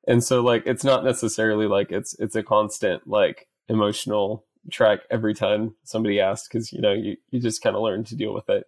And 0.08 0.24
so 0.24 0.42
like 0.42 0.64
it's 0.66 0.84
not 0.84 1.04
necessarily 1.04 1.68
like 1.68 1.92
it's 1.92 2.18
it's 2.20 2.36
a 2.36 2.44
constant 2.44 3.08
like 3.08 3.48
emotional 3.68 4.46
track 4.72 5.00
every 5.10 5.34
time 5.34 5.76
somebody 5.84 6.20
asks 6.20 6.48
because 6.48 6.72
you 6.74 6.82
know 6.82 6.94
you, 6.94 7.16
you 7.30 7.40
just 7.40 7.62
kind 7.62 7.76
of 7.76 7.82
learn 7.82 8.04
to 8.06 8.16
deal 8.16 8.34
with 8.34 8.50
it. 8.50 8.66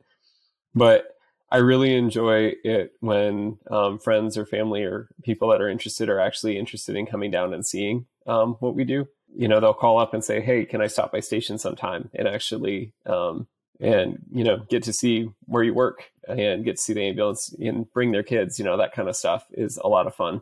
But 0.74 1.06
i 1.52 1.58
really 1.58 1.96
enjoy 1.96 2.54
it 2.64 2.94
when 3.00 3.58
um, 3.70 4.00
friends 4.00 4.38
or 4.38 4.46
family 4.46 4.84
or 4.84 5.10
people 5.24 5.50
that 5.50 5.62
are 5.62 5.70
interested 5.70 6.10
are 6.10 6.20
actually 6.20 6.58
interested 6.58 6.96
in 6.96 7.06
coming 7.06 7.30
down 7.30 7.54
and 7.54 7.66
seeing 7.66 8.06
um, 8.28 8.56
what 8.60 8.76
we 8.76 8.84
do. 8.84 9.08
You 9.34 9.48
know 9.48 9.60
they'll 9.60 9.74
call 9.74 9.98
up 9.98 10.14
and 10.14 10.24
say 10.24 10.42
hey 10.42 10.66
can 10.66 10.82
i 10.82 10.88
stop 10.88 11.14
by 11.14 11.22
station 11.22 11.58
sometime 11.58 12.10
and 12.14 12.28
actually 12.28 12.94
um, 13.06 13.48
and 13.80 14.20
you 14.32 14.44
know 14.44 14.58
get 14.70 14.84
to 14.84 14.94
see 14.94 15.30
where 15.46 15.64
you 15.64 15.74
work 15.74 16.12
and 16.28 16.66
get 16.66 16.76
to 16.76 16.82
see 16.82 16.94
the 16.94 17.08
ambulance 17.08 17.54
and 17.60 17.92
bring 17.94 18.12
their 18.12 18.24
kids 18.24 18.60
you 18.60 18.66
know 18.66 18.76
that 18.78 18.94
kind 18.94 19.08
of 19.08 19.16
stuff 19.16 19.46
is 19.52 19.78
a 19.78 19.88
lot 19.88 20.08
of 20.08 20.16
fun. 20.16 20.42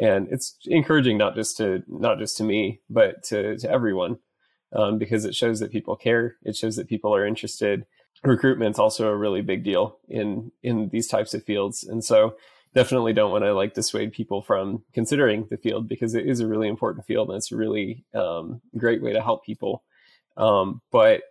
And 0.00 0.28
it's 0.30 0.56
encouraging 0.66 1.18
not 1.18 1.34
just 1.34 1.56
to 1.58 1.82
not 1.86 2.18
just 2.18 2.36
to 2.38 2.44
me 2.44 2.80
but 2.90 3.22
to, 3.24 3.56
to 3.58 3.70
everyone 3.70 4.18
um, 4.72 4.98
because 4.98 5.24
it 5.24 5.34
shows 5.34 5.60
that 5.60 5.72
people 5.72 5.96
care. 5.96 6.36
It 6.42 6.56
shows 6.56 6.76
that 6.76 6.88
people 6.88 7.14
are 7.14 7.26
interested 7.26 7.86
recruitment's 8.24 8.78
also 8.78 9.08
a 9.08 9.16
really 9.16 9.42
big 9.42 9.64
deal 9.64 9.98
in 10.08 10.50
in 10.62 10.88
these 10.90 11.06
types 11.06 11.34
of 11.34 11.44
fields 11.44 11.84
and 11.84 12.04
so 12.04 12.34
definitely 12.74 13.12
don't 13.12 13.30
want 13.30 13.44
to 13.44 13.54
like 13.54 13.74
dissuade 13.74 14.12
people 14.12 14.42
from 14.42 14.82
considering 14.92 15.46
the 15.50 15.56
field 15.56 15.88
because 15.88 16.14
it 16.14 16.26
is 16.26 16.40
a 16.40 16.46
really 16.46 16.68
important 16.68 17.06
field 17.06 17.28
and 17.28 17.36
it's 17.36 17.52
a 17.52 17.56
really 17.56 18.04
um, 18.14 18.60
great 18.76 19.02
way 19.02 19.12
to 19.12 19.22
help 19.22 19.44
people 19.44 19.82
um, 20.36 20.80
but 20.90 21.22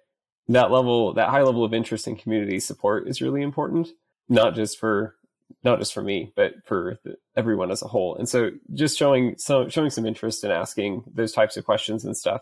that 0.48 0.72
level 0.72 1.14
that 1.14 1.30
high 1.30 1.44
level 1.44 1.64
of 1.64 1.74
interest 1.74 2.08
and 2.08 2.20
community 2.20 2.60
support 2.60 3.08
is 3.08 3.22
really 3.22 3.42
important 3.42 3.90
not 4.30 4.56
just 4.56 4.80
for 4.80 5.16
not 5.64 5.80
just 5.80 5.94
for 5.94 6.02
me, 6.02 6.32
but 6.36 6.54
for 6.66 6.98
the, 7.04 7.16
everyone 7.36 7.72
as 7.72 7.82
a 7.82 7.88
whole. 7.88 8.16
And 8.16 8.28
so 8.28 8.52
just 8.74 8.98
showing 8.98 9.36
some, 9.38 9.70
showing 9.70 9.90
some 9.90 10.06
interest 10.06 10.44
in 10.44 10.52
asking 10.52 11.04
those 11.14 11.32
types 11.32 11.58
of 11.58 11.66
questions 11.66 12.06
and 12.06 12.16
stuff. 12.16 12.42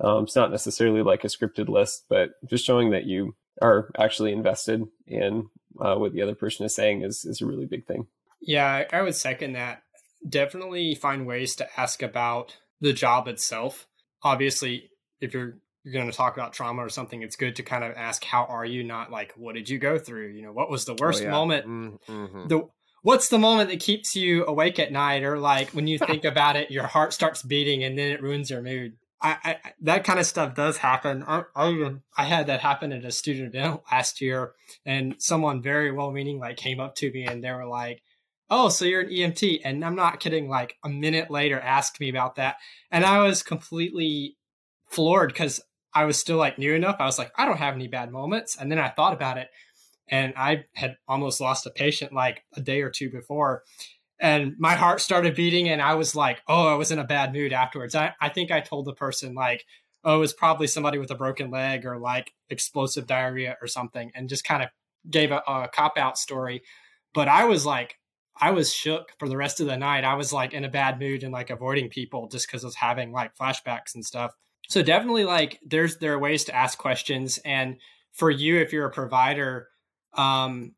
Um, 0.00 0.24
it's 0.24 0.36
not 0.36 0.50
necessarily 0.50 1.02
like 1.02 1.24
a 1.24 1.28
scripted 1.28 1.68
list, 1.68 2.04
but 2.08 2.30
just 2.48 2.64
showing 2.64 2.90
that 2.90 3.04
you 3.04 3.34
are 3.60 3.90
actually 3.98 4.32
invested 4.32 4.84
in 5.06 5.48
uh, 5.80 5.96
what 5.96 6.12
the 6.12 6.22
other 6.22 6.34
person 6.34 6.66
is 6.66 6.74
saying 6.74 7.02
is, 7.02 7.24
is 7.24 7.40
a 7.40 7.46
really 7.46 7.66
big 7.66 7.86
thing. 7.86 8.06
Yeah, 8.40 8.84
I 8.92 9.02
would 9.02 9.14
second 9.14 9.54
that. 9.54 9.82
Definitely 10.28 10.94
find 10.94 11.26
ways 11.26 11.56
to 11.56 11.80
ask 11.80 12.02
about 12.02 12.56
the 12.80 12.92
job 12.92 13.28
itself. 13.28 13.86
Obviously, 14.22 14.90
if 15.20 15.34
you're 15.34 15.58
you're 15.84 15.92
going 15.92 16.10
to 16.10 16.16
talk 16.16 16.36
about 16.36 16.52
trauma 16.52 16.84
or 16.84 16.88
something, 16.88 17.22
it's 17.22 17.36
good 17.36 17.56
to 17.56 17.62
kind 17.62 17.84
of 17.84 17.94
ask, 17.96 18.24
"How 18.24 18.44
are 18.44 18.64
you?" 18.64 18.82
Not 18.84 19.10
like, 19.10 19.32
"What 19.36 19.54
did 19.54 19.68
you 19.68 19.78
go 19.78 19.98
through?" 19.98 20.28
You 20.28 20.42
know, 20.42 20.52
what 20.52 20.70
was 20.70 20.84
the 20.84 20.92
oh, 20.92 20.96
worst 20.98 21.22
oh, 21.22 21.26
yeah. 21.26 21.30
moment? 21.30 21.66
Mm-hmm. 21.66 22.48
The 22.48 22.68
what's 23.02 23.28
the 23.28 23.38
moment 23.38 23.70
that 23.70 23.80
keeps 23.80 24.14
you 24.16 24.44
awake 24.46 24.78
at 24.78 24.92
night, 24.92 25.22
or 25.22 25.38
like 25.38 25.70
when 25.70 25.86
you 25.86 25.98
think 26.06 26.24
about 26.24 26.56
it, 26.56 26.70
your 26.70 26.86
heart 26.86 27.12
starts 27.12 27.42
beating 27.42 27.84
and 27.84 27.96
then 27.98 28.10
it 28.10 28.22
ruins 28.22 28.50
your 28.50 28.62
mood. 28.62 28.96
I, 29.20 29.36
I 29.44 29.56
that 29.82 30.04
kind 30.04 30.18
of 30.18 30.26
stuff 30.26 30.54
does 30.54 30.78
happen. 30.78 31.24
I, 31.26 31.42
I, 31.54 31.70
even 31.70 32.02
I 32.16 32.24
had 32.24 32.46
that 32.46 32.60
happen 32.60 32.92
at 32.92 33.04
a 33.04 33.10
student 33.10 33.54
event 33.54 33.82
last 33.90 34.20
year, 34.20 34.52
and 34.84 35.16
someone 35.18 35.62
very 35.62 35.92
well 35.92 36.10
meaning 36.10 36.38
like 36.38 36.56
came 36.56 36.80
up 36.80 36.94
to 36.96 37.10
me 37.10 37.24
and 37.24 37.42
they 37.42 37.50
were 37.50 37.66
like, 37.66 38.02
"Oh, 38.50 38.68
so 38.68 38.84
you're 38.84 39.02
an 39.02 39.10
EMT?" 39.10 39.60
And 39.64 39.84
I'm 39.84 39.96
not 39.96 40.20
kidding. 40.20 40.48
Like 40.48 40.76
a 40.84 40.88
minute 40.88 41.30
later, 41.30 41.58
asked 41.60 42.00
me 42.00 42.08
about 42.08 42.36
that, 42.36 42.56
and 42.90 43.04
I 43.04 43.22
was 43.22 43.42
completely 43.42 44.36
floored 44.88 45.32
because 45.32 45.60
I 45.94 46.04
was 46.04 46.18
still 46.18 46.36
like 46.36 46.58
new 46.58 46.74
enough. 46.74 46.96
I 46.98 47.06
was 47.06 47.18
like, 47.18 47.32
I 47.36 47.44
don't 47.44 47.58
have 47.58 47.74
any 47.74 47.88
bad 47.88 48.12
moments. 48.12 48.56
And 48.56 48.70
then 48.70 48.78
I 48.78 48.88
thought 48.88 49.14
about 49.14 49.38
it 49.38 49.48
and 50.10 50.32
I 50.36 50.64
had 50.74 50.96
almost 51.06 51.40
lost 51.40 51.66
a 51.66 51.70
patient 51.70 52.12
like 52.12 52.42
a 52.54 52.60
day 52.60 52.82
or 52.82 52.90
two 52.90 53.10
before. 53.10 53.64
And 54.20 54.54
my 54.58 54.74
heart 54.74 55.00
started 55.00 55.36
beating 55.36 55.68
and 55.68 55.80
I 55.80 55.94
was 55.94 56.16
like, 56.16 56.42
oh, 56.48 56.66
I 56.66 56.74
was 56.74 56.90
in 56.90 56.98
a 56.98 57.04
bad 57.04 57.32
mood 57.32 57.52
afterwards. 57.52 57.94
I, 57.94 58.14
I 58.20 58.28
think 58.28 58.50
I 58.50 58.60
told 58.60 58.84
the 58.84 58.92
person 58.92 59.34
like, 59.34 59.64
oh, 60.04 60.16
it 60.16 60.20
was 60.20 60.32
probably 60.32 60.66
somebody 60.66 60.98
with 60.98 61.10
a 61.10 61.16
broken 61.16 61.50
leg 61.50 61.86
or 61.86 61.98
like 61.98 62.32
explosive 62.50 63.06
diarrhea 63.06 63.56
or 63.60 63.66
something, 63.68 64.10
and 64.14 64.28
just 64.28 64.44
kind 64.44 64.62
of 64.62 64.70
gave 65.08 65.30
a, 65.30 65.42
a 65.46 65.68
cop 65.72 65.98
out 65.98 66.18
story. 66.18 66.62
But 67.14 67.28
I 67.28 67.44
was 67.44 67.64
like, 67.64 67.98
I 68.40 68.50
was 68.50 68.72
shook 68.72 69.12
for 69.18 69.28
the 69.28 69.36
rest 69.36 69.60
of 69.60 69.66
the 69.66 69.76
night. 69.76 70.04
I 70.04 70.14
was 70.14 70.32
like 70.32 70.54
in 70.54 70.64
a 70.64 70.68
bad 70.68 71.00
mood 71.00 71.24
and 71.24 71.32
like 71.32 71.50
avoiding 71.50 71.88
people 71.88 72.28
just 72.28 72.46
because 72.46 72.64
I 72.64 72.68
was 72.68 72.74
having 72.76 73.12
like 73.12 73.36
flashbacks 73.36 73.94
and 73.94 74.04
stuff. 74.04 74.32
So 74.68 74.82
definitely 74.82 75.24
like 75.24 75.58
there's 75.64 75.96
there 75.98 76.12
are 76.12 76.18
ways 76.18 76.44
to 76.44 76.54
ask 76.54 76.78
questions. 76.78 77.38
And 77.44 77.78
for 78.12 78.30
you, 78.30 78.58
if 78.58 78.72
you're 78.72 78.86
a 78.86 78.90
provider, 78.90 79.68
um, 80.14 80.74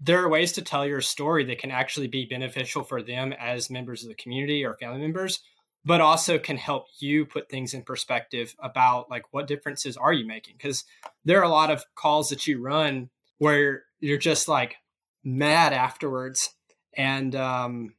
there 0.00 0.22
are 0.22 0.28
ways 0.28 0.52
to 0.52 0.62
tell 0.62 0.86
your 0.86 1.02
story 1.02 1.44
that 1.44 1.58
can 1.58 1.70
actually 1.70 2.08
be 2.08 2.24
beneficial 2.24 2.82
for 2.82 3.02
them 3.02 3.34
as 3.38 3.70
members 3.70 4.02
of 4.02 4.08
the 4.08 4.14
community 4.14 4.64
or 4.64 4.76
family 4.76 5.00
members, 5.00 5.40
but 5.84 6.00
also 6.00 6.38
can 6.38 6.56
help 6.56 6.86
you 7.00 7.26
put 7.26 7.50
things 7.50 7.74
in 7.74 7.82
perspective 7.82 8.54
about 8.60 9.10
like 9.10 9.24
what 9.30 9.46
differences 9.46 9.96
are 9.96 10.12
you 10.12 10.26
making? 10.26 10.54
Because 10.56 10.84
there 11.24 11.38
are 11.38 11.44
a 11.44 11.50
lot 11.50 11.70
of 11.70 11.84
calls 11.94 12.30
that 12.30 12.46
you 12.46 12.62
run 12.62 13.10
where 13.38 13.82
you're 14.00 14.18
just 14.18 14.48
like 14.48 14.76
mad 15.22 15.72
afterwards 15.72 16.54
and 16.96 17.34
um, 17.36 17.94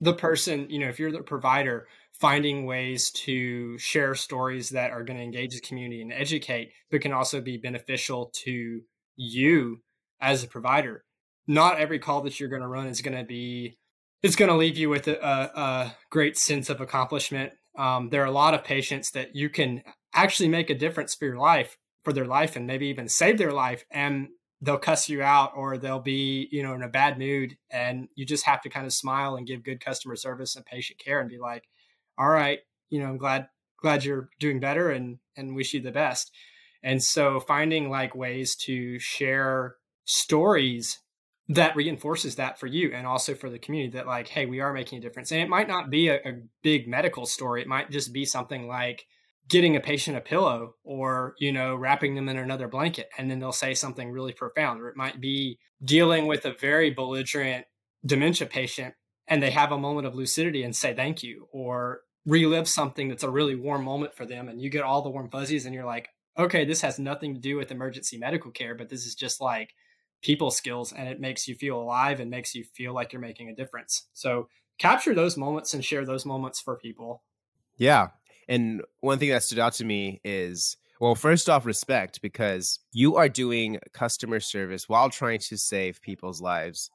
the 0.00 0.14
person 0.14 0.66
you 0.68 0.78
know 0.78 0.88
if 0.88 0.98
you're 0.98 1.12
the 1.12 1.20
provider 1.20 1.86
finding 2.12 2.66
ways 2.66 3.10
to 3.10 3.76
share 3.78 4.14
stories 4.14 4.70
that 4.70 4.90
are 4.90 5.04
going 5.04 5.16
to 5.16 5.22
engage 5.22 5.54
the 5.54 5.60
community 5.60 6.02
and 6.02 6.12
educate 6.12 6.72
but 6.90 7.00
can 7.00 7.12
also 7.12 7.40
be 7.40 7.56
beneficial 7.56 8.30
to 8.34 8.80
you 9.16 9.80
as 10.20 10.42
a 10.42 10.48
provider 10.48 11.04
not 11.46 11.78
every 11.78 11.98
call 11.98 12.22
that 12.22 12.38
you're 12.38 12.48
going 12.48 12.62
to 12.62 12.68
run 12.68 12.86
is 12.86 13.00
going 13.00 13.16
to 13.16 13.24
be 13.24 13.76
it's 14.22 14.36
going 14.36 14.50
to 14.50 14.56
leave 14.56 14.78
you 14.78 14.88
with 14.88 15.08
a, 15.08 15.20
a, 15.20 15.96
great 16.08 16.36
sense 16.36 16.70
of 16.70 16.80
accomplishment. 16.80 17.52
Um, 17.76 18.10
there 18.10 18.22
are 18.22 18.26
a 18.26 18.30
lot 18.30 18.54
of 18.54 18.62
patients 18.62 19.10
that 19.12 19.34
you 19.34 19.50
can 19.50 19.82
actually 20.14 20.48
make 20.48 20.70
a 20.70 20.76
difference 20.76 21.16
for 21.16 21.24
your 21.24 21.38
life 21.38 21.76
for 22.04 22.12
their 22.12 22.24
life 22.24 22.54
and 22.54 22.66
maybe 22.66 22.86
even 22.86 23.08
save 23.08 23.38
their 23.38 23.50
life 23.50 23.84
and 23.90 24.28
they'll 24.60 24.78
cuss 24.78 25.08
you 25.08 25.22
out 25.22 25.52
or 25.56 25.76
they'll 25.76 25.98
be 25.98 26.48
you 26.52 26.62
know 26.62 26.74
in 26.74 26.82
a 26.82 26.88
bad 26.88 27.18
mood 27.18 27.56
and 27.70 28.08
you 28.14 28.24
just 28.24 28.44
have 28.44 28.60
to 28.62 28.68
kind 28.68 28.86
of 28.86 28.92
smile 28.92 29.34
and 29.36 29.46
give 29.46 29.64
good 29.64 29.84
customer 29.84 30.14
service 30.14 30.54
and 30.54 30.64
patient 30.66 30.98
care 30.98 31.20
and 31.20 31.30
be 31.30 31.38
like 31.38 31.64
all 32.18 32.28
right 32.28 32.60
you 32.90 33.00
know 33.00 33.06
i'm 33.06 33.16
glad 33.16 33.48
glad 33.82 34.04
you're 34.04 34.30
doing 34.38 34.60
better 34.60 34.90
and 34.90 35.18
and 35.36 35.54
wish 35.54 35.74
you 35.74 35.80
the 35.80 35.90
best. 35.90 36.30
And 36.82 37.02
so 37.02 37.40
finding 37.40 37.90
like 37.90 38.14
ways 38.14 38.56
to 38.64 38.98
share 38.98 39.76
stories 40.04 41.00
that 41.54 41.76
reinforces 41.76 42.36
that 42.36 42.58
for 42.58 42.66
you 42.66 42.92
and 42.92 43.06
also 43.06 43.34
for 43.34 43.50
the 43.50 43.58
community 43.58 43.92
that 43.92 44.06
like 44.06 44.28
hey 44.28 44.46
we 44.46 44.60
are 44.60 44.72
making 44.72 44.98
a 44.98 45.00
difference. 45.02 45.30
And 45.30 45.40
it 45.40 45.48
might 45.48 45.68
not 45.68 45.90
be 45.90 46.08
a, 46.08 46.16
a 46.16 46.42
big 46.62 46.88
medical 46.88 47.26
story. 47.26 47.62
It 47.62 47.68
might 47.68 47.90
just 47.90 48.12
be 48.12 48.24
something 48.24 48.66
like 48.66 49.06
getting 49.48 49.76
a 49.76 49.80
patient 49.80 50.16
a 50.16 50.20
pillow 50.20 50.76
or 50.84 51.34
you 51.38 51.52
know 51.52 51.74
wrapping 51.74 52.14
them 52.14 52.28
in 52.28 52.36
another 52.38 52.68
blanket 52.68 53.08
and 53.18 53.30
then 53.30 53.38
they'll 53.38 53.52
say 53.52 53.74
something 53.74 54.10
really 54.10 54.32
profound. 54.32 54.80
Or 54.80 54.88
it 54.88 54.96
might 54.96 55.20
be 55.20 55.58
dealing 55.84 56.26
with 56.26 56.44
a 56.46 56.54
very 56.54 56.90
belligerent 56.90 57.66
dementia 58.06 58.46
patient 58.46 58.94
and 59.28 59.42
they 59.42 59.50
have 59.50 59.72
a 59.72 59.78
moment 59.78 60.06
of 60.06 60.14
lucidity 60.14 60.62
and 60.62 60.74
say 60.74 60.94
thank 60.94 61.22
you 61.22 61.48
or 61.52 62.00
relive 62.24 62.68
something 62.68 63.08
that's 63.08 63.24
a 63.24 63.30
really 63.30 63.56
warm 63.56 63.84
moment 63.84 64.14
for 64.14 64.24
them 64.24 64.48
and 64.48 64.60
you 64.60 64.70
get 64.70 64.82
all 64.82 65.02
the 65.02 65.10
warm 65.10 65.28
fuzzies 65.28 65.66
and 65.66 65.74
you're 65.74 65.84
like 65.84 66.08
okay 66.38 66.64
this 66.64 66.80
has 66.80 66.98
nothing 66.98 67.34
to 67.34 67.40
do 67.40 67.56
with 67.56 67.72
emergency 67.72 68.16
medical 68.16 68.50
care 68.50 68.74
but 68.74 68.88
this 68.88 69.04
is 69.04 69.14
just 69.14 69.40
like 69.40 69.74
people 70.22 70.50
skills 70.50 70.92
and 70.92 71.08
it 71.08 71.20
makes 71.20 71.46
you 71.46 71.54
feel 71.54 71.80
alive 71.80 72.20
and 72.20 72.30
makes 72.30 72.54
you 72.54 72.64
feel 72.64 72.94
like 72.94 73.12
you're 73.12 73.20
making 73.20 73.48
a 73.48 73.54
difference 73.54 74.08
so 74.12 74.48
capture 74.78 75.14
those 75.14 75.36
moments 75.36 75.74
and 75.74 75.84
share 75.84 76.04
those 76.04 76.24
moments 76.24 76.60
for 76.60 76.76
people 76.76 77.22
yeah 77.76 78.08
and 78.48 78.82
one 79.00 79.18
thing 79.18 79.30
that 79.30 79.42
stood 79.42 79.58
out 79.58 79.72
to 79.74 79.84
me 79.84 80.20
is 80.24 80.76
well, 81.02 81.16
first 81.16 81.50
off, 81.50 81.66
respect 81.66 82.22
because 82.22 82.78
you 82.92 83.16
are 83.16 83.28
doing 83.28 83.80
customer 83.92 84.38
service 84.38 84.88
while 84.88 85.10
trying 85.10 85.40
to 85.40 85.58
save 85.58 86.00
people's 86.00 86.40
lives 86.40 86.92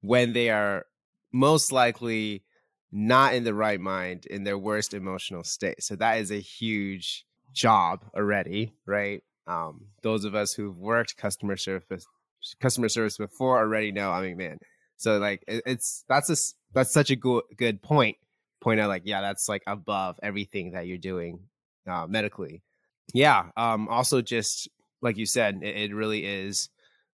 when 0.00 0.32
they 0.32 0.48
are 0.48 0.86
most 1.30 1.70
likely 1.70 2.42
not 2.90 3.34
in 3.34 3.44
the 3.44 3.52
right 3.52 3.78
mind 3.78 4.24
in 4.24 4.44
their 4.44 4.56
worst 4.56 4.94
emotional 4.94 5.44
state. 5.44 5.82
So 5.82 5.94
that 5.96 6.20
is 6.20 6.30
a 6.30 6.40
huge 6.40 7.26
job 7.52 8.06
already, 8.16 8.72
right? 8.86 9.22
Um, 9.46 9.88
those 10.00 10.24
of 10.24 10.34
us 10.34 10.54
who've 10.54 10.78
worked 10.78 11.18
customer 11.18 11.58
service 11.58 12.06
customer 12.60 12.88
service 12.88 13.16
before 13.16 13.58
already 13.58 13.92
know. 13.92 14.10
I 14.10 14.22
mean, 14.22 14.36
man, 14.36 14.58
so 14.96 15.18
like 15.18 15.42
it, 15.48 15.62
it's 15.66 16.04
that's 16.08 16.30
a 16.30 16.36
that's 16.74 16.92
such 16.92 17.10
a 17.10 17.16
good 17.16 17.42
good 17.56 17.82
point 17.82 18.16
point 18.60 18.78
out 18.78 18.88
like 18.88 19.02
yeah 19.06 19.22
that's 19.22 19.48
like 19.48 19.62
above 19.66 20.20
everything 20.22 20.72
that 20.72 20.86
you're 20.86 20.98
doing 20.98 21.40
uh, 21.88 22.06
medically. 22.06 22.62
Yeah 23.14 23.46
um 23.56 23.88
also 23.88 24.20
just 24.20 24.68
like 25.00 25.16
you 25.16 25.26
said 25.26 25.60
it, 25.62 25.90
it, 25.90 25.94
really 25.94 26.24
is 26.24 26.68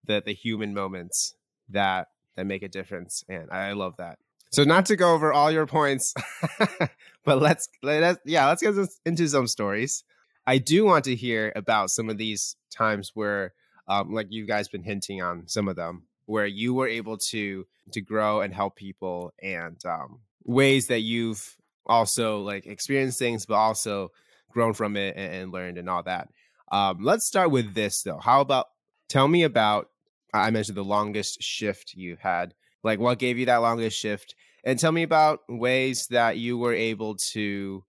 the 0.05 0.23
the 0.25 0.35
human 0.35 0.75
moments 0.75 1.35
that 1.69 2.09
that 2.37 2.45
make 2.45 2.62
a 2.62 2.69
difference 2.69 3.25
and 3.29 3.51
i 3.51 3.73
love 3.73 3.95
that. 3.99 4.19
So 4.53 4.65
not 4.65 4.87
to 4.87 4.97
go 4.97 5.15
over 5.15 5.33
all 5.33 5.51
your 5.51 5.67
points 5.67 6.12
but 7.25 7.41
let's 7.41 7.69
let's 7.83 8.21
yeah 8.25 8.49
let's 8.49 8.62
get 8.62 8.75
into 9.05 9.29
some 9.29 9.47
stories. 9.47 10.03
I 10.47 10.59
do 10.59 10.85
want 10.85 11.05
to 11.05 11.15
hear 11.15 11.53
about 11.57 11.91
some 11.91 12.09
of 12.09 12.19
these 12.19 12.57
times 12.71 13.12
where 13.15 13.53
um, 13.88 14.12
like 14.12 14.29
you 14.31 14.46
guys 14.46 14.68
been 14.68 14.83
hinting 14.83 15.22
on 15.22 15.46
some 15.46 15.68
of 15.68 15.77
them 15.77 16.05
where 16.27 16.46
you 16.46 16.75
were 16.75 16.88
able 16.88 17.16
to 17.16 17.66
to 17.92 18.01
grow 18.01 18.40
and 18.40 18.53
help 18.53 18.77
people 18.77 19.33
and 19.42 19.81
um, 19.87 20.20
ways 20.44 20.88
that 20.88 21.01
you've 21.01 21.57
also 21.87 22.40
like 22.40 22.66
experienced 22.66 23.18
things, 23.18 23.46
but 23.46 23.55
also 23.55 24.11
grown 24.51 24.72
from 24.72 24.96
it 24.96 25.16
and, 25.16 25.35
and 25.35 25.53
learned 25.53 25.79
and 25.79 25.88
all 25.88 26.03
that. 26.03 26.29
Um, 26.72 26.99
let's 27.01 27.27
start 27.27 27.51
with 27.51 27.75
this 27.75 28.03
though. 28.03 28.18
How 28.18 28.40
about 28.40 28.66
tell 29.09 29.29
me 29.29 29.44
about 29.44 29.88
I 30.35 30.51
mentioned 30.51 30.77
the 30.77 30.85
longest 30.85 31.42
shift 31.42 31.94
you 31.94 32.16
had. 32.20 32.55
Like 32.83 32.99
what 32.99 33.18
gave 33.18 33.38
you 33.38 33.46
that 33.46 33.59
longest 33.59 33.99
shift? 33.99 34.35
And 34.64 34.79
tell 34.79 34.92
me 34.92 35.05
about 35.05 35.40
ways 35.49 36.09
that 36.09 36.38
you 36.38 36.59
were 36.59 36.75
able 36.75 37.14
to 37.16 37.85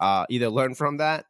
uh, 0.00 0.24
either 0.30 0.48
learn 0.48 0.74
from 0.74 0.96
that 0.96 1.26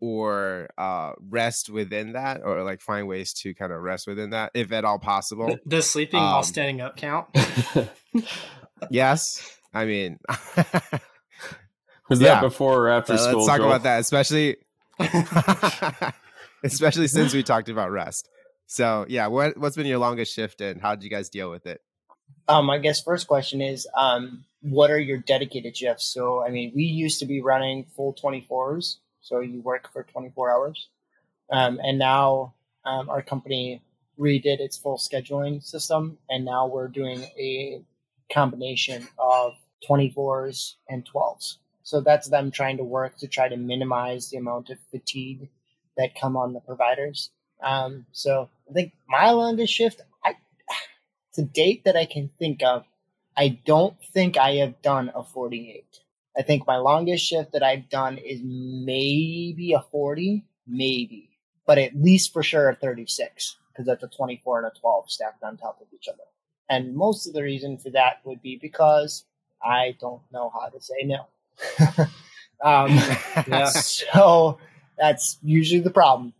or 0.00 0.68
uh, 0.76 1.12
rest 1.28 1.70
within 1.70 2.12
that 2.12 2.42
or 2.44 2.62
like 2.62 2.80
find 2.80 3.08
ways 3.08 3.32
to 3.32 3.54
kind 3.54 3.72
of 3.72 3.80
rest 3.80 4.06
within 4.06 4.30
that 4.30 4.50
if 4.54 4.72
at 4.72 4.84
all 4.84 4.98
possible. 4.98 5.58
Does 5.66 5.88
sleeping 5.90 6.20
um, 6.20 6.26
while 6.26 6.42
standing 6.42 6.80
up 6.80 6.96
count? 6.96 7.28
yes. 8.90 9.58
I 9.72 9.86
mean, 9.86 10.18
was 12.08 12.20
yeah. 12.20 12.34
that 12.34 12.40
before 12.42 12.86
or 12.86 12.88
after 12.88 13.14
uh, 13.14 13.18
school? 13.18 13.38
Let's 13.38 13.46
talk 13.46 13.58
Joel? 13.58 13.66
about 13.66 13.82
that, 13.84 14.00
especially 14.00 14.56
especially 16.64 17.08
since 17.08 17.34
we 17.34 17.42
talked 17.42 17.68
about 17.68 17.90
rest. 17.90 18.28
So, 18.66 19.04
yeah, 19.08 19.26
what 19.26 19.56
what's 19.56 19.76
been 19.76 19.86
your 19.86 19.98
longest 19.98 20.34
shift, 20.34 20.60
and 20.60 20.80
how 20.80 20.94
did 20.94 21.04
you 21.04 21.10
guys 21.10 21.28
deal 21.28 21.50
with 21.50 21.66
it? 21.66 21.80
Um, 22.48 22.70
I 22.70 22.78
guess 22.78 23.02
first 23.02 23.26
question 23.26 23.60
is, 23.60 23.86
um, 23.96 24.44
what 24.62 24.90
are 24.90 24.98
your 24.98 25.18
dedicated 25.18 25.76
shifts? 25.76 26.12
So, 26.12 26.44
I 26.44 26.50
mean, 26.50 26.72
we 26.74 26.84
used 26.84 27.18
to 27.20 27.26
be 27.26 27.40
running 27.40 27.84
full 27.96 28.12
twenty 28.12 28.40
fours, 28.40 29.00
so 29.24 29.40
you 29.40 29.60
work 29.60 29.92
for 29.92 30.04
twenty 30.04 30.30
four 30.34 30.52
hours, 30.52 30.88
um, 31.50 31.80
and 31.82 31.98
now 31.98 32.54
um, 32.84 33.10
our 33.10 33.22
company 33.22 33.82
redid 34.18 34.60
its 34.60 34.76
full 34.76 34.98
scheduling 34.98 35.62
system, 35.62 36.18
and 36.30 36.44
now 36.44 36.66
we're 36.66 36.88
doing 36.88 37.22
a 37.38 37.82
combination 38.32 39.06
of 39.18 39.54
24s 39.88 40.74
and 40.88 41.04
12s. 41.04 41.56
So 41.82 42.00
that's 42.00 42.28
them 42.28 42.50
trying 42.50 42.78
to 42.78 42.84
work 42.84 43.18
to 43.18 43.28
try 43.28 43.48
to 43.48 43.56
minimize 43.56 44.30
the 44.30 44.38
amount 44.38 44.70
of 44.70 44.78
fatigue 44.90 45.48
that 45.96 46.18
come 46.18 46.36
on 46.36 46.52
the 46.52 46.60
providers. 46.60 47.30
Um, 47.62 48.06
so 48.12 48.48
I 48.68 48.72
think 48.72 48.92
my 49.08 49.30
longest 49.30 49.72
shift, 49.72 50.00
I, 50.24 50.36
to 51.34 51.42
date 51.42 51.84
that 51.84 51.96
I 51.96 52.06
can 52.06 52.30
think 52.38 52.62
of, 52.62 52.84
I 53.36 53.60
don't 53.64 53.96
think 54.12 54.36
I 54.36 54.56
have 54.56 54.80
done 54.80 55.10
a 55.14 55.22
48. 55.22 56.00
I 56.36 56.42
think 56.42 56.66
my 56.66 56.76
longest 56.76 57.24
shift 57.24 57.52
that 57.52 57.62
I've 57.62 57.88
done 57.88 58.18
is 58.18 58.40
maybe 58.42 59.72
a 59.72 59.80
40, 59.80 60.44
maybe, 60.66 61.30
but 61.66 61.78
at 61.78 61.94
least 61.94 62.32
for 62.32 62.42
sure 62.42 62.68
a 62.68 62.74
36 62.74 63.56
because 63.72 63.86
that's 63.86 64.02
a 64.02 64.08
24 64.08 64.58
and 64.58 64.66
a 64.68 64.80
12 64.80 65.10
stacked 65.10 65.42
on 65.42 65.56
top 65.56 65.78
of 65.80 65.86
each 65.94 66.08
other. 66.08 66.22
And 66.68 66.94
most 66.94 67.26
of 67.26 67.34
the 67.34 67.42
reason 67.42 67.76
for 67.78 67.90
that 67.90 68.20
would 68.24 68.40
be 68.40 68.56
because 68.60 69.24
I 69.62 69.96
don't 70.00 70.22
know 70.32 70.50
how 70.52 70.68
to 70.68 70.80
say 70.80 71.02
no. 71.04 71.26
um, 72.64 72.90
yeah. 73.48 73.66
So 73.66 74.58
that's 74.98 75.38
usually 75.42 75.80
the 75.80 75.90
problem. 75.90 76.32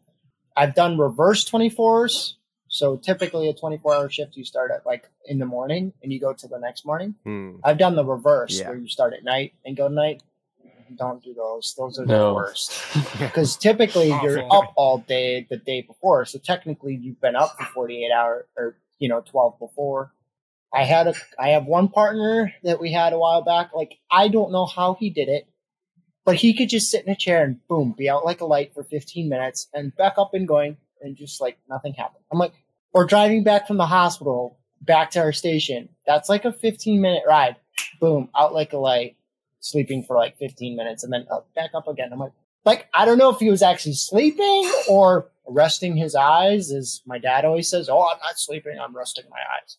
I've 0.56 0.74
done 0.74 0.98
reverse 0.98 1.48
24s. 1.48 2.34
So 2.74 2.96
typically 2.96 3.48
a 3.48 3.54
24 3.54 3.94
hour 3.94 4.10
shift, 4.10 4.36
you 4.36 4.44
start 4.44 4.72
at 4.72 4.84
like 4.84 5.08
in 5.26 5.38
the 5.38 5.46
morning 5.46 5.92
and 6.02 6.12
you 6.12 6.18
go 6.18 6.32
to 6.32 6.48
the 6.48 6.58
next 6.58 6.84
morning. 6.84 7.14
Hmm. 7.22 7.52
I've 7.62 7.78
done 7.78 7.94
the 7.94 8.04
reverse 8.04 8.58
yeah. 8.58 8.68
where 8.68 8.76
you 8.76 8.88
start 8.88 9.14
at 9.14 9.22
night 9.22 9.54
and 9.64 9.76
go 9.76 9.88
to 9.88 9.94
night. 9.94 10.24
Don't 10.98 11.22
do 11.22 11.34
those. 11.34 11.72
Those 11.78 12.00
are 12.00 12.04
no. 12.04 12.30
the 12.30 12.34
worst. 12.34 12.72
Because 13.20 13.56
typically 13.56 14.08
you're 14.08 14.42
up 14.52 14.72
all 14.74 14.98
day 14.98 15.46
the 15.48 15.56
day 15.56 15.82
before. 15.82 16.24
So 16.24 16.40
technically 16.40 16.96
you've 17.00 17.20
been 17.20 17.36
up 17.36 17.56
for 17.56 17.64
48 17.64 18.10
hours 18.10 18.46
or, 18.56 18.76
you 18.98 19.08
know, 19.08 19.20
12 19.20 19.56
before. 19.60 20.12
I 20.74 20.82
had 20.82 21.06
a 21.06 21.14
I 21.38 21.50
have 21.50 21.66
one 21.66 21.86
partner 21.86 22.52
that 22.64 22.80
we 22.80 22.90
had 22.92 23.12
a 23.12 23.18
while 23.18 23.42
back. 23.42 23.70
Like 23.72 23.98
I 24.10 24.26
don't 24.26 24.50
know 24.50 24.66
how 24.66 24.94
he 24.94 25.10
did 25.10 25.28
it. 25.28 25.46
but 26.24 26.34
he 26.34 26.52
could 26.52 26.70
just 26.70 26.90
sit 26.90 27.06
in 27.06 27.12
a 27.12 27.16
chair 27.16 27.44
and 27.44 27.64
boom, 27.68 27.94
be 27.96 28.10
out 28.10 28.24
like 28.24 28.40
a 28.40 28.46
light 28.46 28.74
for 28.74 28.82
15 28.82 29.28
minutes 29.28 29.68
and 29.72 29.94
back 29.94 30.14
up 30.18 30.34
and 30.34 30.48
going 30.48 30.76
and 31.04 31.16
just 31.16 31.40
like 31.40 31.56
nothing 31.68 31.92
happened. 31.92 32.24
I'm 32.32 32.38
like, 32.38 32.54
or 32.94 33.04
driving 33.04 33.42
back 33.42 33.66
from 33.66 33.76
the 33.76 33.86
hospital 33.86 34.56
back 34.80 35.10
to 35.10 35.20
our 35.20 35.32
station. 35.32 35.88
That's 36.06 36.28
like 36.28 36.44
a 36.44 36.52
15 36.52 37.00
minute 37.00 37.24
ride. 37.26 37.56
Boom, 38.00 38.30
out 38.36 38.54
like 38.54 38.72
a 38.72 38.78
light, 38.78 39.16
sleeping 39.60 40.02
for 40.04 40.16
like 40.16 40.38
15 40.38 40.76
minutes 40.76 41.04
and 41.04 41.12
then 41.12 41.26
up, 41.30 41.52
back 41.54 41.70
up 41.74 41.88
again. 41.88 42.10
I'm 42.12 42.18
like, 42.18 42.32
like, 42.64 42.86
I 42.94 43.04
don't 43.04 43.18
know 43.18 43.30
if 43.30 43.40
he 43.40 43.50
was 43.50 43.62
actually 43.62 43.94
sleeping 43.94 44.72
or 44.88 45.28
resting 45.46 45.96
his 45.96 46.14
eyes, 46.14 46.70
as 46.70 47.02
my 47.04 47.18
dad 47.18 47.44
always 47.44 47.68
says, 47.68 47.90
Oh, 47.90 48.08
I'm 48.08 48.18
not 48.22 48.38
sleeping, 48.38 48.78
I'm 48.78 48.96
resting 48.96 49.24
my 49.28 49.36
eyes. 49.36 49.76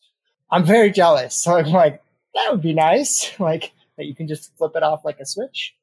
I'm 0.52 0.66
very 0.66 0.92
jealous. 0.92 1.36
So 1.44 1.58
I'm 1.58 1.72
like, 1.72 2.04
that 2.36 2.52
would 2.52 2.62
be 2.62 2.74
nice. 2.74 3.32
Like 3.40 3.72
that 3.98 4.06
you 4.06 4.14
can 4.14 4.28
just 4.28 4.56
flip 4.58 4.74
it 4.76 4.84
off 4.84 5.06
like 5.06 5.20
a 5.20 5.26
switch. 5.26 5.74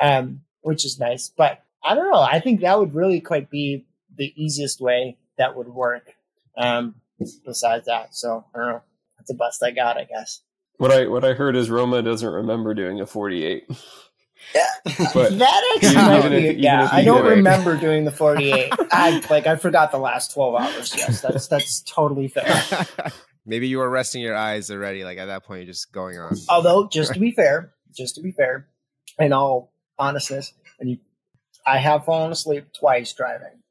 Um, 0.00 0.42
which 0.62 0.84
is 0.84 0.98
nice. 0.98 1.30
But 1.34 1.62
I 1.84 1.94
don't 1.94 2.10
know. 2.10 2.20
I 2.20 2.40
think 2.40 2.60
that 2.60 2.78
would 2.78 2.94
really 2.94 3.20
quite 3.20 3.48
be 3.48 3.86
the 4.16 4.32
easiest 4.36 4.80
way 4.80 5.16
that 5.38 5.56
would 5.56 5.68
work. 5.68 6.14
Um, 6.58 6.96
besides 7.44 7.86
that. 7.86 8.14
So 8.14 8.44
I 8.54 8.58
don't 8.58 8.68
know. 8.68 8.82
That's 9.16 9.28
the 9.28 9.34
best 9.34 9.62
I 9.62 9.70
got, 9.70 9.96
I 9.96 10.04
guess. 10.04 10.40
What 10.78 10.92
I 10.92 11.06
what 11.06 11.24
I 11.24 11.32
heard 11.34 11.56
is 11.56 11.70
Roma 11.70 12.02
doesn't 12.02 12.28
remember 12.32 12.74
doing 12.74 13.00
a 13.00 13.06
48. 13.06 13.64
Yeah, 14.54 14.66
But 15.14 15.38
that 15.38 15.72
actually 15.76 15.90
even 15.90 16.04
might 16.06 16.32
if- 16.32 16.56
be. 16.56 16.62
yeah, 16.62 16.88
I 16.90 17.02
don't 17.04 17.24
did 17.24 17.32
it- 17.32 17.36
remember 17.36 17.76
doing 17.76 18.04
the 18.04 18.12
forty-eight. 18.12 18.72
I 18.92 19.20
like 19.30 19.46
I 19.46 19.56
forgot 19.56 19.90
the 19.90 19.98
last 19.98 20.32
twelve 20.32 20.54
hours. 20.54 20.94
Yes, 20.96 21.20
that's 21.22 21.48
that's 21.48 21.80
totally 21.82 22.28
fair. 22.28 22.46
Maybe 23.46 23.66
you 23.66 23.78
were 23.78 23.88
resting 23.90 24.22
your 24.22 24.36
eyes 24.36 24.70
already. 24.70 25.04
Like 25.04 25.18
at 25.18 25.26
that 25.26 25.44
point, 25.44 25.60
you're 25.64 25.72
just 25.72 25.90
going 25.92 26.18
on. 26.18 26.36
Although, 26.48 26.86
just 26.88 27.14
to 27.14 27.20
be 27.20 27.32
fair, 27.32 27.72
just 27.96 28.14
to 28.16 28.20
be 28.22 28.30
fair, 28.30 28.68
in 29.18 29.32
all 29.32 29.72
honestness, 29.98 30.52
and 30.78 30.90
you, 30.90 30.98
I 31.66 31.78
have 31.78 32.04
fallen 32.04 32.30
asleep 32.30 32.66
twice 32.78 33.12
driving 33.14 33.62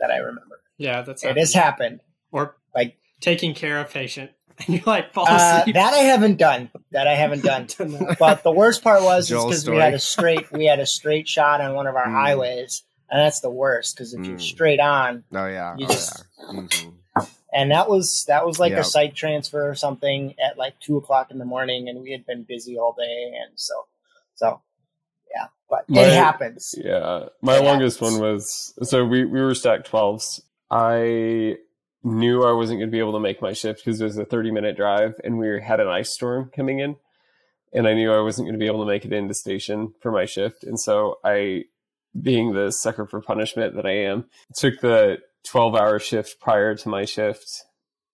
that 0.00 0.10
I 0.10 0.16
remember. 0.16 0.60
Yeah, 0.78 1.02
that's 1.02 1.22
It 1.24 1.36
has 1.36 1.52
happened. 1.54 2.00
Or 2.32 2.56
Like 2.74 2.96
taking 3.20 3.54
care 3.54 3.80
of 3.80 3.90
patient 3.90 4.30
and 4.66 4.68
you 4.76 4.82
like 4.86 5.12
fall 5.14 5.26
uh, 5.28 5.64
that, 5.72 5.94
I 5.94 5.98
haven't 5.98 6.36
done. 6.38 6.70
That 6.92 7.06
I 7.06 7.14
haven't 7.14 7.42
done. 7.44 7.66
Done 7.78 7.92
that. 7.92 8.16
But 8.18 8.42
the 8.42 8.50
worst 8.52 8.82
part 8.82 9.02
was 9.02 9.28
because 9.28 9.68
we 9.68 9.76
had 9.76 9.94
a 9.94 9.98
straight 9.98 10.50
we 10.52 10.64
had 10.66 10.80
a 10.80 10.86
straight 10.86 11.28
shot 11.28 11.60
on 11.60 11.74
one 11.74 11.86
of 11.86 11.94
our 11.96 12.06
Mm. 12.06 12.12
highways, 12.12 12.82
and 13.10 13.20
that's 13.20 13.40
the 13.40 13.50
worst 13.50 13.94
because 13.96 14.14
if 14.14 14.24
you're 14.26 14.36
Mm. 14.38 14.40
straight 14.42 14.80
on, 14.80 15.24
Oh 15.32 15.46
yeah. 15.46 15.76
You 15.78 15.86
oh, 15.86 15.92
just- 15.92 16.24
yeah. 16.40 16.60
Mhm. 16.60 16.94
and 17.52 17.70
that 17.70 17.88
was 17.88 18.24
that 18.28 18.44
was 18.46 18.58
like 18.58 18.72
Yeah. 18.72 18.80
a 18.80 18.84
psych 18.84 19.14
transfer 19.14 19.68
or 19.68 19.74
something 19.76 20.34
at 20.44 20.58
like 20.58 20.78
two 20.80 20.96
o'clock 20.96 21.30
in 21.30 21.38
the 21.38 21.44
morning, 21.44 21.88
and 21.88 22.00
we 22.02 22.10
had 22.12 22.26
been 22.26 22.42
busy 22.42 22.76
all 22.78 22.94
day, 22.98 23.32
and 23.40 23.52
so 23.58 23.74
so 24.34 24.60
yeah, 25.34 25.46
but 25.70 25.88
My- 25.88 26.02
it 26.02 26.12
happens. 26.14 26.74
Yeah, 26.76 27.26
my 27.42 27.58
It 27.58 27.64
longest 27.64 28.00
happens. 28.00 28.18
one 28.18 28.32
was 28.34 28.74
so 28.82 29.04
we 29.04 29.24
we 29.24 29.40
were 29.40 29.54
stacked 29.54 29.86
twelves. 29.86 30.42
I 30.70 31.56
knew 32.08 32.44
I 32.44 32.52
wasn't 32.52 32.80
going 32.80 32.90
to 32.90 32.94
be 32.94 32.98
able 32.98 33.12
to 33.12 33.20
make 33.20 33.42
my 33.42 33.52
shift 33.52 33.84
because 33.84 34.00
it 34.00 34.04
was 34.04 34.18
a 34.18 34.24
thirty 34.24 34.50
minute 34.50 34.76
drive, 34.76 35.14
and 35.24 35.38
we 35.38 35.60
had 35.60 35.80
an 35.80 35.88
ice 35.88 36.10
storm 36.10 36.50
coming 36.54 36.80
in, 36.80 36.96
and 37.72 37.86
I 37.86 37.94
knew 37.94 38.12
I 38.12 38.20
wasn't 38.20 38.46
going 38.46 38.58
to 38.58 38.62
be 38.64 38.66
able 38.66 38.84
to 38.84 38.90
make 38.90 39.04
it 39.04 39.12
into 39.12 39.34
station 39.34 39.94
for 40.00 40.10
my 40.10 40.24
shift, 40.24 40.64
and 40.64 40.78
so 40.78 41.16
I, 41.24 41.64
being 42.20 42.52
the 42.52 42.70
sucker 42.70 43.06
for 43.06 43.20
punishment 43.20 43.74
that 43.76 43.86
I 43.86 43.96
am, 43.96 44.26
took 44.54 44.80
the 44.80 45.18
twelve 45.44 45.74
hour 45.74 45.98
shift 45.98 46.40
prior 46.40 46.74
to 46.74 46.88
my 46.88 47.04
shift, 47.04 47.64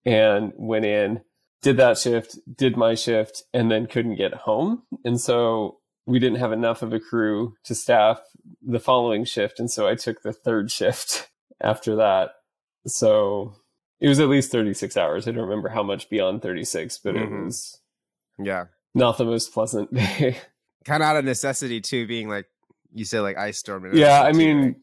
and 0.04 0.52
went 0.56 0.84
in, 0.84 1.22
did 1.62 1.76
that 1.78 1.98
shift, 1.98 2.38
did 2.56 2.76
my 2.76 2.94
shift, 2.94 3.42
and 3.52 3.70
then 3.70 3.86
couldn't 3.86 4.16
get 4.16 4.34
home, 4.34 4.82
and 5.04 5.20
so 5.20 5.78
we 6.06 6.18
didn't 6.18 6.38
have 6.38 6.52
enough 6.52 6.82
of 6.82 6.92
a 6.92 7.00
crew 7.00 7.54
to 7.64 7.74
staff 7.74 8.20
the 8.62 8.80
following 8.80 9.24
shift. 9.24 9.58
And 9.58 9.70
so 9.70 9.88
i 9.88 9.94
took 9.94 10.22
the 10.22 10.32
third 10.32 10.70
shift 10.70 11.30
after 11.62 11.96
that. 11.96 12.30
So 12.86 13.54
it 14.00 14.08
was 14.08 14.20
at 14.20 14.28
least 14.28 14.50
36 14.52 14.96
hours 14.96 15.26
i 15.26 15.30
don't 15.30 15.44
remember 15.44 15.68
how 15.70 15.82
much 15.82 16.08
beyond 16.10 16.42
36 16.42 16.98
but 16.98 17.14
Mhm. 17.14 17.22
it 17.42 17.44
was 17.44 17.80
Yeah. 18.38 18.64
not 18.94 19.18
the 19.18 19.24
most 19.24 19.52
pleasant 19.52 19.92
day 19.94 20.38
Kind 20.84 21.02
of 21.02 21.08
out 21.08 21.16
of 21.16 21.24
necessity 21.24 21.80
too, 21.80 22.06
being 22.06 22.28
like 22.28 22.46
you 22.92 23.04
said, 23.06 23.20
like 23.22 23.38
ice 23.38 23.58
storm. 23.58 23.88
yeah 23.94 24.20
i 24.22 24.28
everything, 24.28 24.32
too, 24.32 24.54
mean 24.54 24.64
right? 24.66 24.76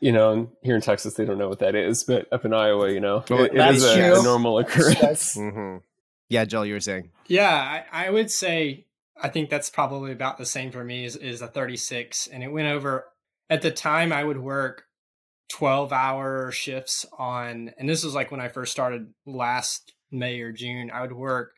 you 0.00 0.12
know 0.12 0.50
here 0.62 0.74
in 0.74 0.80
texas 0.80 1.14
they 1.14 1.24
don't 1.24 1.38
know 1.38 1.48
what 1.48 1.60
that 1.60 1.74
is 1.74 2.04
but 2.04 2.26
up 2.32 2.44
in 2.44 2.52
iowa 2.54 2.90
you 2.90 3.00
know 3.00 3.24
Well, 3.30 3.44
it, 3.44 3.52
it 3.52 3.56
that's 3.56 3.82
a, 3.84 4.18
a 4.18 4.22
normal 4.22 4.58
occurrence 4.58 4.98
that's- 5.00 5.36
Mhm. 5.38 5.82
Yeah, 6.30 6.44
Joel, 6.44 6.66
you 6.66 6.74
were 6.74 6.80
saying. 6.80 7.08
Yeah, 7.26 7.48
I, 7.90 8.06
I 8.06 8.10
would 8.10 8.30
say 8.30 8.84
I 9.18 9.30
think 9.30 9.48
that's 9.48 9.70
probably 9.70 10.12
about 10.12 10.36
the 10.36 10.44
same 10.44 10.70
for 10.70 10.84
me 10.84 11.06
is, 11.06 11.16
is 11.16 11.40
a 11.40 11.48
36. 11.48 12.26
And 12.26 12.42
it 12.42 12.48
went 12.48 12.68
over 12.68 13.06
at 13.48 13.62
the 13.62 13.70
time 13.70 14.12
I 14.12 14.24
would 14.24 14.36
work 14.36 14.84
12 15.50 15.92
hour 15.92 16.50
shifts 16.52 17.06
on, 17.18 17.72
and 17.78 17.88
this 17.88 18.04
was 18.04 18.14
like 18.14 18.30
when 18.30 18.40
I 18.40 18.48
first 18.48 18.72
started 18.72 19.12
last 19.26 19.92
May 20.10 20.40
or 20.40 20.52
June, 20.52 20.90
I 20.90 21.02
would 21.02 21.12
work 21.12 21.52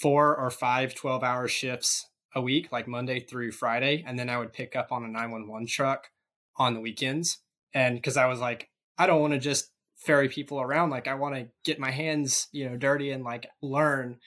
four 0.00 0.36
or 0.36 0.50
five 0.50 0.94
12 0.94 1.22
hour 1.22 1.48
shifts 1.48 2.08
a 2.34 2.40
week, 2.40 2.70
like 2.70 2.86
Monday 2.86 3.20
through 3.20 3.52
Friday. 3.52 4.04
And 4.06 4.18
then 4.18 4.28
I 4.28 4.38
would 4.38 4.52
pick 4.52 4.76
up 4.76 4.92
on 4.92 5.04
a 5.04 5.08
911 5.08 5.66
truck 5.66 6.08
on 6.56 6.74
the 6.74 6.80
weekends. 6.80 7.38
And 7.72 7.96
because 7.96 8.16
I 8.16 8.26
was 8.26 8.40
like, 8.40 8.68
I 8.98 9.06
don't 9.06 9.20
want 9.20 9.32
to 9.32 9.38
just 9.38 9.70
ferry 9.96 10.28
people 10.28 10.60
around. 10.60 10.90
Like 10.90 11.08
I 11.08 11.14
want 11.14 11.34
to 11.34 11.48
get 11.64 11.78
my 11.78 11.90
hands, 11.90 12.48
you 12.52 12.68
know, 12.68 12.76
dirty 12.76 13.10
and 13.10 13.24
like 13.24 13.48
learn 13.62 14.18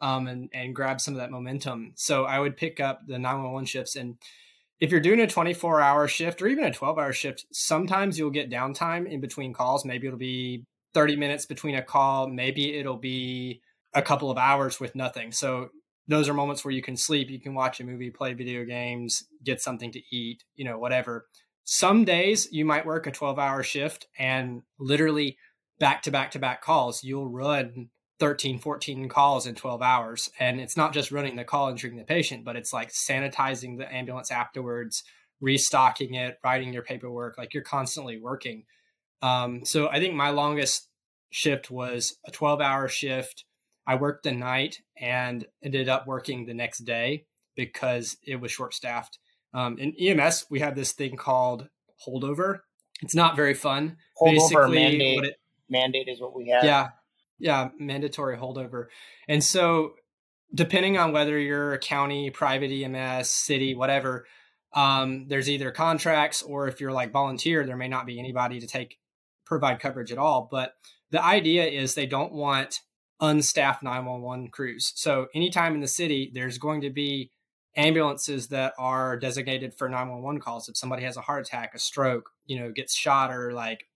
um, 0.00 0.26
and 0.26 0.50
and 0.52 0.74
grab 0.74 1.00
some 1.00 1.14
of 1.14 1.20
that 1.20 1.30
momentum. 1.30 1.92
So 1.96 2.24
I 2.24 2.38
would 2.38 2.56
pick 2.56 2.80
up 2.80 3.02
the 3.06 3.18
911 3.18 3.66
shifts, 3.66 3.96
and 3.96 4.16
if 4.84 4.90
you're 4.90 5.00
doing 5.00 5.20
a 5.20 5.26
24 5.26 5.80
hour 5.80 6.06
shift 6.06 6.42
or 6.42 6.46
even 6.46 6.64
a 6.64 6.70
12 6.70 6.98
hour 6.98 7.12
shift, 7.14 7.46
sometimes 7.50 8.18
you'll 8.18 8.28
get 8.28 8.50
downtime 8.50 9.10
in 9.10 9.18
between 9.18 9.54
calls. 9.54 9.82
Maybe 9.82 10.06
it'll 10.06 10.18
be 10.18 10.66
30 10.92 11.16
minutes 11.16 11.46
between 11.46 11.74
a 11.74 11.82
call. 11.82 12.28
Maybe 12.28 12.76
it'll 12.76 12.98
be 12.98 13.62
a 13.94 14.02
couple 14.02 14.30
of 14.30 14.36
hours 14.36 14.78
with 14.78 14.94
nothing. 14.94 15.32
So 15.32 15.70
those 16.06 16.28
are 16.28 16.34
moments 16.34 16.66
where 16.66 16.72
you 16.72 16.82
can 16.82 16.98
sleep, 16.98 17.30
you 17.30 17.40
can 17.40 17.54
watch 17.54 17.80
a 17.80 17.84
movie, 17.84 18.10
play 18.10 18.34
video 18.34 18.66
games, 18.66 19.24
get 19.42 19.62
something 19.62 19.90
to 19.90 20.02
eat, 20.12 20.44
you 20.54 20.66
know, 20.66 20.78
whatever. 20.78 21.28
Some 21.64 22.04
days 22.04 22.46
you 22.52 22.66
might 22.66 22.84
work 22.84 23.06
a 23.06 23.10
12 23.10 23.38
hour 23.38 23.62
shift 23.62 24.06
and 24.18 24.64
literally 24.78 25.38
back 25.80 26.02
to 26.02 26.10
back 26.10 26.32
to 26.32 26.38
back 26.38 26.60
calls. 26.60 27.02
You'll 27.02 27.30
run 27.30 27.88
13, 28.20 28.58
14 28.58 29.08
calls 29.08 29.46
in 29.46 29.54
12 29.54 29.82
hours. 29.82 30.30
And 30.38 30.60
it's 30.60 30.76
not 30.76 30.92
just 30.92 31.10
running 31.12 31.36
the 31.36 31.44
call 31.44 31.68
and 31.68 31.78
treating 31.78 31.98
the 31.98 32.04
patient, 32.04 32.44
but 32.44 32.56
it's 32.56 32.72
like 32.72 32.90
sanitizing 32.92 33.78
the 33.78 33.92
ambulance 33.92 34.30
afterwards, 34.30 35.02
restocking 35.40 36.14
it, 36.14 36.38
writing 36.44 36.72
your 36.72 36.82
paperwork. 36.82 37.36
Like 37.36 37.54
you're 37.54 37.62
constantly 37.62 38.18
working. 38.18 38.64
Um, 39.22 39.64
so 39.64 39.88
I 39.88 39.98
think 39.98 40.14
my 40.14 40.30
longest 40.30 40.88
shift 41.30 41.70
was 41.70 42.16
a 42.26 42.30
12 42.30 42.60
hour 42.60 42.88
shift. 42.88 43.44
I 43.86 43.96
worked 43.96 44.24
the 44.24 44.32
night 44.32 44.78
and 44.98 45.44
ended 45.62 45.88
up 45.88 46.06
working 46.06 46.46
the 46.46 46.54
next 46.54 46.80
day 46.80 47.26
because 47.56 48.16
it 48.22 48.36
was 48.36 48.50
short 48.52 48.74
staffed. 48.74 49.18
Um, 49.52 49.78
in 49.78 49.94
EMS, 49.98 50.46
we 50.50 50.60
have 50.60 50.74
this 50.74 50.92
thing 50.92 51.16
called 51.16 51.68
holdover. 52.06 52.60
It's 53.02 53.14
not 53.14 53.36
very 53.36 53.54
fun. 53.54 53.96
Holdover 54.20 54.34
Basically, 54.34 54.78
mandate 54.78 55.16
what 55.16 55.24
it, 55.26 55.36
mandate 55.68 56.08
is 56.08 56.20
what 56.20 56.34
we 56.36 56.48
have. 56.48 56.64
yeah. 56.64 56.88
Yeah. 57.38 57.70
Mandatory 57.78 58.36
holdover. 58.36 58.86
And 59.28 59.42
so, 59.42 59.94
depending 60.54 60.96
on 60.96 61.12
whether 61.12 61.38
you're 61.38 61.72
a 61.72 61.78
county, 61.78 62.30
private 62.30 62.70
EMS, 62.70 63.28
city, 63.30 63.74
whatever, 63.74 64.26
um, 64.74 65.26
there's 65.28 65.48
either 65.48 65.70
contracts 65.70 66.42
or 66.42 66.68
if 66.68 66.80
you're 66.80 66.92
like 66.92 67.12
volunteer, 67.12 67.64
there 67.64 67.76
may 67.76 67.88
not 67.88 68.06
be 68.06 68.18
anybody 68.18 68.60
to 68.60 68.66
take 68.66 68.98
provide 69.44 69.80
coverage 69.80 70.12
at 70.12 70.18
all. 70.18 70.48
But 70.50 70.74
the 71.10 71.22
idea 71.22 71.64
is 71.64 71.94
they 71.94 72.06
don't 72.06 72.32
want 72.32 72.80
unstaffed 73.20 73.82
911 73.82 74.48
crews. 74.48 74.92
So, 74.96 75.26
anytime 75.34 75.74
in 75.74 75.80
the 75.80 75.88
city, 75.88 76.30
there's 76.34 76.58
going 76.58 76.80
to 76.82 76.90
be 76.90 77.30
ambulances 77.76 78.48
that 78.48 78.72
are 78.78 79.16
designated 79.16 79.74
for 79.74 79.88
911 79.88 80.40
calls. 80.40 80.68
If 80.68 80.76
somebody 80.76 81.02
has 81.02 81.16
a 81.16 81.22
heart 81.22 81.46
attack, 81.46 81.72
a 81.74 81.78
stroke, 81.78 82.30
you 82.46 82.58
know, 82.58 82.70
gets 82.70 82.94
shot 82.94 83.32
or 83.32 83.52
like 83.52 83.86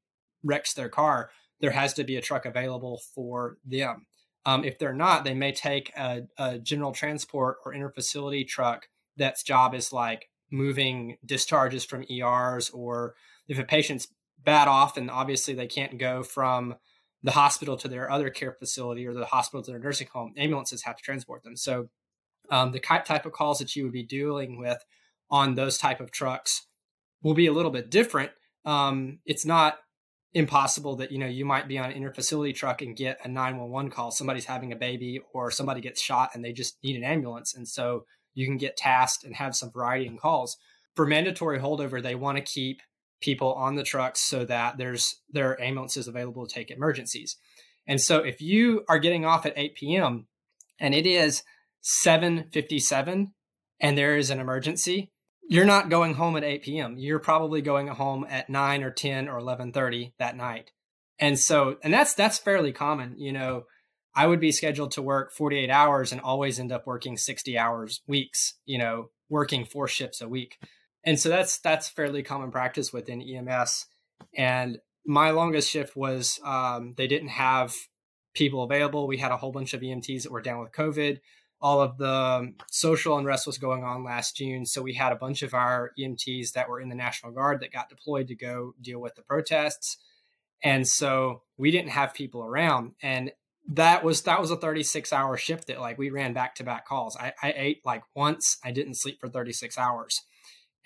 wrecks 0.43 0.75
their 0.75 0.89
car, 0.89 1.31
there 1.61 1.71
has 1.71 1.95
to 1.95 2.05
be 2.05 2.17
a 2.17 2.23
truck 2.23 2.47
available 2.47 3.01
for 3.15 3.59
them. 3.65 4.07
Um, 4.47 4.65
if 4.65 4.79
they're 4.79 4.95
not, 4.95 5.25
they 5.25 5.35
may 5.35 5.53
take 5.53 5.93
a, 5.97 6.23
a 6.39 6.59
general 6.59 6.93
transport 6.93 7.59
or 7.65 7.75
interfacility 7.75 8.47
truck 8.47 8.89
that's 9.17 9.43
job 9.43 9.75
is 9.75 9.93
like 9.93 10.29
moving 10.51 11.19
discharges 11.27 11.85
from 11.85 12.05
ERs, 12.11 12.71
or 12.71 13.15
if 13.49 13.59
a 13.59 13.65
patient's 13.65 14.09
bad 14.43 14.69
off 14.69 14.97
and 14.97 15.11
obviously 15.11 15.55
they 15.55 15.67
can't 15.67 15.99
go 15.99 16.23
from 16.23 16.77
the 17.23 17.33
hospital 17.33 17.77
to 17.77 17.89
their 17.89 18.11
other 18.11 18.31
care 18.31 18.53
facility 18.53 19.07
or 19.07 19.13
the 19.13 19.27
hospital 19.27 19.63
to 19.63 19.73
their 19.73 19.81
nursing 19.81 20.09
home, 20.13 20.33
ambulances 20.37 20.85
have 20.85 20.97
to 20.97 21.03
transport 21.03 21.43
them. 21.43 21.57
So 21.57 21.89
um, 22.51 22.73
the 22.73 22.81
type 22.81 23.27
of 23.27 23.33
calls 23.33 23.59
that 23.59 23.75
you 23.75 23.85
would 23.85 23.93
be 23.93 24.05
dealing 24.05 24.59
with 24.59 24.85
on 25.31 25.55
those 25.55 25.77
type 25.77 26.01
of 26.01 26.11
trucks 26.11 26.67
will 27.23 27.35
be 27.35 27.47
a 27.47 27.53
little 27.53 27.71
bit 27.71 27.91
different. 27.91 28.31
Um, 28.65 29.19
it's 29.27 29.45
not 29.45 29.79
impossible 30.35 30.97
that 30.97 31.11
you 31.11 31.19
know 31.19 31.27
you 31.27 31.45
might 31.45 31.67
be 31.67 31.79
on 31.79 31.91
an 31.91 32.03
interfacility 32.03 32.55
truck 32.55 32.83
and 32.83 32.97
get 32.97 33.19
a 33.25 33.29
911 33.29 33.91
call 33.91 34.11
somebody's 34.11 34.45
having 34.45 34.73
a 34.73 34.77
baby 34.77 35.21
or 35.33 35.51
somebody 35.51 35.81
gets 35.81 36.03
shot 36.03 36.31
and 36.35 36.45
they 36.45 36.53
just 36.53 36.77
need 36.85 36.97
an 36.97 37.03
ambulance 37.03 37.55
and 37.55 37.67
so 37.67 38.05
you 38.35 38.47
can 38.47 38.59
get 38.59 38.77
tasked 38.77 39.25
and 39.25 39.35
have 39.37 39.57
some 39.57 39.71
variety 39.73 40.07
in 40.07 40.19
calls 40.19 40.59
for 40.99 41.07
mandatory 41.07 41.61
holdover, 41.61 42.03
they 42.03 42.17
want 42.17 42.39
to 42.39 42.43
keep 42.43 42.83
people 43.21 43.55
on 43.55 43.77
the 43.77 43.85
trucks 43.85 44.21
so 44.21 44.45
that 44.45 44.79
there's 44.79 45.21
there 45.31 45.51
are 45.51 45.63
ambulances 45.63 46.09
available 46.09 46.45
to 46.45 46.53
take 46.53 46.73
emergencies. 46.73 47.37
And 47.87 48.01
so 48.01 48.19
if 48.19 48.41
you 48.41 48.83
are 48.89 48.99
getting 48.99 49.25
off 49.25 49.47
at 49.47 49.53
8 49.57 49.77
p.m. 49.77 50.27
and 50.81 50.97
it 50.97 51.07
is 51.07 51.45
7:57 52.03 53.29
and 53.79 53.97
there 53.97 54.17
is 54.17 54.31
an 54.31 54.41
emergency, 54.41 55.13
you're 55.49 55.65
not 55.65 55.89
going 55.89 56.15
home 56.15 56.37
at 56.37 56.45
8 56.45 56.63
p.m. 56.63 56.97
You're 56.99 57.19
probably 57.19 57.63
going 57.63 57.89
home 57.89 58.27
at 58.29 58.51
9 58.51 58.83
or 58.85 58.91
10 58.91 59.29
or 59.29 59.41
11:30 59.41 60.13
that 60.19 60.37
night. 60.37 60.71
And 61.19 61.39
so 61.39 61.79
and 61.83 61.93
that's 61.93 62.15
that's 62.15 62.39
fairly 62.39 62.73
common, 62.73 63.19
you 63.19 63.33
know, 63.33 63.65
I 64.15 64.27
would 64.27 64.41
be 64.41 64.53
scheduled 64.53 64.93
to 64.93 65.03
work 65.03 65.33
48 65.33 65.71
hours 65.71 66.13
and 66.13 66.21
always 66.21 66.61
end 66.61 66.71
up 66.71 66.87
working 66.87 67.17
60 67.17 67.57
hours 67.57 68.03
weeks, 68.07 68.55
you 68.67 68.79
know, 68.79 69.11
working 69.29 69.65
four 69.65 69.89
shifts 69.89 70.21
a 70.21 70.29
week. 70.29 70.59
And 71.05 71.19
so 71.19 71.29
that's 71.29 71.59
that's 71.59 71.89
fairly 71.89 72.23
common 72.23 72.51
practice 72.51 72.93
within 72.93 73.23
EMS. 73.23 73.87
And 74.37 74.79
my 75.07 75.31
longest 75.31 75.71
shift 75.71 75.97
was 75.97 76.39
um, 76.45 76.95
they 76.97 77.07
didn't 77.07 77.29
have 77.29 77.75
people 78.35 78.63
available. 78.63 79.07
We 79.07 79.17
had 79.17 79.33
a 79.33 79.37
whole 79.37 79.53
bunch 79.53 79.73
of 79.73 79.81
EMTs 79.81 80.25
that 80.25 80.33
were 80.33 80.43
down 80.43 80.61
with 80.61 80.73
COVID. 80.73 81.19
All 81.61 81.81
of 81.81 81.99
the 81.99 82.13
um, 82.13 82.55
social 82.71 83.19
unrest 83.19 83.47
was 83.47 83.59
going 83.59 83.83
on 83.83 84.05
last 84.05 84.37
June. 84.37 84.65
So 84.65 84.83
we 84.83 84.95
had 84.95 85.13
a 85.13 85.17
bunch 85.17 85.43
of 85.43 85.55
our 85.55 85.93
EMTs 85.99 86.53
that 86.53 86.69
were 86.69 86.81
in 86.81 86.89
the 86.89 86.95
National 86.95 87.33
Guard 87.33 87.61
that 87.61 87.73
got 87.73 87.89
deployed 87.89 88.29
to 88.29 88.37
go 88.37 88.75
deal 88.81 89.01
with 89.01 89.15
the 89.17 89.23
protests. 89.23 89.97
And 90.63 90.87
so 90.87 91.43
we 91.57 91.71
didn't 91.71 91.91
have 91.91 92.15
people 92.15 92.45
around. 92.45 92.93
And 93.03 93.33
that 93.71 94.03
was 94.03 94.23
that 94.23 94.41
was 94.41 94.51
a 94.51 94.57
36 94.57 95.13
hour 95.13 95.37
shift 95.37 95.67
that 95.67 95.81
like 95.81 95.99
we 95.99 96.11
ran 96.11 96.33
back 96.33 96.55
to 96.57 96.65
back 96.65 96.87
calls. 96.87 97.17
I, 97.17 97.33
I 97.43 97.53
ate 97.55 97.83
like 97.85 98.03
once, 98.15 98.59
I 98.65 98.71
didn't 98.71 98.95
sleep 98.95 99.21
for 99.21 99.29
36 99.29 99.77
hours. 99.77 100.23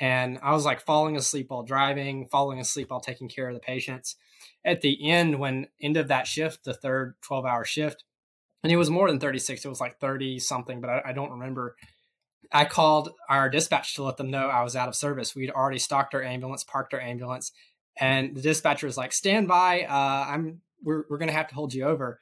And 0.00 0.38
I 0.42 0.52
was 0.52 0.64
like 0.64 0.80
falling 0.80 1.16
asleep 1.16 1.46
while 1.50 1.62
driving, 1.62 2.26
falling 2.26 2.58
asleep 2.58 2.90
while 2.90 3.00
taking 3.00 3.28
care 3.28 3.48
of 3.48 3.54
the 3.54 3.60
patients. 3.60 4.16
At 4.64 4.80
the 4.80 5.08
end, 5.08 5.38
when 5.38 5.68
end 5.80 5.96
of 5.96 6.08
that 6.08 6.26
shift, 6.26 6.64
the 6.64 6.74
third 6.74 7.14
12 7.22 7.44
hour 7.46 7.64
shift, 7.64 8.02
and 8.62 8.72
it 8.72 8.76
was 8.76 8.90
more 8.90 9.08
than 9.08 9.18
36, 9.20 9.64
it 9.64 9.68
was 9.68 9.80
like 9.80 9.98
30 9.98 10.38
something, 10.38 10.80
but 10.80 10.90
I, 10.90 11.02
I 11.06 11.12
don't 11.12 11.32
remember. 11.32 11.76
I 12.52 12.64
called 12.64 13.10
our 13.28 13.48
dispatch 13.48 13.94
to 13.94 14.02
let 14.02 14.18
them 14.18 14.30
know 14.30 14.48
I 14.48 14.62
was 14.62 14.76
out 14.76 14.88
of 14.88 14.94
service. 14.94 15.34
We'd 15.34 15.50
already 15.50 15.78
stocked 15.78 16.14
our 16.14 16.22
ambulance, 16.22 16.64
parked 16.64 16.92
our 16.92 17.00
ambulance, 17.00 17.52
and 17.98 18.36
the 18.36 18.42
dispatcher 18.42 18.86
was 18.86 18.96
like, 18.96 19.12
"Stand 19.12 19.48
by. 19.48 19.82
Uh, 19.82 20.26
I'm 20.28 20.60
we're 20.82 21.04
we're 21.08 21.18
gonna 21.18 21.32
have 21.32 21.48
to 21.48 21.54
hold 21.54 21.74
you 21.74 21.84
over." 21.84 22.20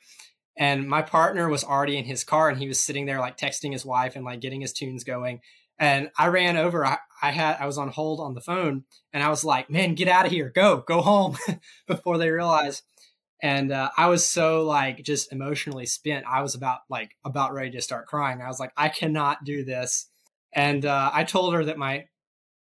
And 0.56 0.88
my 0.88 1.02
partner 1.02 1.48
was 1.48 1.64
already 1.64 1.96
in 1.96 2.04
his 2.04 2.22
car, 2.24 2.48
and 2.48 2.58
he 2.58 2.68
was 2.68 2.82
sitting 2.82 3.06
there 3.06 3.18
like 3.18 3.38
texting 3.38 3.72
his 3.72 3.84
wife 3.84 4.14
and 4.14 4.24
like 4.24 4.40
getting 4.40 4.60
his 4.60 4.72
tunes 4.72 5.04
going. 5.04 5.40
And 5.78 6.10
I 6.18 6.28
ran 6.28 6.56
over. 6.56 6.84
I, 6.84 6.98
I 7.22 7.30
had 7.30 7.56
I 7.58 7.66
was 7.66 7.78
on 7.78 7.88
hold 7.88 8.20
on 8.20 8.34
the 8.34 8.40
phone, 8.40 8.84
and 9.12 9.22
I 9.22 9.30
was 9.30 9.44
like, 9.44 9.70
"Man, 9.70 9.94
get 9.94 10.08
out 10.08 10.26
of 10.26 10.32
here! 10.32 10.50
Go, 10.54 10.78
go 10.86 11.00
home!" 11.00 11.36
before 11.86 12.18
they 12.18 12.30
realized. 12.30 12.82
And 13.42 13.72
uh, 13.72 13.90
I 13.96 14.08
was 14.08 14.26
so 14.26 14.64
like 14.64 15.02
just 15.02 15.32
emotionally 15.32 15.86
spent. 15.86 16.26
I 16.26 16.42
was 16.42 16.54
about 16.54 16.80
like 16.88 17.12
about 17.24 17.52
ready 17.54 17.70
to 17.72 17.80
start 17.80 18.06
crying. 18.06 18.42
I 18.42 18.48
was 18.48 18.60
like, 18.60 18.72
"I 18.76 18.88
cannot 18.88 19.44
do 19.44 19.64
this." 19.64 20.06
And 20.54 20.84
uh, 20.84 21.10
I 21.12 21.24
told 21.24 21.54
her 21.54 21.64
that 21.64 21.78
my 21.78 22.04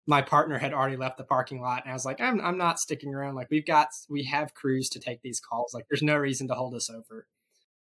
my 0.08 0.22
partner 0.22 0.58
had 0.58 0.74
already 0.74 0.98
left 0.98 1.18
the 1.18 1.24
parking 1.24 1.62
lot, 1.62 1.84
and 1.84 1.92
I 1.92 1.94
was 1.94 2.06
like, 2.06 2.22
"I'm 2.22 2.40
I'm 2.42 2.58
not 2.58 2.80
sticking 2.80 3.14
around. 3.14 3.36
Like 3.36 3.50
we've 3.52 3.66
got 3.66 3.90
we 4.10 4.24
have 4.26 4.54
crews 4.54 4.90
to 4.90 5.00
take 5.00 5.22
these 5.22 5.40
calls. 5.40 5.74
Like 5.74 5.86
there's 5.90 6.04
no 6.04 6.18
reason 6.18 6.48
to 6.48 6.54
hold 6.54 6.74
us 6.74 6.90
over." 6.90 7.28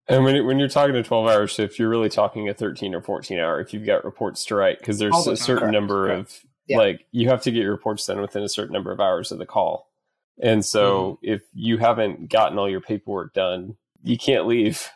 And 0.08 0.24
when, 0.24 0.46
when 0.46 0.60
you're 0.60 0.68
talking 0.68 0.96
a 0.96 1.04
12 1.04 1.28
hour 1.28 1.48
shift, 1.48 1.80
you're 1.80 1.90
really 1.90 2.10
talking 2.10 2.50
a 2.50 2.54
13 2.54 2.96
or 2.96 3.02
14 3.02 3.40
hour 3.40 3.62
if 3.62 3.74
you've 3.74 3.86
got 3.86 4.04
reports 4.04 4.46
to 4.46 4.56
write, 4.56 4.80
because 4.80 5.00
there's 5.00 5.26
the 5.26 5.32
a 5.32 5.38
certain 5.38 5.72
number 5.72 6.08
correct. 6.08 6.20
of, 6.20 6.46
yeah. 6.68 6.78
like, 6.78 7.06
you 7.12 7.30
have 7.30 7.44
to 7.44 7.52
get 7.52 7.62
your 7.62 7.72
reports 7.72 8.06
done 8.06 8.20
within 8.20 8.44
a 8.44 8.50
certain 8.50 8.74
number 8.74 8.92
of 8.92 9.00
hours 9.00 9.32
of 9.32 9.38
the 9.38 9.46
call. 9.46 9.91
And 10.42 10.66
so 10.66 11.20
mm-hmm. 11.24 11.34
if 11.34 11.42
you 11.54 11.78
haven't 11.78 12.30
gotten 12.30 12.58
all 12.58 12.70
your 12.70 12.82
paperwork 12.82 13.34
done, 13.34 13.76
you 14.04 14.18
can't 14.18 14.48
leave. 14.48 14.90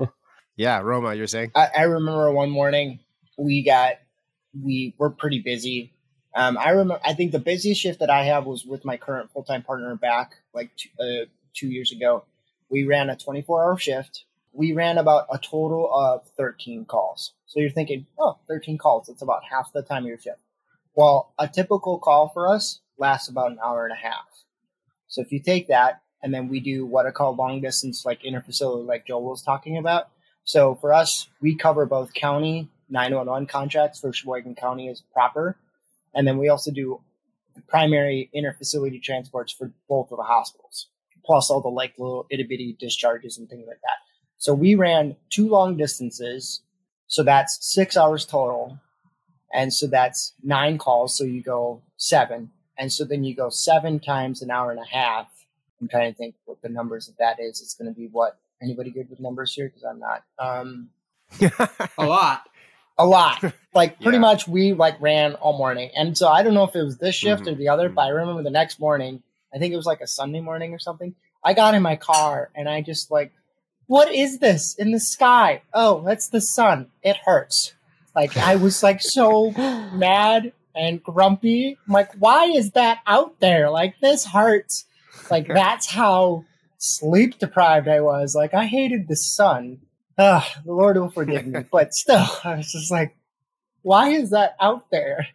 yeah, 0.56 0.80
Roma, 0.80 1.14
you're 1.14 1.26
saying? 1.26 1.52
I, 1.54 1.68
I, 1.78 1.82
remember 1.82 2.30
one 2.32 2.50
morning 2.50 3.00
we 3.36 3.62
got, 3.62 3.94
we 4.58 4.94
were 4.98 5.10
pretty 5.10 5.40
busy. 5.40 5.92
Um, 6.34 6.56
I 6.56 6.70
remember, 6.70 7.00
I 7.04 7.12
think 7.12 7.32
the 7.32 7.38
busiest 7.38 7.80
shift 7.80 8.00
that 8.00 8.10
I 8.10 8.24
have 8.24 8.46
was 8.46 8.64
with 8.64 8.84
my 8.84 8.96
current 8.96 9.30
full 9.32 9.44
time 9.44 9.62
partner 9.62 9.94
back 9.96 10.36
like 10.54 10.70
two, 10.76 10.88
uh, 10.98 11.26
two 11.54 11.68
years 11.68 11.92
ago. 11.92 12.24
We 12.70 12.84
ran 12.84 13.10
a 13.10 13.16
24 13.16 13.64
hour 13.64 13.78
shift 13.78 14.24
we 14.56 14.72
ran 14.72 14.98
about 14.98 15.26
a 15.30 15.38
total 15.38 15.90
of 15.92 16.26
13 16.36 16.86
calls. 16.86 17.32
So 17.46 17.60
you're 17.60 17.70
thinking, 17.70 18.06
oh, 18.18 18.38
13 18.48 18.78
calls. 18.78 19.08
It's 19.08 19.22
about 19.22 19.42
half 19.50 19.72
the 19.72 19.82
time 19.82 20.04
of 20.04 20.08
your 20.08 20.18
shift. 20.18 20.38
Well, 20.94 21.34
a 21.38 21.46
typical 21.46 21.98
call 21.98 22.28
for 22.28 22.48
us 22.48 22.80
lasts 22.98 23.28
about 23.28 23.52
an 23.52 23.58
hour 23.62 23.84
and 23.84 23.92
a 23.92 24.00
half. 24.00 24.26
So 25.08 25.20
if 25.20 25.32
you 25.32 25.40
take 25.40 25.68
that, 25.68 26.02
and 26.22 26.32
then 26.34 26.48
we 26.48 26.60
do 26.60 26.84
what 26.86 27.06
I 27.06 27.10
call 27.10 27.36
long 27.36 27.60
distance, 27.60 28.04
like 28.04 28.22
interfacility, 28.22 28.86
like 28.86 29.06
Joel 29.06 29.22
was 29.22 29.42
talking 29.42 29.76
about. 29.76 30.08
So 30.44 30.74
for 30.76 30.92
us, 30.92 31.28
we 31.40 31.54
cover 31.56 31.86
both 31.86 32.14
county 32.14 32.68
911 32.88 33.46
contracts 33.46 34.00
for 34.00 34.12
Sheboygan 34.12 34.54
County 34.54 34.88
as 34.88 35.02
proper. 35.12 35.56
And 36.14 36.26
then 36.26 36.38
we 36.38 36.48
also 36.48 36.70
do 36.70 37.00
primary 37.68 38.30
interfacility 38.34 39.02
transports 39.02 39.52
for 39.52 39.72
both 39.88 40.10
of 40.10 40.18
the 40.18 40.24
hospitals, 40.24 40.88
plus 41.24 41.50
all 41.50 41.60
the 41.60 41.68
like 41.68 41.94
little 41.98 42.26
itty 42.30 42.44
bitty 42.44 42.76
discharges 42.78 43.38
and 43.38 43.48
things 43.48 43.66
like 43.66 43.80
that. 43.82 43.98
So 44.38 44.54
we 44.54 44.74
ran 44.74 45.16
two 45.30 45.48
long 45.48 45.76
distances. 45.76 46.62
So 47.06 47.22
that's 47.22 47.58
six 47.60 47.96
hours 47.96 48.26
total. 48.26 48.78
And 49.52 49.72
so 49.72 49.86
that's 49.86 50.34
nine 50.42 50.78
calls. 50.78 51.16
So 51.16 51.24
you 51.24 51.42
go 51.42 51.82
seven. 51.96 52.50
And 52.78 52.92
so 52.92 53.04
then 53.04 53.24
you 53.24 53.34
go 53.34 53.48
seven 53.48 54.00
times 54.00 54.42
an 54.42 54.50
hour 54.50 54.70
and 54.70 54.80
a 54.80 54.84
half. 54.84 55.28
I'm 55.80 55.88
trying 55.88 56.12
to 56.12 56.16
think 56.16 56.34
what 56.44 56.62
the 56.62 56.68
numbers 56.68 57.08
of 57.08 57.16
that 57.18 57.40
is. 57.40 57.60
It's 57.60 57.74
going 57.74 57.92
to 57.92 57.98
be 57.98 58.06
what? 58.06 58.38
Anybody 58.62 58.90
good 58.90 59.10
with 59.10 59.20
numbers 59.20 59.52
here? 59.52 59.68
Because 59.68 59.84
I'm 59.84 59.98
not. 59.98 60.24
Um, 60.38 60.88
a 61.98 62.06
lot. 62.06 62.48
A 62.98 63.06
lot. 63.06 63.44
Like 63.74 64.00
pretty 64.00 64.16
yeah. 64.16 64.22
much 64.22 64.48
we 64.48 64.72
like 64.72 65.00
ran 65.00 65.34
all 65.34 65.56
morning. 65.58 65.90
And 65.94 66.16
so 66.16 66.28
I 66.28 66.42
don't 66.42 66.54
know 66.54 66.64
if 66.64 66.74
it 66.74 66.82
was 66.82 66.98
this 66.98 67.14
shift 67.14 67.42
mm-hmm. 67.42 67.52
or 67.52 67.54
the 67.56 67.68
other, 67.68 67.88
but 67.88 68.02
I 68.02 68.08
remember 68.08 68.42
the 68.42 68.50
next 68.50 68.80
morning, 68.80 69.22
I 69.54 69.58
think 69.58 69.72
it 69.72 69.76
was 69.76 69.86
like 69.86 70.00
a 70.00 70.06
Sunday 70.06 70.40
morning 70.40 70.72
or 70.72 70.78
something. 70.78 71.14
I 71.44 71.52
got 71.52 71.74
in 71.74 71.82
my 71.82 71.96
car 71.96 72.50
and 72.54 72.68
I 72.68 72.80
just 72.80 73.10
like 73.10 73.32
what 73.86 74.12
is 74.12 74.38
this 74.38 74.74
in 74.74 74.90
the 74.90 75.00
sky? 75.00 75.62
Oh, 75.72 76.02
that's 76.04 76.28
the 76.28 76.40
sun. 76.40 76.88
It 77.02 77.16
hurts. 77.24 77.74
Like 78.14 78.36
I 78.36 78.56
was 78.56 78.82
like 78.82 79.00
so 79.00 79.50
mad 79.92 80.52
and 80.76 81.02
grumpy. 81.02 81.78
I'm 81.86 81.92
like, 81.92 82.12
why 82.18 82.46
is 82.46 82.72
that 82.72 82.98
out 83.06 83.40
there? 83.40 83.70
Like 83.70 83.98
this 84.00 84.26
hurts. 84.26 84.84
Like 85.30 85.48
that's 85.48 85.90
how 85.90 86.44
sleep 86.78 87.38
deprived 87.38 87.88
I 87.88 88.00
was. 88.00 88.34
Like 88.34 88.54
I 88.54 88.66
hated 88.66 89.08
the 89.08 89.16
sun. 89.16 89.80
Ugh, 90.18 90.44
the 90.64 90.72
Lord 90.72 90.96
will 90.96 91.10
forgive 91.10 91.46
me. 91.46 91.64
But 91.70 91.94
still, 91.94 92.26
I 92.44 92.56
was 92.56 92.72
just 92.72 92.90
like, 92.90 93.16
why 93.82 94.10
is 94.10 94.30
that 94.30 94.56
out 94.60 94.90
there? 94.90 95.28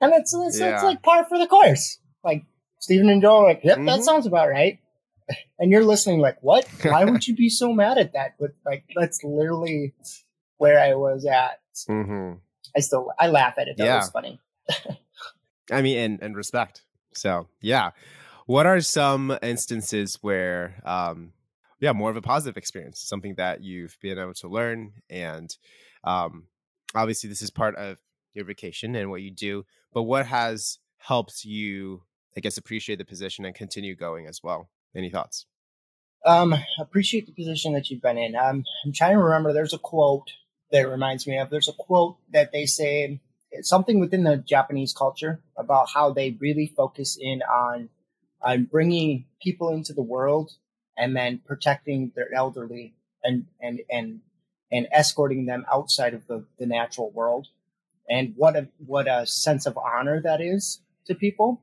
And 0.00 0.12
it's 0.12 0.34
it's, 0.34 0.60
yeah. 0.60 0.74
it's 0.74 0.82
like 0.82 1.02
par 1.02 1.24
for 1.28 1.38
the 1.38 1.46
course. 1.46 1.98
Like 2.24 2.44
Stephen 2.80 3.08
and 3.08 3.22
Joel, 3.22 3.44
like, 3.44 3.60
yep, 3.64 3.78
mm-hmm. 3.78 3.86
that 3.86 4.02
sounds 4.02 4.26
about 4.26 4.48
right 4.48 4.78
and 5.58 5.70
you're 5.70 5.84
listening 5.84 6.20
like, 6.20 6.38
what? 6.40 6.66
Why 6.82 7.04
would 7.04 7.26
you 7.28 7.34
be 7.34 7.48
so 7.48 7.72
mad 7.72 7.98
at 7.98 8.12
that? 8.12 8.34
But 8.38 8.52
like, 8.64 8.84
that's 8.94 9.22
literally 9.24 9.94
where 10.58 10.78
I 10.78 10.94
was 10.94 11.26
at. 11.26 11.60
Mm-hmm. 11.88 12.38
I 12.76 12.80
still, 12.80 13.12
I 13.18 13.28
laugh 13.28 13.54
at 13.58 13.68
it. 13.68 13.76
That 13.76 13.84
yeah. 13.84 13.96
was 13.96 14.10
funny. 14.10 14.40
I 15.70 15.82
mean, 15.82 15.98
and, 15.98 16.22
and 16.22 16.36
respect. 16.36 16.82
So 17.14 17.48
yeah. 17.60 17.90
What 18.46 18.66
are 18.66 18.80
some 18.80 19.36
instances 19.42 20.18
where, 20.20 20.80
um, 20.84 21.32
yeah, 21.80 21.92
more 21.92 22.10
of 22.10 22.16
a 22.16 22.22
positive 22.22 22.56
experience, 22.56 23.00
something 23.00 23.34
that 23.34 23.62
you've 23.62 23.98
been 24.00 24.18
able 24.18 24.34
to 24.34 24.48
learn. 24.48 24.92
And 25.10 25.54
um, 26.04 26.44
obviously, 26.94 27.28
this 27.28 27.42
is 27.42 27.50
part 27.50 27.74
of 27.76 27.98
your 28.34 28.44
vacation 28.44 28.94
and 28.94 29.10
what 29.10 29.22
you 29.22 29.30
do, 29.30 29.64
but 29.92 30.04
what 30.04 30.26
has 30.26 30.78
helped 30.98 31.44
you, 31.44 32.02
I 32.36 32.40
guess, 32.40 32.56
appreciate 32.56 32.96
the 32.96 33.04
position 33.04 33.44
and 33.44 33.54
continue 33.54 33.96
going 33.96 34.26
as 34.26 34.42
well? 34.42 34.70
Any 34.94 35.10
thoughts? 35.10 35.46
Um, 36.24 36.54
appreciate 36.80 37.26
the 37.26 37.32
position 37.32 37.74
that 37.74 37.90
you've 37.90 38.02
been 38.02 38.18
in. 38.18 38.34
Um, 38.34 38.64
I'm 38.84 38.92
trying 38.92 39.12
to 39.12 39.22
remember. 39.22 39.52
There's 39.52 39.74
a 39.74 39.78
quote 39.78 40.30
that 40.72 40.88
reminds 40.88 41.26
me 41.26 41.38
of. 41.38 41.50
There's 41.50 41.68
a 41.68 41.72
quote 41.72 42.18
that 42.32 42.52
they 42.52 42.66
say 42.66 43.20
something 43.62 43.98
within 43.98 44.24
the 44.24 44.36
Japanese 44.36 44.92
culture 44.92 45.40
about 45.56 45.88
how 45.94 46.12
they 46.12 46.36
really 46.40 46.72
focus 46.76 47.18
in 47.20 47.42
on 47.42 47.88
on 48.42 48.64
bringing 48.64 49.24
people 49.42 49.70
into 49.70 49.92
the 49.92 50.02
world 50.02 50.52
and 50.96 51.16
then 51.16 51.40
protecting 51.46 52.12
their 52.14 52.32
elderly 52.34 52.94
and 53.22 53.46
and 53.60 53.80
and 53.90 54.20
and 54.70 54.88
escorting 54.92 55.46
them 55.46 55.64
outside 55.72 56.14
of 56.14 56.26
the, 56.26 56.44
the 56.58 56.66
natural 56.66 57.10
world. 57.10 57.48
And 58.08 58.34
what 58.36 58.56
a 58.56 58.68
what 58.78 59.08
a 59.08 59.26
sense 59.26 59.66
of 59.66 59.78
honor 59.78 60.20
that 60.22 60.40
is 60.40 60.80
to 61.06 61.14
people. 61.14 61.62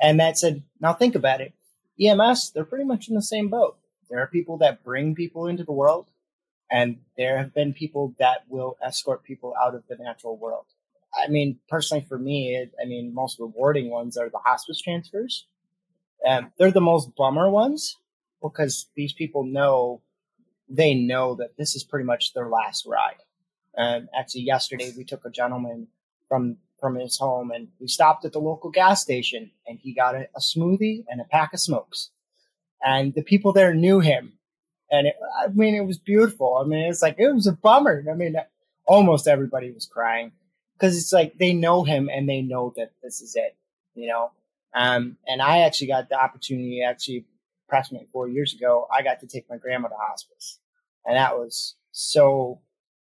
And 0.00 0.18
that 0.18 0.38
said, 0.38 0.62
now 0.80 0.92
think 0.92 1.14
about 1.14 1.40
it. 1.40 1.52
EMS, 2.00 2.50
they're 2.50 2.64
pretty 2.64 2.84
much 2.84 3.08
in 3.08 3.14
the 3.14 3.22
same 3.22 3.48
boat. 3.48 3.78
There 4.10 4.20
are 4.20 4.26
people 4.26 4.58
that 4.58 4.82
bring 4.82 5.14
people 5.14 5.46
into 5.46 5.64
the 5.64 5.72
world, 5.72 6.06
and 6.70 6.98
there 7.16 7.38
have 7.38 7.54
been 7.54 7.72
people 7.72 8.14
that 8.18 8.44
will 8.48 8.76
escort 8.84 9.22
people 9.22 9.54
out 9.62 9.74
of 9.74 9.84
the 9.88 9.96
natural 9.96 10.36
world. 10.36 10.66
I 11.14 11.28
mean, 11.28 11.58
personally 11.68 12.04
for 12.08 12.18
me, 12.18 12.66
I 12.80 12.86
mean, 12.86 13.14
most 13.14 13.38
rewarding 13.38 13.90
ones 13.90 14.16
are 14.16 14.30
the 14.30 14.38
hospice 14.38 14.80
transfers. 14.80 15.46
Um, 16.26 16.52
they're 16.56 16.70
the 16.70 16.80
most 16.80 17.14
bummer 17.16 17.50
ones 17.50 17.96
because 18.40 18.86
these 18.96 19.12
people 19.12 19.44
know 19.44 20.00
they 20.68 20.94
know 20.94 21.34
that 21.34 21.56
this 21.58 21.74
is 21.74 21.84
pretty 21.84 22.06
much 22.06 22.32
their 22.32 22.48
last 22.48 22.86
ride. 22.86 23.18
Um, 23.76 24.08
actually, 24.18 24.42
yesterday 24.42 24.92
we 24.96 25.04
took 25.04 25.24
a 25.24 25.30
gentleman 25.30 25.88
from 26.28 26.58
from 26.80 26.96
his 26.96 27.18
home 27.18 27.50
and 27.52 27.68
we 27.78 27.86
stopped 27.86 28.24
at 28.24 28.32
the 28.32 28.40
local 28.40 28.70
gas 28.70 29.00
station 29.02 29.50
and 29.66 29.78
he 29.80 29.94
got 29.94 30.16
a, 30.16 30.28
a 30.34 30.40
smoothie 30.40 31.04
and 31.08 31.20
a 31.20 31.24
pack 31.24 31.52
of 31.52 31.60
smokes. 31.60 32.10
And 32.84 33.14
the 33.14 33.22
people 33.22 33.52
there 33.52 33.72
knew 33.72 34.00
him. 34.00 34.32
And 34.90 35.06
it, 35.06 35.14
I 35.40 35.46
mean, 35.48 35.76
it 35.76 35.86
was 35.86 35.98
beautiful. 35.98 36.58
I 36.60 36.66
mean, 36.66 36.80
it's 36.80 37.00
like, 37.00 37.14
it 37.18 37.32
was 37.32 37.46
a 37.46 37.52
bummer. 37.52 38.04
I 38.10 38.14
mean, 38.14 38.34
almost 38.84 39.28
everybody 39.28 39.70
was 39.70 39.86
crying 39.86 40.32
because 40.74 40.96
it's 40.96 41.12
like 41.12 41.38
they 41.38 41.52
know 41.52 41.84
him 41.84 42.08
and 42.12 42.28
they 42.28 42.42
know 42.42 42.72
that 42.76 42.92
this 43.02 43.20
is 43.20 43.36
it, 43.36 43.56
you 43.94 44.08
know? 44.08 44.32
Um, 44.74 45.16
and 45.26 45.42
I 45.42 45.60
actually 45.60 45.88
got 45.88 46.08
the 46.08 46.20
opportunity, 46.20 46.82
actually, 46.82 47.26
approximately 47.68 48.08
four 48.12 48.28
years 48.28 48.54
ago, 48.54 48.86
I 48.92 49.02
got 49.02 49.20
to 49.20 49.26
take 49.26 49.48
my 49.48 49.56
grandma 49.56 49.88
to 49.88 49.94
hospice. 49.98 50.58
And 51.04 51.16
that 51.16 51.36
was 51.38 51.74
so, 51.90 52.60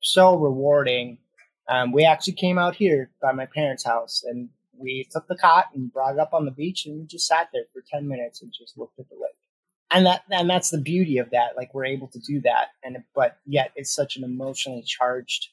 so 0.02 0.36
rewarding. 0.38 1.20
Um, 1.68 1.92
we 1.92 2.06
actually 2.06 2.34
came 2.34 2.58
out 2.58 2.76
here 2.76 3.12
by 3.22 3.32
my 3.32 3.46
parents' 3.46 3.86
house 3.86 4.24
and 4.28 4.50
we 4.78 5.08
took 5.12 5.28
the 5.28 5.36
cot 5.36 5.68
and 5.74 5.92
brought 5.92 6.14
it 6.14 6.20
up 6.20 6.34
on 6.34 6.46
the 6.46 6.52
beach 6.52 6.86
and 6.86 7.00
we 7.00 7.06
just 7.06 7.28
sat 7.28 7.50
there 7.54 7.64
for 7.74 7.84
10 7.92 8.08
minutes 8.08 8.42
and 8.42 8.52
just 8.52 8.78
looked 8.78 9.00
at 9.00 9.10
the 9.10 9.16
lake. 9.16 9.32
And 9.94 10.06
that, 10.06 10.24
and 10.32 10.50
that's 10.50 10.70
the 10.70 10.80
beauty 10.80 11.18
of 11.18 11.32
that. 11.32 11.58
Like 11.58 11.74
we're 11.74 11.86
able 11.86 12.08
to 12.10 12.20
do 12.20 12.42
that. 12.42 12.70
And, 12.84 12.98
but 13.14 13.38
yet 13.46 13.72
it's 13.76 13.94
such 13.94 14.16
an 14.16 14.24
emotionally 14.24 14.84
charged 14.84 15.50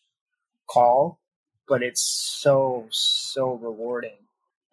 call, 0.69 1.21
but 1.69 1.83
it's 1.83 2.03
so, 2.03 2.87
so 2.91 3.53
rewarding. 3.55 4.16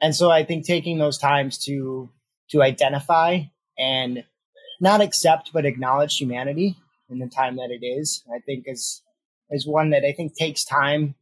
And 0.02 0.16
so 0.16 0.30
I 0.30 0.44
think 0.44 0.66
taking 0.66 0.98
those 0.98 1.18
times 1.18 1.58
to, 1.66 2.10
to 2.52 2.62
identify 2.62 3.42
and 3.78 4.24
not 4.80 5.02
accept, 5.02 5.52
but 5.54 5.66
acknowledge 5.66 6.18
humanity 6.18 6.76
in 7.10 7.20
the 7.20 7.28
time 7.28 7.58
that 7.58 7.70
it 7.72 7.86
is, 7.86 8.24
I 8.34 8.40
think 8.40 8.66
is, 8.68 9.02
is 9.50 9.68
one 9.68 9.92
that 9.92 10.04
I 10.04 10.12
think 10.12 10.36
takes 10.36 10.64
time. 10.64 11.16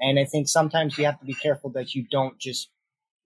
And 0.00 0.18
I 0.18 0.24
think 0.24 0.48
sometimes 0.48 0.98
you 0.98 1.04
have 1.04 1.20
to 1.20 1.26
be 1.26 1.34
careful 1.34 1.70
that 1.70 1.94
you 1.94 2.04
don't 2.10 2.38
just, 2.38 2.68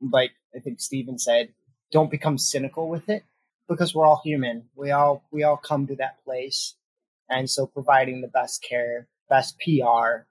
like 0.01 0.32
I 0.55 0.61
think 0.61 0.80
Stephen 0.80 1.18
said, 1.18 1.49
don't 1.91 2.11
become 2.11 2.39
cynical 2.39 2.89
with 2.89 3.09
it 3.09 3.24
because 3.68 3.95
we're 3.95 4.07
all 4.07 4.20
human. 4.24 4.64
We 4.74 4.91
all, 4.91 5.24
we 5.30 5.43
all 5.43 5.57
come 5.57 5.87
to 5.87 5.97
that 5.97 6.22
place. 6.24 6.74
And 7.28 7.51
so 7.51 7.66
providing 7.66 8.20
the 8.20 8.28
best 8.28 8.64
care, 8.68 9.09
best 9.28 9.59
PR, 9.59 10.26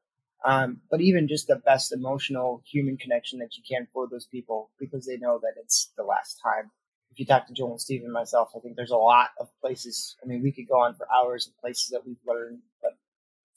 um, 0.46 0.80
but 0.92 1.02
even 1.02 1.28
just 1.28 1.48
the 1.48 1.56
best 1.56 1.92
emotional 1.92 2.62
human 2.72 2.98
connection 2.98 3.40
that 3.40 3.58
you 3.58 3.64
can 3.68 3.88
for 3.92 4.08
those 4.08 4.28
people 4.28 4.70
because 4.80 5.06
they 5.06 5.18
know 5.18 5.40
that 5.42 5.54
it's 5.60 5.92
the 5.98 6.04
last 6.04 6.40
time. 6.42 6.70
If 7.12 7.20
you 7.20 7.26
talk 7.26 7.48
to 7.48 7.54
Joel 7.54 7.72
and 7.72 7.82
Steve 7.82 8.04
and 8.04 8.14
myself, 8.14 8.52
I 8.56 8.60
think 8.60 8.76
there's 8.76 8.92
a 8.92 8.98
lot 8.98 9.30
of 9.40 9.50
places. 9.60 10.16
I 10.24 10.28
mean, 10.28 10.44
we 10.44 10.52
could 10.52 10.68
go 10.68 10.76
on 10.82 10.94
for 10.94 11.08
hours 11.12 11.48
of 11.48 11.60
places 11.60 11.90
that 11.90 12.06
we've 12.06 12.18
learned, 12.28 12.60
but 12.82 12.92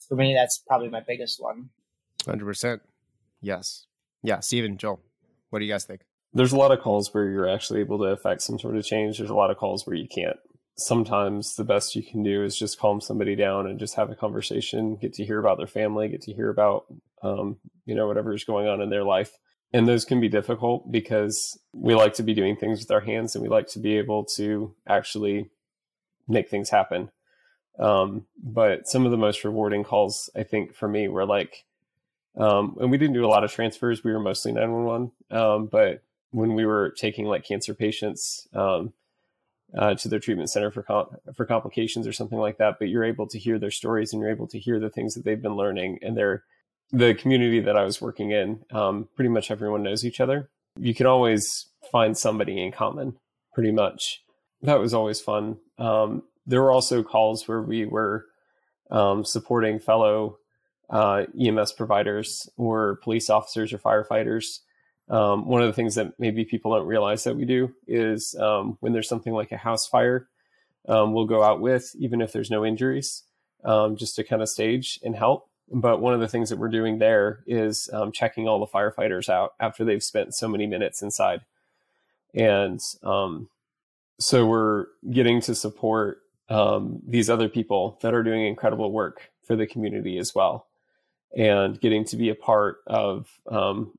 for 0.07 0.15
me, 0.15 0.33
that's 0.33 0.57
probably 0.57 0.89
my 0.89 1.01
biggest 1.05 1.41
one. 1.41 1.69
100%. 2.23 2.79
Yes. 3.39 3.85
Yeah. 4.23 4.39
Stephen, 4.39 4.77
Joel, 4.77 4.99
what 5.51 5.59
do 5.59 5.65
you 5.65 5.71
guys 5.71 5.85
think? 5.85 6.01
There's 6.33 6.53
a 6.53 6.57
lot 6.57 6.71
of 6.71 6.79
calls 6.79 7.13
where 7.13 7.29
you're 7.29 7.49
actually 7.49 7.81
able 7.81 7.99
to 7.99 8.05
affect 8.05 8.41
some 8.41 8.57
sort 8.57 8.77
of 8.77 8.83
change. 8.83 9.17
There's 9.17 9.29
a 9.29 9.35
lot 9.35 9.51
of 9.51 9.57
calls 9.57 9.85
where 9.85 9.95
you 9.95 10.07
can't 10.07 10.37
sometimes 10.79 11.55
the 11.55 11.63
best 11.63 11.95
you 11.95 12.03
can 12.03 12.23
do 12.23 12.43
is 12.43 12.57
just 12.57 12.79
calm 12.79 13.01
somebody 13.01 13.35
down 13.35 13.67
and 13.67 13.79
just 13.79 13.95
have 13.95 14.09
a 14.09 14.15
conversation, 14.15 14.95
get 14.95 15.13
to 15.13 15.25
hear 15.25 15.39
about 15.39 15.57
their 15.57 15.67
family, 15.67 16.07
get 16.07 16.21
to 16.23 16.33
hear 16.33 16.49
about, 16.49 16.85
um, 17.21 17.57
you 17.85 17.95
know, 17.95 18.07
whatever 18.07 18.33
is 18.33 18.43
going 18.43 18.67
on 18.67 18.81
in 18.81 18.89
their 18.89 19.03
life. 19.03 19.37
And 19.71 19.87
those 19.87 20.05
can 20.05 20.19
be 20.19 20.29
difficult 20.29 20.91
because 20.91 21.59
we 21.73 21.93
like 21.93 22.13
to 22.15 22.23
be 22.23 22.33
doing 22.33 22.55
things 22.55 22.79
with 22.79 22.91
our 22.91 23.01
hands 23.01 23.35
and 23.35 23.43
we 23.43 23.49
like 23.49 23.67
to 23.69 23.79
be 23.79 23.97
able 23.97 24.25
to 24.35 24.73
actually 24.87 25.49
make 26.27 26.49
things 26.49 26.69
happen. 26.69 27.11
Um, 27.77 28.25
but 28.41 28.87
some 28.87 29.05
of 29.05 29.11
the 29.11 29.17
most 29.17 29.43
rewarding 29.43 29.83
calls, 29.83 30.29
I 30.35 30.43
think, 30.43 30.75
for 30.75 30.87
me 30.87 31.07
were 31.07 31.25
like, 31.25 31.65
um, 32.37 32.77
and 32.79 32.89
we 32.89 32.97
didn't 32.97 33.13
do 33.13 33.25
a 33.25 33.27
lot 33.27 33.43
of 33.43 33.51
transfers. 33.51 34.03
We 34.03 34.11
were 34.11 34.19
mostly 34.19 34.51
911. 34.51 35.11
Um, 35.31 35.67
but 35.67 36.03
when 36.31 36.53
we 36.53 36.65
were 36.65 36.91
taking 36.91 37.25
like 37.25 37.45
cancer 37.45 37.73
patients, 37.73 38.47
um, 38.53 38.93
uh, 39.77 39.93
to 39.95 40.07
their 40.07 40.19
treatment 40.19 40.49
center 40.49 40.71
for 40.71 40.83
com- 40.83 41.15
for 41.35 41.45
complications 41.45 42.07
or 42.07 42.13
something 42.13 42.39
like 42.39 42.57
that. 42.57 42.77
But 42.79 42.89
you're 42.89 43.03
able 43.03 43.27
to 43.27 43.39
hear 43.39 43.59
their 43.59 43.71
stories 43.71 44.13
and 44.13 44.21
you're 44.21 44.31
able 44.31 44.47
to 44.47 44.59
hear 44.59 44.79
the 44.79 44.89
things 44.89 45.13
that 45.15 45.25
they've 45.25 45.41
been 45.41 45.55
learning. 45.55 45.99
And 46.01 46.17
they're 46.17 46.43
the 46.91 47.13
community 47.13 47.59
that 47.59 47.77
I 47.77 47.83
was 47.83 48.01
working 48.01 48.31
in. 48.31 48.63
Um, 48.71 49.09
pretty 49.15 49.29
much 49.29 49.51
everyone 49.51 49.83
knows 49.83 50.05
each 50.05 50.19
other. 50.19 50.49
You 50.77 50.95
can 50.95 51.05
always 51.05 51.67
find 51.91 52.17
somebody 52.17 52.61
in 52.61 52.71
common. 52.71 53.17
Pretty 53.53 53.71
much, 53.71 54.23
that 54.61 54.79
was 54.79 54.93
always 54.93 55.19
fun. 55.19 55.57
Um, 55.77 56.23
there 56.45 56.61
were 56.61 56.71
also 56.71 57.03
calls 57.03 57.47
where 57.47 57.61
we 57.61 57.85
were 57.85 58.25
um, 58.89 59.25
supporting 59.25 59.79
fellow 59.79 60.37
uh, 60.89 61.25
EMS 61.39 61.73
providers 61.73 62.49
or 62.57 62.99
police 63.03 63.29
officers 63.29 63.73
or 63.73 63.77
firefighters 63.77 64.59
um, 65.09 65.47
one 65.47 65.61
of 65.61 65.67
the 65.67 65.73
things 65.73 65.95
that 65.95 66.19
maybe 66.19 66.45
people 66.45 66.75
don't 66.75 66.85
realize 66.85 67.23
that 67.23 67.35
we 67.35 67.45
do 67.45 67.73
is 67.87 68.35
um, 68.35 68.77
when 68.79 68.93
there's 68.93 69.09
something 69.09 69.33
like 69.33 69.51
a 69.51 69.57
house 69.57 69.87
fire, 69.87 70.27
um, 70.87 71.13
we'll 71.13 71.25
go 71.25 71.43
out 71.43 71.61
with, 71.61 71.95
even 71.97 72.21
if 72.21 72.31
there's 72.31 72.51
no 72.51 72.65
injuries, 72.65 73.23
um, 73.63 73.95
just 73.95 74.15
to 74.15 74.23
kind 74.23 74.41
of 74.41 74.49
stage 74.49 74.99
and 75.03 75.15
help. 75.15 75.49
But 75.71 76.01
one 76.01 76.13
of 76.13 76.19
the 76.19 76.27
things 76.27 76.49
that 76.49 76.57
we're 76.57 76.69
doing 76.69 76.99
there 76.99 77.43
is 77.45 77.89
um, 77.93 78.11
checking 78.11 78.47
all 78.47 78.59
the 78.59 78.67
firefighters 78.67 79.29
out 79.29 79.53
after 79.59 79.83
they've 79.83 80.03
spent 80.03 80.35
so 80.35 80.47
many 80.47 80.65
minutes 80.67 81.01
inside. 81.01 81.41
And 82.33 82.79
um, 83.03 83.49
so 84.19 84.45
we're 84.45 84.87
getting 85.11 85.41
to 85.41 85.55
support 85.55 86.21
these 87.05 87.29
other 87.29 87.49
people 87.49 87.99
that 88.01 88.13
are 88.13 88.23
doing 88.23 88.45
incredible 88.45 88.91
work 88.91 89.29
for 89.43 89.55
the 89.55 89.67
community 89.67 90.17
as 90.17 90.33
well 90.33 90.67
and 91.35 91.79
getting 91.79 92.03
to 92.05 92.15
be 92.15 92.29
a 92.29 92.35
part 92.35 92.77
of 92.87 93.27
um, 93.47 93.91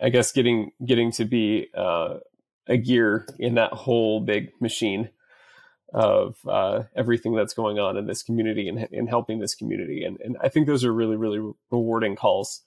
I 0.00 0.10
guess 0.10 0.32
getting 0.32 0.72
getting 0.84 1.12
to 1.12 1.24
be 1.24 1.68
uh, 1.76 2.18
a 2.66 2.76
gear 2.76 3.26
in 3.38 3.54
that 3.54 3.72
whole 3.72 4.20
big 4.20 4.50
machine 4.60 5.10
of 5.92 6.36
uh, 6.46 6.82
everything 6.94 7.34
that's 7.34 7.54
going 7.54 7.78
on 7.78 7.96
in 7.96 8.06
this 8.06 8.22
community 8.22 8.68
and, 8.68 8.88
and 8.92 9.08
helping 9.08 9.38
this 9.38 9.54
community. 9.54 10.04
And, 10.04 10.20
and 10.20 10.36
I 10.42 10.48
think 10.50 10.66
those 10.66 10.84
are 10.84 10.92
really, 10.92 11.16
really 11.16 11.40
rewarding 11.70 12.14
calls. 12.14 12.62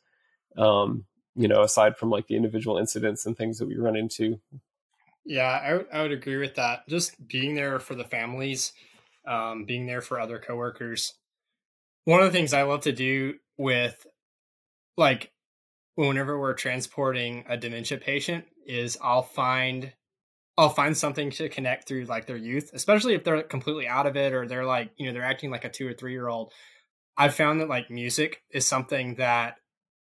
Um, 0.57 1.05
you 1.35 1.47
know, 1.47 1.61
aside 1.61 1.97
from 1.97 2.09
like 2.09 2.27
the 2.27 2.35
individual 2.35 2.77
incidents 2.77 3.25
and 3.25 3.37
things 3.37 3.59
that 3.59 3.67
we 3.67 3.77
run 3.77 3.95
into. 3.95 4.39
Yeah, 5.23 5.61
I, 5.63 5.69
w- 5.69 5.87
I 5.93 6.01
would 6.01 6.11
agree 6.11 6.37
with 6.37 6.55
that. 6.55 6.87
Just 6.89 7.25
being 7.27 7.55
there 7.55 7.79
for 7.79 7.95
the 7.95 8.03
families, 8.03 8.73
um, 9.25 9.65
being 9.65 9.85
there 9.85 10.01
for 10.01 10.19
other 10.19 10.39
coworkers. 10.39 11.13
One 12.05 12.19
of 12.19 12.25
the 12.25 12.37
things 12.37 12.53
I 12.53 12.63
love 12.63 12.81
to 12.81 12.91
do 12.91 13.35
with 13.57 14.05
like 14.97 15.31
whenever 15.95 16.39
we're 16.39 16.53
transporting 16.53 17.45
a 17.47 17.57
dementia 17.57 17.97
patient 17.97 18.45
is 18.65 18.97
I'll 19.01 19.23
find 19.23 19.93
I'll 20.57 20.69
find 20.69 20.95
something 20.95 21.31
to 21.31 21.49
connect 21.49 21.87
through 21.87 22.05
like 22.05 22.27
their 22.27 22.37
youth, 22.37 22.71
especially 22.73 23.15
if 23.15 23.23
they're 23.23 23.41
completely 23.43 23.87
out 23.87 24.05
of 24.05 24.17
it 24.17 24.33
or 24.33 24.47
they're 24.47 24.65
like, 24.65 24.91
you 24.97 25.07
know, 25.07 25.13
they're 25.13 25.23
acting 25.23 25.49
like 25.49 25.65
a 25.65 25.69
2 25.69 25.87
or 25.87 25.93
3 25.93 26.11
year 26.11 26.27
old. 26.27 26.53
I've 27.17 27.35
found 27.35 27.61
that 27.61 27.69
like 27.69 27.89
music 27.89 28.43
is 28.51 28.67
something 28.67 29.15
that 29.15 29.55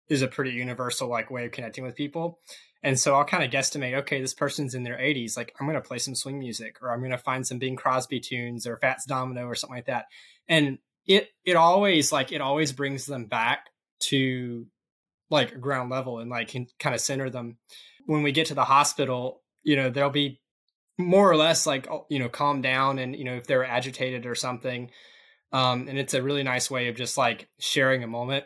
is 0.08 0.22
a 0.22 0.28
pretty 0.28 0.50
universal 0.50 1.08
like 1.08 1.30
way 1.30 1.46
of 1.46 1.52
connecting 1.52 1.84
with 1.84 1.96
people. 1.96 2.40
And 2.82 3.00
so 3.00 3.14
I'll 3.14 3.24
kind 3.24 3.42
of 3.42 3.50
guesstimate, 3.50 3.94
okay, 4.00 4.20
this 4.20 4.34
person's 4.34 4.74
in 4.74 4.82
their 4.82 4.98
80s, 4.98 5.36
like 5.36 5.54
I'm 5.58 5.66
going 5.66 5.80
to 5.80 5.86
play 5.86 5.98
some 5.98 6.14
swing 6.14 6.38
music 6.38 6.76
or 6.82 6.92
I'm 6.92 7.00
going 7.00 7.10
to 7.12 7.18
find 7.18 7.46
some 7.46 7.58
Bing 7.58 7.76
Crosby 7.76 8.20
tunes 8.20 8.66
or 8.66 8.76
Fats 8.76 9.06
Domino 9.06 9.46
or 9.46 9.54
something 9.54 9.76
like 9.76 9.86
that. 9.86 10.04
And 10.46 10.78
it 11.06 11.28
it 11.44 11.56
always 11.56 12.12
like 12.12 12.32
it 12.32 12.42
always 12.42 12.72
brings 12.72 13.06
them 13.06 13.24
back 13.26 13.70
to 14.00 14.66
like 15.30 15.60
ground 15.60 15.90
level 15.90 16.18
and 16.18 16.30
like 16.30 16.48
can 16.48 16.66
kind 16.78 16.94
of 16.94 17.00
center 17.00 17.30
them. 17.30 17.58
When 18.06 18.22
we 18.22 18.32
get 18.32 18.48
to 18.48 18.54
the 18.54 18.64
hospital, 18.64 19.42
you 19.62 19.76
know, 19.76 19.90
they'll 19.90 20.10
be 20.10 20.40
more 20.98 21.30
or 21.30 21.36
less 21.36 21.66
like 21.66 21.90
oh, 21.90 22.06
you 22.08 22.18
know 22.18 22.28
calm 22.28 22.62
down 22.62 22.98
and 22.98 23.16
you 23.16 23.24
know 23.24 23.34
if 23.34 23.46
they're 23.46 23.64
agitated 23.64 24.26
or 24.26 24.34
something 24.34 24.90
um 25.52 25.88
and 25.88 25.98
it's 25.98 26.14
a 26.14 26.22
really 26.22 26.42
nice 26.42 26.70
way 26.70 26.88
of 26.88 26.96
just 26.96 27.18
like 27.18 27.48
sharing 27.58 28.02
a 28.02 28.08
moment 28.08 28.44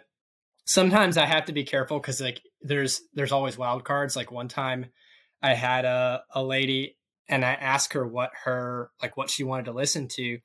sometimes 0.64 1.18
i 1.18 1.26
have 1.26 1.45
to 1.45 1.53
be 1.53 1.64
careful 1.64 1.99
because 1.99 2.20
like 2.20 2.41
there's 2.62 3.03
there's 3.14 3.33
always 3.33 3.59
wild 3.59 3.85
cards 3.85 4.16
like 4.16 4.33
one 4.33 4.49
time 4.49 4.87
i 5.43 5.55
had 5.55 5.85
a, 5.85 6.22
a 6.35 6.43
lady 6.43 6.97
and 7.29 7.45
i 7.45 7.53
asked 7.53 7.93
her 7.93 8.07
what 8.07 8.31
her 8.45 8.91
like 9.03 9.16
what 9.16 9.31
she 9.31 9.45
wanted 9.45 9.66
to 9.66 9.72
listen 9.72 10.09
to 10.09 10.39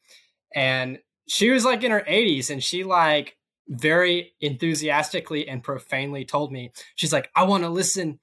and 0.53 0.99
she 1.27 1.51
was 1.51 1.63
like 1.63 1.83
in 1.83 1.91
her 1.91 2.03
80s 2.07 2.49
and 2.49 2.61
she 2.61 2.83
like 2.83 3.37
very 3.67 4.33
enthusiastically 4.41 5.47
and 5.47 5.63
profanely 5.63 6.25
told 6.25 6.51
me, 6.51 6.71
she's 6.95 7.13
like, 7.13 7.29
I 7.35 7.43
want 7.43 7.63
to 7.63 7.69
listen 7.69 8.19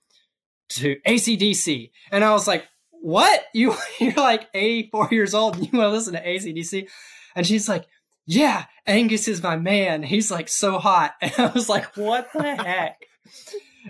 to 0.70 0.96
AC/DC. 1.04 1.90
And 2.12 2.24
I 2.24 2.32
was 2.32 2.46
like, 2.46 2.66
what? 2.90 3.44
You, 3.54 3.74
you're 3.98 4.12
like 4.12 4.48
84 4.54 5.08
years 5.10 5.34
old 5.34 5.56
and 5.56 5.64
you 5.64 5.78
want 5.78 5.88
to 5.88 5.92
listen 5.92 6.12
to 6.12 6.28
AC/DC? 6.28 6.88
And 7.34 7.46
she's 7.46 7.68
like, 7.68 7.86
yeah, 8.26 8.66
Angus 8.86 9.26
is 9.26 9.42
my 9.42 9.56
man. 9.56 10.02
He's 10.02 10.30
like 10.30 10.48
so 10.48 10.78
hot. 10.78 11.14
And 11.20 11.32
I 11.36 11.46
was 11.52 11.68
like, 11.68 11.96
what 11.96 12.28
the 12.32 12.56
heck? 12.56 13.02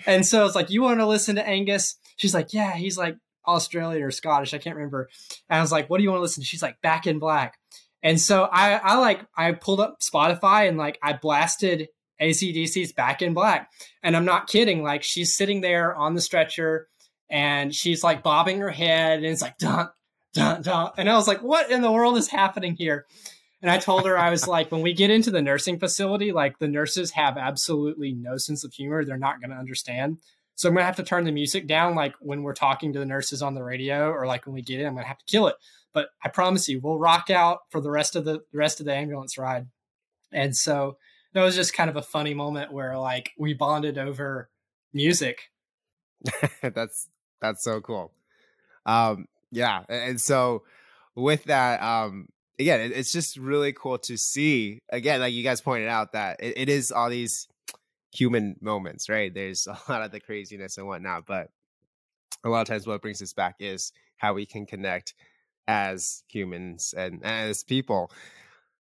and 0.07 0.25
so 0.25 0.47
it's 0.47 0.55
like, 0.55 0.71
you 0.71 0.83
want 0.83 1.01
to 1.01 1.07
listen 1.07 1.37
to 1.37 1.47
Angus? 1.47 1.97
She's 2.17 2.35
like, 2.35 2.53
yeah, 2.53 2.75
he's 2.75 2.97
like 2.97 3.17
Australian 3.47 4.03
or 4.03 4.11
Scottish. 4.11 4.55
I 4.55 4.59
can't 4.59 4.77
remember. 4.77 5.09
And 5.49 5.59
I 5.59 5.63
was 5.63 5.73
like, 5.73 5.91
what 5.91 5.99
do 5.99 6.05
you 6.05 6.11
want 6.11 6.19
to 6.19 6.23
listen 6.23 6.43
to? 6.43 6.47
She's 6.47 6.63
like, 6.63 6.81
Back 6.81 7.07
in 7.07 7.19
Black. 7.19 7.59
And 8.03 8.21
so 8.21 8.45
I, 8.45 8.75
I 8.75 8.97
like, 8.97 9.27
I 9.37 9.53
pulled 9.53 9.81
up 9.81 10.01
Spotify 10.01 10.69
and 10.69 10.79
like, 10.79 10.99
I 11.03 11.13
blasted 11.13 11.89
AC/DC's 12.19 12.93
Back 12.93 13.23
in 13.23 13.35
Black. 13.35 13.71
And 14.03 14.17
I'm 14.17 14.25
not 14.25 14.49
kidding. 14.49 14.83
Like, 14.83 15.03
she's 15.03 15.35
sitting 15.35 15.61
there 15.61 15.95
on 15.95 16.15
the 16.15 16.21
stretcher 16.21 16.89
and 17.29 17.75
she's 17.75 18.03
like 18.03 18.23
bobbing 18.23 18.61
her 18.61 18.71
head 18.71 19.19
and 19.19 19.27
it's 19.27 19.43
like, 19.43 19.59
dun, 19.59 19.91
dun, 20.35 20.63
dun. 20.63 20.91
And 20.97 21.09
I 21.09 21.17
was 21.17 21.29
like, 21.29 21.43
what 21.43 21.71
in 21.71 21.83
the 21.83 21.93
world 21.93 22.17
is 22.17 22.29
happening 22.29 22.75
here? 22.75 23.07
And 23.63 23.71
I 23.71 23.79
told 23.79 24.07
her, 24.07 24.19
I 24.19 24.31
was 24.31 24.49
like, 24.49 24.73
when 24.73 24.81
we 24.81 24.95
get 24.95 25.11
into 25.11 25.31
the 25.31 25.43
nursing 25.43 25.79
facility, 25.79 26.33
like 26.33 26.59
the 26.59 26.69
nurses 26.69 27.11
have 27.11 27.37
absolutely 27.37 28.13
no 28.13 28.39
sense 28.39 28.65
of 28.65 28.73
humor. 28.73 29.05
They're 29.05 29.19
not 29.19 29.41
going 29.41 29.51
to 29.51 29.57
understand. 29.57 30.19
So 30.55 30.69
I'm 30.69 30.75
going 30.75 30.83
to 30.83 30.87
have 30.87 30.97
to 30.97 31.03
turn 31.03 31.25
the 31.25 31.33
music 31.33 31.67
down, 31.67 31.95
like 31.95 32.15
when 32.21 32.43
we're 32.43 32.55
talking 32.55 32.93
to 32.93 32.99
the 32.99 33.07
nurses 33.07 33.43
on 33.43 33.55
the 33.55 33.63
radio 33.63 34.11
or 34.11 34.27
like 34.27 34.47
when 34.47 34.55
we 34.55 34.63
get 34.63 34.81
in, 34.81 34.87
I'm 34.87 34.95
going 34.95 35.05
to 35.05 35.09
have 35.09 35.19
to 35.19 35.25
kill 35.25 35.47
it. 35.47 35.57
But 35.93 36.11
I 36.25 36.29
promise 36.29 36.69
you, 36.69 36.81
we'll 36.81 36.99
rock 36.99 37.31
out 37.31 37.61
for 37.71 37.81
the 37.81 37.91
rest 37.91 38.17
of 38.17 38.25
the, 38.25 38.43
the 38.53 38.59
rest 38.59 38.81
of 38.81 38.87
the 38.87 38.95
ambulance 38.95 39.37
ride. 39.37 39.67
And 40.33 40.57
so 40.57 40.97
that 41.33 41.43
was 41.43 41.55
just 41.55 41.75
kind 41.75 41.91
of 41.91 41.97
a 41.97 42.03
funny 42.03 42.35
moment 42.35 42.73
where 42.73 42.99
like 42.99 43.33
we 43.39 43.55
bonded 43.55 43.99
over 43.99 44.49
music. 44.93 45.51
that's 46.63 47.09
that's 47.41 47.65
so 47.65 47.81
cool. 47.81 48.13
Um, 48.87 49.27
yeah, 49.51 49.83
and 49.89 50.21
so 50.21 50.63
with 51.15 51.45
that, 51.45 51.83
um, 51.83 52.29
again, 52.59 52.93
it's 52.95 53.13
just 53.13 53.37
really 53.37 53.73
cool 53.73 53.99
to 53.99 54.17
see. 54.17 54.81
Again, 54.91 55.21
like 55.21 55.33
you 55.33 55.43
guys 55.43 55.61
pointed 55.61 55.89
out, 55.89 56.13
that 56.13 56.37
it, 56.41 56.57
it 56.57 56.69
is 56.69 56.93
all 56.93 57.11
these 57.11 57.49
human 58.13 58.57
moments, 58.61 59.09
right? 59.09 59.33
There's 59.33 59.67
a 59.67 59.79
lot 59.89 60.03
of 60.03 60.13
the 60.13 60.21
craziness 60.21 60.79
and 60.79 60.87
whatnot, 60.87 61.27
but 61.27 61.51
a 62.45 62.49
lot 62.49 62.63
of 62.63 62.69
times 62.69 62.87
what 62.87 63.03
brings 63.03 63.23
us 63.23 63.33
back 63.33 63.57
is 63.59 63.93
how 64.17 64.35
we 64.35 64.47
can 64.47 64.67
connect 64.67 65.15
as 65.71 66.25
humans 66.27 66.93
and 66.97 67.25
as 67.25 67.63
people. 67.63 68.11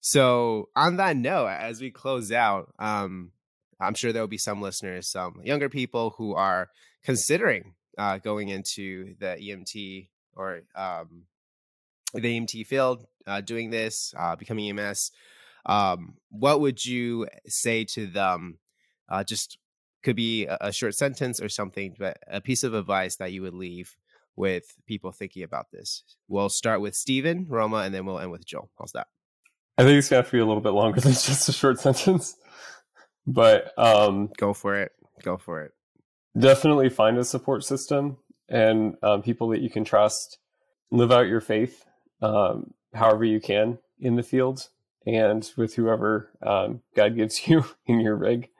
So, 0.01 0.68
on 0.76 0.99
that 0.99 1.16
note, 1.16 1.49
as 1.49 1.80
we 1.80 1.91
close 1.91 2.30
out, 2.30 2.72
um, 2.78 3.32
I'm 3.80 3.95
sure 3.95 4.12
there 4.12 4.22
will 4.22 4.28
be 4.28 4.39
some 4.39 4.62
listeners, 4.62 5.09
some 5.09 5.41
younger 5.43 5.68
people 5.68 6.14
who 6.16 6.34
are 6.34 6.70
considering 7.05 7.74
uh, 7.99 8.18
going 8.18 8.51
into 8.51 9.16
the 9.18 9.37
EMT 9.37 10.09
or 10.37 10.61
um, 10.76 11.24
the 12.14 12.39
EMT 12.39 12.66
field, 12.66 13.05
uh, 13.26 13.41
doing 13.41 13.70
this, 13.70 14.14
uh, 14.16 14.37
becoming 14.37 14.78
EMS. 14.78 15.11
Um, 15.66 16.14
what 16.30 16.61
would 16.61 16.84
you 16.87 17.26
say 17.49 17.84
to 17.97 18.07
them? 18.07 18.59
Uh, 19.09 19.24
just 19.24 19.59
could 20.05 20.14
be 20.14 20.47
a, 20.47 20.57
a 20.61 20.72
short 20.72 20.95
sentence 20.95 21.41
or 21.41 21.49
something, 21.49 21.97
but 21.99 22.18
a 22.30 22.41
piece 22.41 22.62
of 22.62 22.74
advice 22.74 23.16
that 23.16 23.32
you 23.32 23.43
would 23.43 23.55
leave 23.55 23.97
with 24.37 24.74
people 24.87 25.12
thinking 25.12 25.43
about 25.43 25.70
this. 25.72 26.05
We'll 26.28 26.49
start 26.49 26.80
with 26.80 26.95
Stephen, 26.95 27.47
Roma, 27.49 27.78
and 27.78 27.95
then 27.95 28.07
we'll 28.07 28.18
end 28.18 28.30
with 28.30 28.45
Joel. 28.45 28.70
How's 28.78 28.93
that? 28.93 29.09
I 29.78 29.82
think 29.82 29.99
it's 29.99 30.09
gonna 30.09 30.22
have 30.22 30.26
to 30.26 30.32
be 30.32 30.39
a 30.39 30.47
little 30.47 30.62
bit 30.62 30.70
longer 30.70 31.01
than 31.03 31.12
just 31.12 31.49
a 31.49 31.53
short 31.53 31.80
sentence, 31.80 32.37
but 33.26 33.72
um, 33.78 34.30
go 34.37 34.53
for 34.53 34.76
it. 34.80 34.93
Go 35.22 35.37
for 35.37 35.62
it. 35.62 35.72
Definitely 36.39 36.91
find 36.91 37.16
a 37.18 37.24
support 37.24 37.64
system 37.64 38.18
and 38.49 38.97
um, 39.03 39.22
people 39.22 39.49
that 39.49 39.61
you 39.61 39.70
can 39.70 39.84
trust. 39.84 40.39
Live 40.93 41.11
out 41.11 41.26
your 41.26 41.41
faith, 41.41 41.84
um, 42.22 42.72
however 42.95 43.24
you 43.24 43.41
can 43.41 43.78
in 43.99 44.14
the 44.14 44.22
field, 44.22 44.68
and 45.05 45.51
with 45.57 45.74
whoever 45.74 46.30
um, 46.43 46.80
God 46.95 47.16
gives 47.16 47.49
you 47.49 47.64
in 47.87 48.01
your 48.01 48.16
rig. 48.16 48.51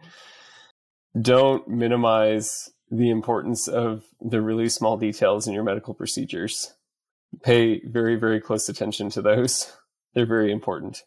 Don't 1.21 1.67
minimize 1.69 2.71
the 2.91 3.11
importance 3.11 3.69
of 3.69 4.05
the 4.21 4.41
really 4.41 4.69
small 4.69 4.97
details 4.97 5.47
in 5.47 5.55
your 5.55 5.65
medical 5.65 5.95
procedures. 5.95 6.75
Pay 7.43 7.81
very, 7.81 8.17
very 8.17 8.41
close 8.41 8.69
attention 8.69 9.11
to 9.11 9.23
those. 9.23 9.73
They're 10.15 10.27
very 10.27 10.53
important. 10.53 11.03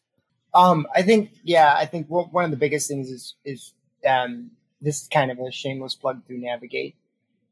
Um, 0.53 0.88
I 0.93 1.01
think, 1.03 1.32
yeah, 1.43 1.73
I 1.75 1.86
think 1.86 2.07
one 2.07 2.45
of 2.45 2.51
the 2.51 2.57
biggest 2.57 2.88
things 2.88 3.09
is 3.09 3.36
is 3.45 3.73
um, 4.07 4.51
this 4.82 5.03
is 5.03 5.07
kind 5.07 5.32
of 5.32 5.39
a 5.39 5.51
shameless 5.51 5.95
plug 5.95 6.25
through 6.25 6.39
Navigate 6.39 6.95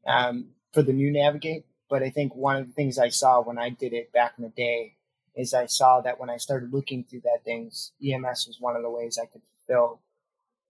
um, 0.06 0.48
for 0.72 0.82
the 0.82 0.92
new 0.92 1.10
Navigate. 1.10 1.64
But 1.88 2.02
I 2.02 2.10
think 2.10 2.34
one 2.34 2.56
of 2.56 2.66
the 2.66 2.72
things 2.72 2.98
I 2.98 3.08
saw 3.08 3.40
when 3.40 3.58
I 3.58 3.70
did 3.70 3.92
it 3.92 4.12
back 4.12 4.34
in 4.36 4.44
the 4.44 4.50
day 4.50 4.96
is 5.34 5.54
I 5.54 5.66
saw 5.66 6.00
that 6.00 6.20
when 6.20 6.28
I 6.28 6.36
started 6.36 6.72
looking 6.72 7.04
through 7.04 7.20
that 7.20 7.44
things, 7.44 7.92
EMS 8.04 8.46
was 8.46 8.58
one 8.60 8.76
of 8.76 8.82
the 8.82 8.90
ways 8.90 9.18
I 9.18 9.26
could 9.26 9.42
fulfill 9.56 10.00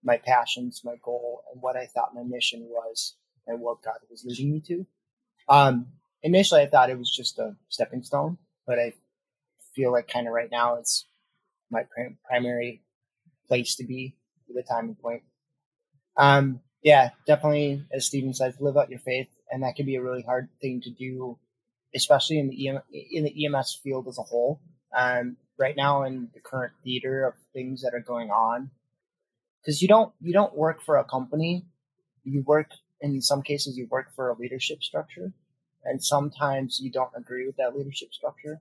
my 0.03 0.17
passions, 0.17 0.81
my 0.85 0.95
goal, 1.01 1.43
and 1.51 1.61
what 1.61 1.75
I 1.75 1.87
thought 1.87 2.15
my 2.15 2.23
mission 2.23 2.67
was 2.69 3.15
and 3.49 3.59
what 3.59 3.81
God 3.81 3.97
was 4.09 4.23
leading 4.23 4.51
me 4.51 4.61
to. 4.67 4.85
Um, 5.49 5.87
initially, 6.23 6.61
I 6.61 6.67
thought 6.67 6.89
it 6.89 6.97
was 6.97 7.11
just 7.11 7.39
a 7.39 7.55
stepping 7.67 8.03
stone, 8.03 8.37
but 8.65 8.79
I 8.79 8.93
feel 9.75 9.91
like 9.91 10.07
kind 10.07 10.27
of 10.27 10.33
right 10.33 10.51
now 10.51 10.75
it's 10.75 11.05
my 11.69 11.83
prim- 11.83 12.17
primary 12.25 12.81
place 13.47 13.75
to 13.75 13.83
be 13.83 14.15
for 14.47 14.53
the 14.53 14.63
timing 14.63 14.95
point. 14.95 15.23
Um, 16.17 16.61
yeah, 16.83 17.09
definitely, 17.25 17.83
as 17.91 18.05
Stephen 18.05 18.33
says, 18.33 18.55
live 18.59 18.77
out 18.77 18.89
your 18.89 18.99
faith, 18.99 19.27
and 19.51 19.63
that 19.63 19.75
can 19.75 19.85
be 19.85 19.95
a 19.95 20.01
really 20.01 20.21
hard 20.21 20.49
thing 20.61 20.81
to 20.81 20.91
do, 20.91 21.37
especially 21.95 22.39
in 22.39 22.49
the 22.49 22.67
EM- 22.67 22.83
in 23.11 23.23
the 23.23 23.45
EMS 23.45 23.79
field 23.83 24.07
as 24.07 24.17
a 24.17 24.23
whole. 24.23 24.61
Um, 24.95 25.37
right 25.57 25.75
now, 25.75 26.03
in 26.03 26.29
the 26.33 26.39
current 26.39 26.73
theater 26.83 27.25
of 27.25 27.33
things 27.53 27.81
that 27.81 27.93
are 27.93 27.99
going 27.99 28.31
on, 28.31 28.71
because 29.61 29.81
you 29.81 29.87
don't 29.87 30.13
you 30.21 30.33
don't 30.33 30.55
work 30.55 30.81
for 30.81 30.97
a 30.97 31.03
company, 31.03 31.65
you 32.23 32.43
work 32.43 32.69
in 33.01 33.21
some 33.21 33.41
cases 33.41 33.77
you 33.77 33.87
work 33.89 34.13
for 34.15 34.29
a 34.29 34.37
leadership 34.37 34.83
structure, 34.83 35.31
and 35.83 36.03
sometimes 36.03 36.79
you 36.79 36.91
don't 36.91 37.11
agree 37.15 37.45
with 37.45 37.57
that 37.57 37.75
leadership 37.75 38.13
structure. 38.13 38.59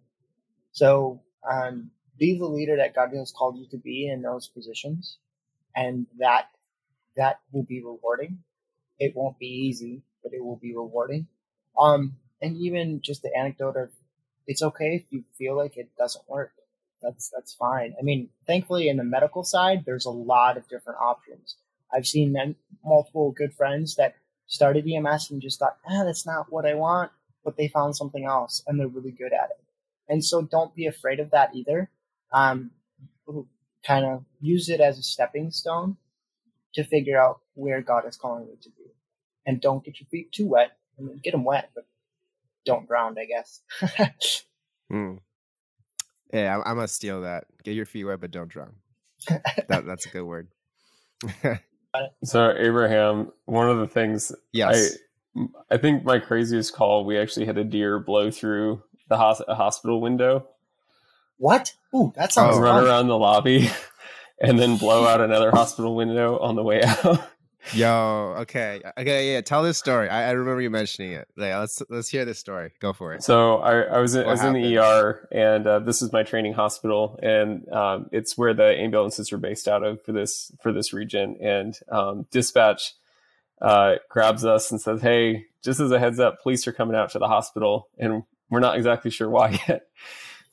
So 0.72 1.20
um, 1.48 1.90
be 2.18 2.38
the 2.38 2.46
leader 2.46 2.76
that 2.76 2.94
God 2.94 3.10
has 3.14 3.32
called 3.32 3.58
you 3.58 3.66
to 3.70 3.78
be 3.78 4.08
in 4.08 4.22
those 4.22 4.48
positions, 4.48 5.18
and 5.74 6.06
that 6.18 6.48
that 7.16 7.40
will 7.52 7.64
be 7.64 7.82
rewarding. 7.82 8.38
It 8.98 9.14
won't 9.14 9.38
be 9.38 9.46
easy, 9.46 10.02
but 10.22 10.32
it 10.32 10.44
will 10.44 10.56
be 10.56 10.74
rewarding. 10.74 11.26
Um, 11.78 12.16
and 12.40 12.56
even 12.56 13.00
just 13.00 13.22
the 13.22 13.36
anecdote 13.36 13.76
of 13.76 13.90
it's 14.46 14.62
okay 14.62 14.94
if 14.96 15.04
you 15.10 15.24
feel 15.36 15.56
like 15.56 15.76
it 15.76 15.90
doesn't 15.98 16.28
work. 16.28 16.52
That's 17.02 17.30
that's 17.34 17.54
fine. 17.54 17.94
I 17.98 18.02
mean, 18.02 18.30
thankfully 18.46 18.88
in 18.88 18.96
the 18.96 19.04
medical 19.04 19.44
side, 19.44 19.84
there's 19.84 20.06
a 20.06 20.10
lot 20.10 20.56
of 20.56 20.68
different 20.68 20.98
options. 21.00 21.56
I've 21.92 22.06
seen 22.06 22.36
multiple 22.84 23.30
good 23.30 23.54
friends 23.54 23.96
that 23.96 24.14
started 24.48 24.86
EMS 24.88 25.30
and 25.30 25.40
just 25.40 25.60
thought, 25.60 25.76
ah, 25.88 26.04
that's 26.04 26.26
not 26.26 26.50
what 26.50 26.66
I 26.66 26.74
want, 26.74 27.12
but 27.44 27.56
they 27.56 27.68
found 27.68 27.94
something 27.94 28.24
else 28.24 28.62
and 28.66 28.80
they're 28.80 28.88
really 28.88 29.12
good 29.12 29.32
at 29.32 29.50
it. 29.50 29.62
And 30.08 30.24
so 30.24 30.42
don't 30.42 30.74
be 30.74 30.86
afraid 30.86 31.20
of 31.20 31.30
that 31.30 31.54
either. 31.54 31.90
Um, 32.32 32.72
kind 33.86 34.04
of 34.04 34.24
use 34.40 34.68
it 34.68 34.80
as 34.80 34.98
a 34.98 35.02
stepping 35.02 35.50
stone 35.50 35.96
to 36.74 36.82
figure 36.82 37.20
out 37.20 37.40
where 37.54 37.80
God 37.80 38.06
is 38.06 38.16
calling 38.16 38.46
you 38.46 38.56
to 38.62 38.70
be. 38.70 38.90
And 39.46 39.60
don't 39.60 39.84
get 39.84 40.00
your 40.00 40.08
feet 40.10 40.32
too 40.32 40.46
wet. 40.46 40.72
I 40.98 41.02
mean, 41.02 41.20
get 41.22 41.32
them 41.32 41.44
wet, 41.44 41.70
but 41.74 41.86
don't 42.64 42.86
drown, 42.86 43.16
I 43.18 43.24
guess. 43.24 43.62
mm. 44.92 45.18
Yeah, 46.32 46.56
I'm, 46.56 46.62
I'm, 46.66 46.74
gonna 46.76 46.88
steal 46.88 47.22
that. 47.22 47.44
Get 47.62 47.74
your 47.74 47.86
feet 47.86 48.04
wet, 48.04 48.20
but 48.20 48.30
don't 48.30 48.48
drown. 48.48 48.74
that, 49.68 49.86
that's 49.86 50.06
a 50.06 50.10
good 50.10 50.24
word. 50.24 50.48
so, 52.24 52.54
Abraham, 52.56 53.32
one 53.46 53.70
of 53.70 53.78
the 53.78 53.86
things, 53.86 54.32
yes, 54.52 54.96
I, 55.36 55.46
I 55.70 55.76
think 55.78 56.04
my 56.04 56.18
craziest 56.18 56.74
call, 56.74 57.04
we 57.04 57.18
actually 57.18 57.46
had 57.46 57.58
a 57.58 57.64
deer 57.64 57.98
blow 57.98 58.30
through 58.30 58.82
the 59.08 59.16
hospital 59.16 60.00
window. 60.00 60.46
What? 61.38 61.72
Ooh, 61.94 62.12
that 62.16 62.32
sounds 62.32 62.56
oh, 62.56 62.60
run 62.60 62.84
around 62.84 63.08
the 63.08 63.18
lobby 63.18 63.70
and 64.40 64.58
then 64.58 64.76
blow 64.76 65.06
out 65.06 65.20
another 65.20 65.50
hospital 65.50 65.94
window 65.94 66.38
on 66.38 66.56
the 66.56 66.62
way 66.62 66.82
out. 66.82 67.30
Yo, 67.72 68.34
okay, 68.38 68.80
okay, 68.98 69.32
yeah. 69.32 69.40
Tell 69.40 69.62
this 69.62 69.78
story. 69.78 70.08
I, 70.08 70.28
I 70.28 70.30
remember 70.32 70.60
you 70.60 70.70
mentioning 70.70 71.12
it. 71.12 71.28
Yeah, 71.36 71.58
let's 71.58 71.82
let's 71.88 72.08
hear 72.08 72.24
this 72.24 72.38
story. 72.38 72.72
Go 72.80 72.92
for 72.92 73.14
it. 73.14 73.22
So 73.22 73.58
I, 73.58 73.80
I 73.80 73.98
was 73.98 74.14
in, 74.14 74.24
I 74.24 74.30
was 74.30 74.44
in 74.44 74.54
the 74.54 74.78
ER, 74.78 75.28
and 75.32 75.66
uh, 75.66 75.78
this 75.80 76.02
is 76.02 76.12
my 76.12 76.22
training 76.22 76.54
hospital, 76.54 77.18
and 77.22 77.68
um, 77.70 78.08
it's 78.12 78.36
where 78.36 78.54
the 78.54 78.76
ambulances 78.78 79.32
are 79.32 79.38
based 79.38 79.68
out 79.68 79.82
of 79.82 80.02
for 80.02 80.12
this 80.12 80.52
for 80.62 80.72
this 80.72 80.92
region. 80.92 81.36
And 81.40 81.74
um, 81.90 82.26
dispatch 82.30 82.94
uh, 83.60 83.96
grabs 84.08 84.44
us 84.44 84.70
and 84.70 84.80
says, 84.80 85.02
"Hey, 85.02 85.46
just 85.62 85.80
as 85.80 85.90
a 85.90 85.98
heads 85.98 86.20
up, 86.20 86.42
police 86.42 86.66
are 86.66 86.72
coming 86.72 86.96
out 86.96 87.10
to 87.10 87.18
the 87.18 87.28
hospital, 87.28 87.88
and 87.98 88.22
we're 88.50 88.60
not 88.60 88.76
exactly 88.76 89.10
sure 89.10 89.28
why 89.28 89.60
yet." 89.68 89.82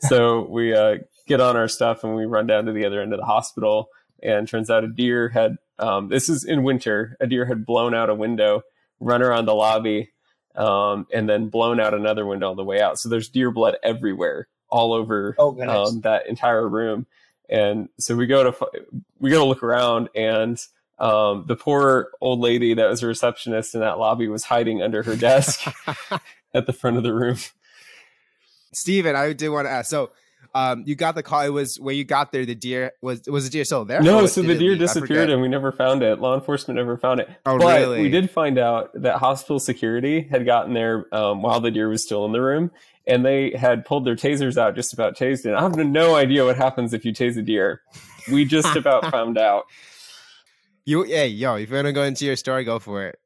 so 0.01 0.47
we 0.49 0.75
uh, 0.75 0.97
get 1.27 1.41
on 1.41 1.55
our 1.55 1.67
stuff 1.67 2.03
and 2.03 2.15
we 2.15 2.25
run 2.25 2.47
down 2.47 2.65
to 2.65 2.71
the 2.71 2.85
other 2.85 3.01
end 3.01 3.13
of 3.13 3.19
the 3.19 3.25
hospital. 3.25 3.89
And 4.23 4.47
turns 4.47 4.69
out 4.69 4.83
a 4.83 4.87
deer 4.87 5.29
had, 5.29 5.57
um, 5.79 6.09
this 6.09 6.29
is 6.29 6.43
in 6.43 6.63
winter, 6.63 7.17
a 7.19 7.27
deer 7.27 7.45
had 7.45 7.65
blown 7.65 7.93
out 7.93 8.09
a 8.09 8.15
window, 8.15 8.61
run 8.99 9.21
around 9.21 9.45
the 9.45 9.55
lobby, 9.55 10.11
um, 10.55 11.07
and 11.13 11.27
then 11.27 11.49
blown 11.49 11.79
out 11.79 11.93
another 11.93 12.25
window 12.25 12.49
on 12.49 12.55
the 12.57 12.63
way 12.63 12.81
out. 12.81 12.97
So 12.97 13.09
there's 13.09 13.29
deer 13.29 13.51
blood 13.51 13.75
everywhere, 13.83 14.47
all 14.69 14.93
over 14.93 15.35
oh, 15.37 15.61
um, 15.61 16.01
that 16.01 16.27
entire 16.27 16.67
room. 16.67 17.05
And 17.49 17.89
so 17.99 18.15
we 18.15 18.25
go 18.25 18.51
to 18.51 18.67
we 19.19 19.29
go 19.29 19.39
to 19.39 19.45
look 19.45 19.63
around, 19.63 20.09
and 20.15 20.57
Um, 20.97 21.43
the 21.45 21.57
poor 21.57 22.07
old 22.21 22.39
lady 22.39 22.73
that 22.73 22.89
was 22.89 23.03
a 23.03 23.07
receptionist 23.07 23.75
in 23.75 23.81
that 23.81 23.99
lobby 23.99 24.29
was 24.29 24.45
hiding 24.45 24.81
under 24.81 25.03
her 25.03 25.17
desk 25.17 25.59
at 26.53 26.65
the 26.67 26.71
front 26.71 26.95
of 26.95 27.03
the 27.03 27.13
room. 27.13 27.37
Stephen, 28.73 29.13
I 29.13 29.33
did 29.33 29.49
want 29.49 29.67
to 29.67 29.71
ask. 29.71 29.89
So, 29.89 30.11
um, 30.55 30.83
you 30.85 30.95
got 30.95 31.15
the 31.15 31.21
call. 31.21 31.41
It 31.41 31.49
was 31.49 31.77
when 31.77 31.97
you 31.97 32.05
got 32.05 32.31
there. 32.31 32.45
The 32.45 32.55
deer 32.55 32.93
was 33.01 33.23
was 33.27 33.43
the 33.43 33.49
deer 33.49 33.65
still 33.65 33.83
there? 33.83 34.01
No, 34.01 34.25
so 34.25 34.41
the 34.41 34.57
deer 34.57 34.71
leave? 34.71 34.79
disappeared 34.79 35.29
and 35.29 35.41
we 35.41 35.49
never 35.49 35.73
found 35.73 36.01
it. 36.01 36.21
Law 36.21 36.33
enforcement 36.33 36.77
never 36.77 36.97
found 36.97 37.19
it. 37.19 37.29
Oh, 37.45 37.59
but 37.59 37.81
really? 37.81 38.01
We 38.01 38.09
did 38.09 38.31
find 38.31 38.57
out 38.57 38.89
that 38.93 39.17
hospital 39.17 39.59
security 39.59 40.21
had 40.21 40.45
gotten 40.45 40.73
there 40.73 41.13
um, 41.13 41.41
while 41.41 41.59
the 41.59 41.71
deer 41.71 41.89
was 41.89 42.03
still 42.03 42.25
in 42.25 42.31
the 42.31 42.39
room, 42.39 42.71
and 43.05 43.25
they 43.25 43.51
had 43.51 43.83
pulled 43.83 44.05
their 44.05 44.15
tasers 44.15 44.55
out, 44.55 44.75
just 44.75 44.93
about 44.93 45.17
tased 45.17 45.45
it. 45.45 45.53
I 45.53 45.61
have 45.61 45.75
no 45.75 46.15
idea 46.15 46.45
what 46.45 46.55
happens 46.55 46.93
if 46.93 47.03
you 47.03 47.11
tase 47.11 47.37
a 47.37 47.41
deer. 47.41 47.81
We 48.31 48.45
just 48.45 48.73
about 48.77 49.11
found 49.11 49.37
out. 49.37 49.65
You, 50.85 51.03
hey, 51.03 51.27
yo, 51.27 51.55
if 51.55 51.69
you 51.69 51.75
want 51.75 51.87
to 51.87 51.93
go 51.93 52.03
into 52.03 52.25
your 52.25 52.37
story, 52.37 52.63
go 52.63 52.79
for 52.79 53.07
it. 53.07 53.19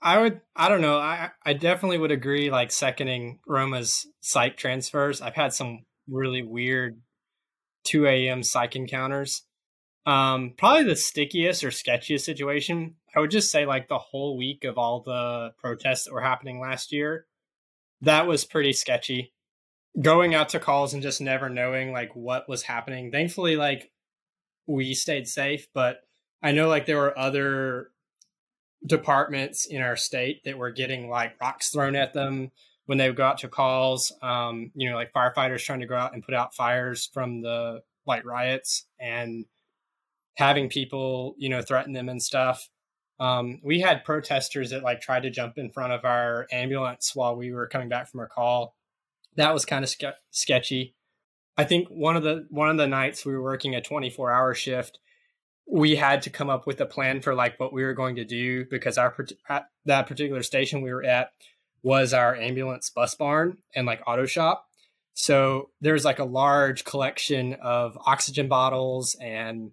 I 0.00 0.20
would, 0.20 0.42
I 0.54 0.68
don't 0.68 0.82
know. 0.82 0.98
I, 0.98 1.30
I 1.44 1.54
definitely 1.54 1.98
would 1.98 2.12
agree, 2.12 2.50
like, 2.50 2.70
seconding 2.70 3.40
Roma's 3.48 4.06
psych 4.20 4.56
transfers. 4.56 5.20
I've 5.20 5.34
had 5.34 5.52
some 5.52 5.86
really 6.08 6.42
weird 6.42 7.00
2 7.84 8.06
a.m. 8.06 8.42
psych 8.42 8.76
encounters. 8.76 9.42
Um, 10.06 10.54
probably 10.56 10.84
the 10.84 10.96
stickiest 10.96 11.64
or 11.64 11.70
sketchiest 11.70 12.20
situation, 12.20 12.94
I 13.14 13.20
would 13.20 13.30
just 13.30 13.50
say, 13.50 13.66
like, 13.66 13.88
the 13.88 13.98
whole 13.98 14.36
week 14.36 14.64
of 14.64 14.78
all 14.78 15.00
the 15.00 15.52
protests 15.58 16.04
that 16.04 16.14
were 16.14 16.20
happening 16.20 16.60
last 16.60 16.92
year. 16.92 17.26
That 18.02 18.26
was 18.26 18.44
pretty 18.44 18.72
sketchy. 18.72 19.32
Going 20.00 20.34
out 20.34 20.50
to 20.50 20.60
calls 20.60 20.94
and 20.94 21.02
just 21.02 21.20
never 21.20 21.48
knowing, 21.48 21.92
like, 21.92 22.14
what 22.14 22.48
was 22.48 22.62
happening. 22.62 23.10
Thankfully, 23.10 23.56
like, 23.56 23.90
we 24.66 24.94
stayed 24.94 25.28
safe, 25.28 25.68
but 25.72 26.00
I 26.42 26.52
know 26.52 26.68
like 26.68 26.86
there 26.86 26.98
were 26.98 27.18
other 27.18 27.90
departments 28.84 29.66
in 29.66 29.80
our 29.80 29.96
state 29.96 30.44
that 30.44 30.58
were 30.58 30.70
getting 30.70 31.08
like 31.08 31.40
rocks 31.40 31.70
thrown 31.70 31.96
at 31.96 32.14
them 32.14 32.52
when 32.86 32.98
they 32.98 33.08
would 33.08 33.16
go 33.16 33.26
out 33.26 33.38
to 33.38 33.48
calls. 33.48 34.12
Um, 34.22 34.72
you 34.74 34.88
know, 34.88 34.96
like 34.96 35.12
firefighters 35.12 35.64
trying 35.64 35.80
to 35.80 35.86
go 35.86 35.96
out 35.96 36.14
and 36.14 36.24
put 36.24 36.34
out 36.34 36.54
fires 36.54 37.10
from 37.12 37.42
the 37.42 37.82
like 38.06 38.24
riots 38.24 38.86
and 38.98 39.44
having 40.36 40.68
people, 40.68 41.34
you 41.38 41.48
know, 41.48 41.62
threaten 41.62 41.92
them 41.92 42.08
and 42.08 42.22
stuff. 42.22 42.68
Um, 43.18 43.60
we 43.62 43.80
had 43.80 44.04
protesters 44.04 44.70
that 44.70 44.82
like 44.82 45.00
tried 45.00 45.22
to 45.22 45.30
jump 45.30 45.54
in 45.56 45.70
front 45.70 45.92
of 45.92 46.04
our 46.04 46.46
ambulance 46.52 47.12
while 47.14 47.34
we 47.34 47.52
were 47.52 47.66
coming 47.66 47.88
back 47.88 48.10
from 48.10 48.20
a 48.20 48.26
call. 48.26 48.76
That 49.36 49.52
was 49.52 49.64
kind 49.64 49.84
of 49.84 49.90
ske- 49.90 50.20
sketchy. 50.30 50.94
I 51.56 51.64
think 51.64 51.88
one 51.88 52.16
of 52.16 52.22
the 52.22 52.46
one 52.50 52.68
of 52.68 52.76
the 52.76 52.86
nights 52.86 53.24
we 53.24 53.32
were 53.32 53.42
working 53.42 53.74
a 53.74 53.80
24 53.80 54.30
hour 54.30 54.54
shift, 54.54 54.98
we 55.66 55.96
had 55.96 56.22
to 56.22 56.30
come 56.30 56.50
up 56.50 56.66
with 56.66 56.80
a 56.80 56.86
plan 56.86 57.22
for 57.22 57.34
like 57.34 57.58
what 57.58 57.72
we 57.72 57.82
were 57.82 57.94
going 57.94 58.16
to 58.16 58.24
do 58.24 58.66
because 58.66 58.98
our 58.98 59.16
that 59.86 60.06
particular 60.06 60.42
station 60.42 60.82
we 60.82 60.92
were 60.92 61.04
at 61.04 61.30
was 61.82 62.12
our 62.12 62.34
ambulance 62.36 62.90
bus 62.90 63.14
barn 63.14 63.58
and 63.74 63.86
like 63.86 64.02
auto 64.06 64.26
shop. 64.26 64.66
So 65.14 65.70
there's 65.80 66.04
like 66.04 66.18
a 66.18 66.24
large 66.24 66.84
collection 66.84 67.54
of 67.62 67.96
oxygen 68.04 68.48
bottles 68.48 69.16
and 69.20 69.70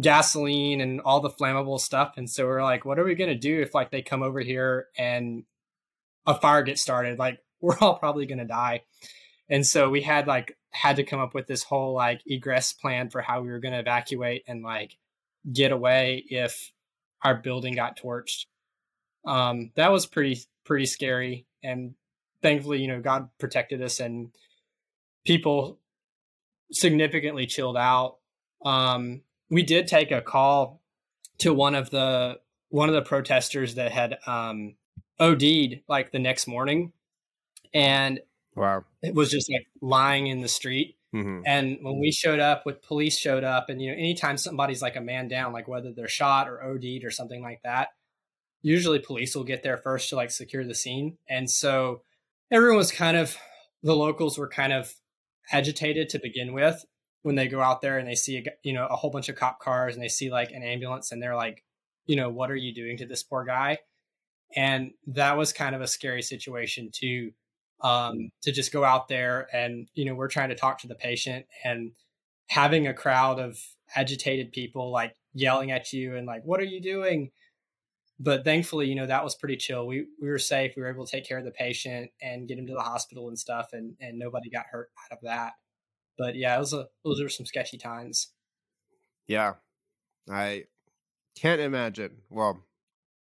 gasoline 0.00 0.80
and 0.80 1.00
all 1.00 1.20
the 1.20 1.30
flammable 1.30 1.80
stuff. 1.80 2.14
And 2.16 2.28
so 2.28 2.46
we're 2.46 2.62
like, 2.62 2.84
what 2.84 2.98
are 2.98 3.04
we 3.04 3.14
going 3.14 3.30
to 3.30 3.36
do 3.36 3.60
if 3.60 3.74
like 3.74 3.90
they 3.90 4.02
come 4.02 4.22
over 4.22 4.40
here 4.40 4.86
and 4.96 5.44
a 6.26 6.34
fire 6.34 6.62
gets 6.62 6.82
started? 6.82 7.18
Like 7.18 7.38
we're 7.60 7.78
all 7.78 7.98
probably 7.98 8.26
going 8.26 8.38
to 8.38 8.44
die. 8.44 8.82
And 9.48 9.66
so 9.66 9.88
we 9.90 10.02
had 10.02 10.26
like 10.26 10.56
had 10.70 10.96
to 10.96 11.04
come 11.04 11.20
up 11.20 11.34
with 11.34 11.46
this 11.46 11.62
whole 11.62 11.94
like 11.94 12.20
egress 12.26 12.72
plan 12.72 13.10
for 13.10 13.22
how 13.22 13.40
we 13.40 13.48
were 13.48 13.60
going 13.60 13.72
to 13.72 13.80
evacuate 13.80 14.44
and 14.46 14.62
like 14.62 14.96
get 15.50 15.72
away 15.72 16.24
if 16.28 16.72
our 17.22 17.34
building 17.34 17.74
got 17.74 17.98
torched. 17.98 18.46
Um, 19.24 19.70
that 19.76 19.90
was 19.90 20.06
pretty 20.06 20.42
pretty 20.68 20.86
scary, 20.86 21.46
and 21.64 21.94
thankfully, 22.42 22.80
you 22.80 22.86
know, 22.86 23.00
God 23.00 23.28
protected 23.38 23.82
us 23.82 23.98
and 23.98 24.30
people 25.26 25.80
significantly 26.70 27.46
chilled 27.46 27.76
out. 27.76 28.18
Um, 28.64 29.22
we 29.50 29.64
did 29.64 29.88
take 29.88 30.12
a 30.12 30.20
call 30.20 30.80
to 31.38 31.52
one 31.52 31.74
of 31.74 31.90
the 31.90 32.38
one 32.68 32.88
of 32.88 32.94
the 32.94 33.02
protesters 33.02 33.74
that 33.74 33.90
had 33.90 34.18
um, 34.26 34.76
OD'd 35.18 35.80
like 35.88 36.12
the 36.12 36.20
next 36.20 36.46
morning, 36.46 36.92
and 37.74 38.20
Wow. 38.58 38.84
It 39.02 39.14
was 39.14 39.30
just 39.30 39.50
like 39.50 39.66
lying 39.80 40.26
in 40.26 40.40
the 40.40 40.48
street. 40.48 40.96
Mm-hmm. 41.14 41.42
And 41.46 41.78
when 41.80 42.00
we 42.00 42.10
showed 42.10 42.40
up, 42.40 42.66
with 42.66 42.82
police 42.82 43.16
showed 43.16 43.44
up, 43.44 43.70
and 43.70 43.80
you 43.80 43.90
know, 43.90 43.96
anytime 43.96 44.36
somebody's 44.36 44.82
like 44.82 44.96
a 44.96 45.00
man 45.00 45.28
down, 45.28 45.52
like 45.52 45.68
whether 45.68 45.92
they're 45.92 46.08
shot 46.08 46.48
or 46.48 46.62
OD'd 46.62 47.04
or 47.04 47.10
something 47.10 47.40
like 47.40 47.60
that, 47.62 47.88
usually 48.62 48.98
police 48.98 49.34
will 49.34 49.44
get 49.44 49.62
there 49.62 49.76
first 49.76 50.08
to 50.08 50.16
like 50.16 50.30
secure 50.30 50.64
the 50.64 50.74
scene. 50.74 51.18
And 51.28 51.50
so 51.50 52.02
everyone 52.50 52.78
was 52.78 52.92
kind 52.92 53.16
of 53.16 53.36
the 53.82 53.94
locals 53.94 54.38
were 54.38 54.48
kind 54.48 54.72
of 54.72 54.92
agitated 55.52 56.08
to 56.10 56.18
begin 56.18 56.52
with 56.52 56.84
when 57.22 57.34
they 57.34 57.48
go 57.48 57.60
out 57.60 57.80
there 57.80 57.98
and 57.98 58.08
they 58.08 58.14
see 58.14 58.44
you 58.62 58.72
know 58.72 58.86
a 58.86 58.96
whole 58.96 59.10
bunch 59.10 59.28
of 59.28 59.36
cop 59.36 59.60
cars 59.60 59.94
and 59.94 60.02
they 60.02 60.08
see 60.08 60.30
like 60.30 60.50
an 60.50 60.62
ambulance 60.62 61.12
and 61.12 61.22
they're 61.22 61.36
like, 61.36 61.64
you 62.06 62.16
know, 62.16 62.28
what 62.28 62.50
are 62.50 62.56
you 62.56 62.74
doing 62.74 62.96
to 62.98 63.06
this 63.06 63.22
poor 63.22 63.44
guy? 63.44 63.78
And 64.56 64.92
that 65.08 65.36
was 65.36 65.52
kind 65.52 65.74
of 65.74 65.82
a 65.82 65.86
scary 65.86 66.22
situation 66.22 66.90
too 66.92 67.32
um, 67.80 68.30
to 68.42 68.52
just 68.52 68.72
go 68.72 68.84
out 68.84 69.08
there 69.08 69.46
and 69.52 69.88
you 69.94 70.04
know 70.04 70.14
we're 70.14 70.28
trying 70.28 70.48
to 70.48 70.54
talk 70.54 70.80
to 70.80 70.88
the 70.88 70.94
patient 70.94 71.46
and 71.64 71.92
having 72.48 72.86
a 72.86 72.94
crowd 72.94 73.38
of 73.38 73.58
agitated 73.94 74.52
people 74.52 74.90
like 74.90 75.14
yelling 75.34 75.70
at 75.70 75.92
you 75.92 76.16
and 76.16 76.26
like 76.26 76.42
what 76.44 76.60
are 76.60 76.64
you 76.64 76.80
doing 76.80 77.30
but 78.20 78.44
thankfully 78.44 78.86
you 78.86 78.94
know 78.94 79.06
that 79.06 79.24
was 79.24 79.34
pretty 79.34 79.56
chill. 79.56 79.86
We 79.86 80.06
we 80.20 80.28
were 80.28 80.38
safe. 80.38 80.72
We 80.76 80.82
were 80.82 80.90
able 80.90 81.06
to 81.06 81.10
take 81.10 81.26
care 81.26 81.38
of 81.38 81.44
the 81.44 81.50
patient 81.50 82.10
and 82.20 82.48
get 82.48 82.58
him 82.58 82.66
to 82.66 82.74
the 82.74 82.80
hospital 82.80 83.28
and 83.28 83.38
stuff 83.38 83.68
and 83.72 83.94
and 84.00 84.18
nobody 84.18 84.50
got 84.50 84.66
hurt 84.70 84.90
out 85.04 85.16
of 85.16 85.22
that. 85.22 85.52
But 86.16 86.36
yeah 86.36 86.56
it 86.56 86.58
was 86.58 86.72
a 86.72 86.88
those 87.04 87.22
were 87.22 87.28
some 87.28 87.46
sketchy 87.46 87.78
times. 87.78 88.32
Yeah. 89.26 89.54
I 90.30 90.64
can't 91.36 91.60
imagine. 91.60 92.18
Well 92.30 92.60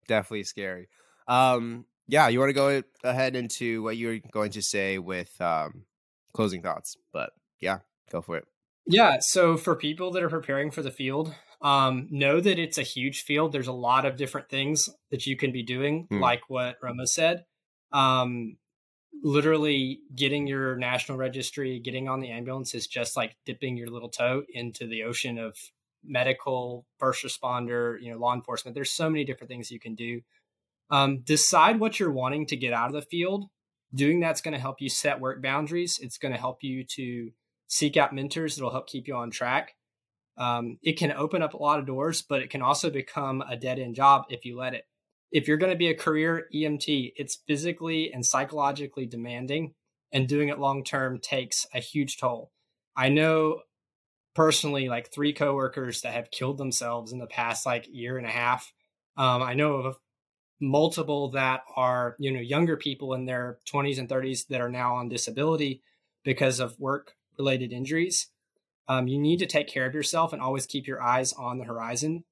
definitely 0.07 0.43
scary. 0.43 0.89
Um 1.27 1.85
yeah, 2.07 2.27
you 2.27 2.39
want 2.39 2.49
to 2.49 2.53
go 2.53 2.83
ahead 3.03 3.35
into 3.35 3.83
what 3.83 3.97
you're 3.97 4.19
going 4.31 4.51
to 4.51 4.61
say 4.61 4.99
with 4.99 5.39
um, 5.41 5.85
closing 6.33 6.61
thoughts, 6.61 6.97
but 7.11 7.31
yeah, 7.59 7.79
go 8.11 8.21
for 8.21 8.37
it. 8.37 8.45
Yeah, 8.87 9.17
so 9.19 9.57
for 9.57 9.75
people 9.75 10.11
that 10.11 10.21
are 10.21 10.29
preparing 10.29 10.69
for 10.69 10.83
the 10.83 10.91
field, 10.91 11.33
um, 11.61 12.07
know 12.11 12.39
that 12.39 12.59
it's 12.59 12.77
a 12.77 12.83
huge 12.83 13.23
field. 13.23 13.51
There's 13.51 13.67
a 13.67 13.73
lot 13.73 14.05
of 14.05 14.17
different 14.17 14.49
things 14.49 14.89
that 15.11 15.25
you 15.25 15.37
can 15.37 15.51
be 15.51 15.63
doing, 15.63 16.07
hmm. 16.09 16.19
like 16.19 16.41
what 16.47 16.77
Roma 16.81 17.07
said. 17.07 17.45
Um, 17.91 18.57
literally, 19.23 19.99
getting 20.15 20.47
your 20.47 20.75
national 20.75 21.17
registry, 21.17 21.79
getting 21.79 22.07
on 22.07 22.19
the 22.19 22.31
ambulance 22.31 22.73
is 22.73 22.87
just 22.87 23.15
like 23.15 23.35
dipping 23.45 23.77
your 23.77 23.87
little 23.87 24.09
toe 24.09 24.43
into 24.53 24.87
the 24.87 25.03
ocean 25.03 25.37
of 25.37 25.57
medical, 26.03 26.85
first 26.99 27.23
responder, 27.23 27.97
you 28.01 28.11
know, 28.11 28.17
law 28.17 28.33
enforcement. 28.33 28.75
There's 28.75 28.91
so 28.91 29.09
many 29.09 29.25
different 29.25 29.49
things 29.49 29.71
you 29.71 29.79
can 29.79 29.95
do. 29.95 30.21
Um, 30.91 31.21
decide 31.23 31.79
what 31.79 31.99
you're 31.99 32.11
wanting 32.11 32.45
to 32.47 32.55
get 32.55 32.73
out 32.73 32.87
of 32.87 32.93
the 32.93 33.01
field. 33.01 33.45
Doing 33.93 34.19
that's 34.19 34.41
going 34.41 34.53
to 34.53 34.59
help 34.59 34.81
you 34.81 34.89
set 34.89 35.19
work 35.19 35.41
boundaries. 35.41 35.99
It's 36.01 36.17
going 36.17 36.33
to 36.33 36.39
help 36.39 36.57
you 36.61 36.83
to 36.95 37.31
seek 37.67 37.97
out 37.97 38.13
mentors 38.13 38.55
that'll 38.55 38.71
help 38.71 38.87
keep 38.87 39.07
you 39.07 39.15
on 39.15 39.31
track. 39.31 39.75
Um, 40.37 40.77
it 40.83 40.97
can 40.97 41.11
open 41.11 41.41
up 41.41 41.53
a 41.53 41.61
lot 41.61 41.79
of 41.79 41.85
doors, 41.85 42.21
but 42.21 42.41
it 42.41 42.49
can 42.49 42.61
also 42.61 42.89
become 42.89 43.41
a 43.41 43.55
dead 43.55 43.79
end 43.79 43.95
job 43.95 44.25
if 44.29 44.45
you 44.45 44.57
let 44.57 44.73
it. 44.73 44.85
If 45.31 45.47
you're 45.47 45.57
going 45.57 45.71
to 45.71 45.77
be 45.77 45.89
a 45.89 45.95
career 45.95 46.47
EMT, 46.53 47.13
it's 47.15 47.39
physically 47.47 48.11
and 48.13 48.25
psychologically 48.25 49.05
demanding, 49.05 49.73
and 50.11 50.27
doing 50.27 50.49
it 50.49 50.59
long 50.59 50.83
term 50.83 51.19
takes 51.19 51.65
a 51.73 51.79
huge 51.79 52.17
toll. 52.17 52.51
I 52.95 53.09
know 53.09 53.61
personally 54.33 54.89
like 54.89 55.11
three 55.11 55.33
coworkers 55.33 56.01
that 56.01 56.13
have 56.13 56.31
killed 56.31 56.57
themselves 56.57 57.11
in 57.11 57.19
the 57.19 57.27
past 57.27 57.65
like 57.65 57.87
year 57.89 58.17
and 58.17 58.27
a 58.27 58.31
half. 58.31 58.71
Um, 59.17 59.41
I 59.41 59.53
know 59.53 59.75
of 59.75 59.97
multiple 60.61 61.31
that 61.31 61.61
are 61.75 62.15
you 62.19 62.31
know 62.31 62.39
younger 62.39 62.77
people 62.77 63.13
in 63.13 63.25
their 63.25 63.59
20s 63.71 63.99
and 63.99 64.07
30s 64.07 64.47
that 64.47 64.61
are 64.61 64.69
now 64.69 64.95
on 64.95 65.09
disability 65.09 65.81
because 66.23 66.59
of 66.59 66.79
work 66.79 67.13
related 67.37 67.73
injuries 67.73 68.27
um, 68.87 69.07
you 69.07 69.19
need 69.19 69.39
to 69.39 69.45
take 69.45 69.67
care 69.67 69.85
of 69.85 69.93
yourself 69.93 70.33
and 70.33 70.41
always 70.41 70.65
keep 70.65 70.87
your 70.87 71.01
eyes 71.01 71.33
on 71.33 71.57
the 71.57 71.65
horizon 71.65 72.23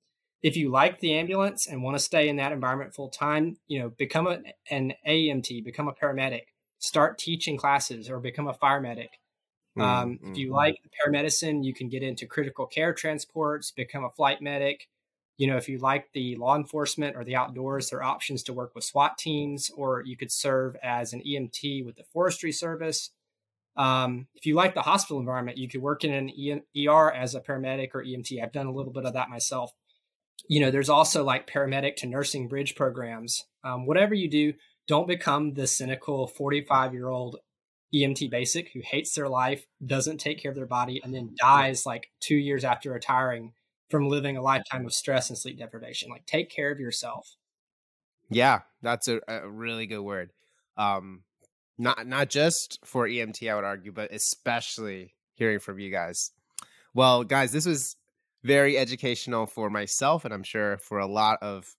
if 0.41 0.57
you 0.57 0.69
like 0.69 0.99
the 0.99 1.13
ambulance 1.13 1.65
and 1.67 1.81
want 1.81 1.95
to 1.95 2.03
stay 2.03 2.27
in 2.27 2.35
that 2.35 2.51
environment 2.51 2.93
full 2.93 3.09
time 3.09 3.57
you 3.67 3.79
know 3.79 3.89
become 3.89 4.27
a, 4.27 4.39
an 4.69 4.93
aemt 5.07 5.63
become 5.63 5.87
a 5.87 5.93
paramedic 5.93 6.43
start 6.79 7.17
teaching 7.17 7.57
classes 7.57 8.09
or 8.09 8.19
become 8.19 8.47
a 8.47 8.53
fire 8.53 8.81
medic 8.81 9.11
mm-hmm. 9.77 9.81
um, 9.81 10.19
if 10.23 10.37
you 10.37 10.47
mm-hmm. 10.47 10.55
like 10.55 10.75
paramedicine 11.05 11.63
you 11.63 11.73
can 11.73 11.89
get 11.89 12.03
into 12.03 12.25
critical 12.25 12.65
care 12.65 12.93
transports 12.93 13.71
become 13.71 14.03
a 14.03 14.11
flight 14.11 14.41
medic 14.41 14.87
you 15.37 15.47
know, 15.47 15.57
if 15.57 15.67
you 15.67 15.79
like 15.79 16.09
the 16.13 16.35
law 16.35 16.55
enforcement 16.55 17.15
or 17.15 17.23
the 17.23 17.35
outdoors, 17.35 17.89
there 17.89 17.99
are 17.99 18.03
options 18.03 18.43
to 18.43 18.53
work 18.53 18.75
with 18.75 18.83
SWAT 18.83 19.17
teams, 19.17 19.71
or 19.75 20.03
you 20.05 20.15
could 20.15 20.31
serve 20.31 20.75
as 20.83 21.13
an 21.13 21.21
EMT 21.21 21.85
with 21.85 21.95
the 21.95 22.03
Forestry 22.13 22.51
Service. 22.51 23.09
Um, 23.75 24.27
if 24.35 24.45
you 24.45 24.55
like 24.55 24.75
the 24.75 24.81
hospital 24.81 25.19
environment, 25.19 25.57
you 25.57 25.67
could 25.67 25.81
work 25.81 26.03
in 26.03 26.13
an 26.13 26.61
ER 26.77 27.11
as 27.11 27.33
a 27.33 27.41
paramedic 27.41 27.89
or 27.93 28.03
EMT. 28.03 28.41
I've 28.41 28.51
done 28.51 28.67
a 28.67 28.71
little 28.73 28.93
bit 28.93 29.05
of 29.05 29.13
that 29.13 29.29
myself. 29.29 29.71
you 30.49 30.59
know, 30.59 30.71
there's 30.71 30.89
also 30.89 31.23
like 31.23 31.49
paramedic 31.49 31.95
to 31.97 32.07
nursing 32.07 32.47
bridge 32.47 32.75
programs. 32.75 33.45
Um, 33.63 33.85
whatever 33.85 34.13
you 34.13 34.29
do, 34.29 34.53
don't 34.87 35.07
become 35.07 35.53
the 35.53 35.67
cynical 35.67 36.27
45 36.27 36.93
year 36.93 37.07
old 37.07 37.37
EMT 37.93 38.29
basic 38.29 38.71
who 38.73 38.81
hates 38.83 39.13
their 39.13 39.29
life, 39.29 39.65
doesn't 39.85 40.17
take 40.17 40.41
care 40.41 40.51
of 40.51 40.57
their 40.57 40.65
body, 40.65 40.99
and 41.03 41.13
then 41.13 41.35
dies 41.39 41.85
like 41.85 42.09
two 42.19 42.35
years 42.35 42.63
after 42.63 42.91
retiring 42.91 43.53
from 43.89 44.09
living 44.09 44.35
a 44.35 44.41
lifetime 44.41 44.85
of 44.85 44.93
stress 44.93 45.29
and 45.29 45.37
sleep 45.37 45.59
deprivation. 45.59 46.09
Like, 46.09 46.25
take 46.25 46.49
care 46.49 46.71
of 46.71 46.79
yourself. 46.79 47.35
Yeah, 48.29 48.61
that's 48.81 49.07
a, 49.07 49.21
a 49.27 49.47
really 49.47 49.85
good 49.85 50.01
word. 50.01 50.31
Um, 50.75 51.23
not 51.83 52.07
not 52.07 52.29
just 52.29 52.79
for 52.85 53.07
EMT, 53.07 53.49
I 53.49 53.55
would 53.55 53.63
argue, 53.63 53.91
but 53.91 54.11
especially 54.11 55.13
hearing 55.35 55.59
from 55.59 55.79
you 55.79 55.91
guys. 55.91 56.31
Well, 56.93 57.23
guys, 57.23 57.51
this 57.51 57.65
was 57.65 57.95
very 58.43 58.77
educational 58.77 59.45
for 59.45 59.69
myself, 59.69 60.25
and 60.25 60.33
I'm 60.33 60.43
sure 60.43 60.77
for 60.77 60.99
a 60.99 61.07
lot 61.07 61.39
of 61.41 61.75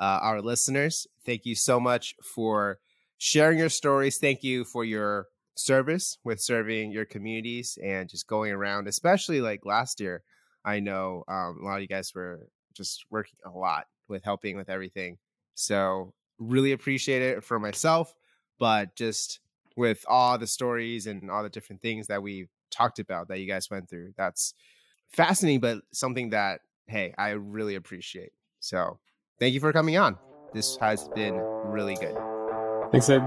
uh, 0.00 0.18
our 0.22 0.42
listeners. 0.42 1.06
Thank 1.24 1.46
you 1.46 1.54
so 1.54 1.80
much 1.80 2.14
for 2.22 2.78
sharing 3.18 3.58
your 3.58 3.68
stories. 3.68 4.18
Thank 4.18 4.42
you 4.42 4.64
for 4.64 4.84
your 4.84 5.26
service 5.54 6.18
with 6.24 6.40
serving 6.40 6.92
your 6.92 7.04
communities 7.04 7.78
and 7.82 8.08
just 8.08 8.26
going 8.26 8.52
around, 8.52 8.88
especially 8.88 9.40
like 9.40 9.64
last 9.64 10.00
year. 10.00 10.22
I 10.64 10.80
know 10.80 11.24
um, 11.28 11.58
a 11.62 11.64
lot 11.64 11.76
of 11.76 11.82
you 11.82 11.88
guys 11.88 12.12
were 12.14 12.48
just 12.74 13.06
working 13.10 13.38
a 13.44 13.50
lot 13.50 13.86
with 14.08 14.24
helping 14.24 14.56
with 14.56 14.68
everything. 14.68 15.18
So, 15.54 16.12
really 16.38 16.72
appreciate 16.72 17.22
it 17.22 17.42
for 17.42 17.58
myself, 17.58 18.12
but 18.58 18.94
just 18.96 19.40
with 19.76 20.04
all 20.08 20.38
the 20.38 20.46
stories 20.46 21.06
and 21.06 21.30
all 21.30 21.42
the 21.42 21.48
different 21.48 21.82
things 21.82 22.06
that 22.06 22.22
we 22.22 22.48
talked 22.70 22.98
about 22.98 23.28
that 23.28 23.38
you 23.38 23.46
guys 23.46 23.70
went 23.70 23.88
through, 23.88 24.14
that's 24.16 24.54
fascinating, 25.10 25.60
but 25.60 25.78
something 25.92 26.30
that, 26.30 26.60
hey, 26.86 27.14
I 27.18 27.30
really 27.30 27.74
appreciate. 27.74 28.32
So, 28.60 28.98
thank 29.38 29.54
you 29.54 29.60
for 29.60 29.72
coming 29.72 29.96
on. 29.96 30.16
This 30.52 30.76
has 30.80 31.08
been 31.08 31.34
really 31.34 31.96
good. 31.96 32.16
Thanks, 32.90 33.10
Abe. 33.10 33.22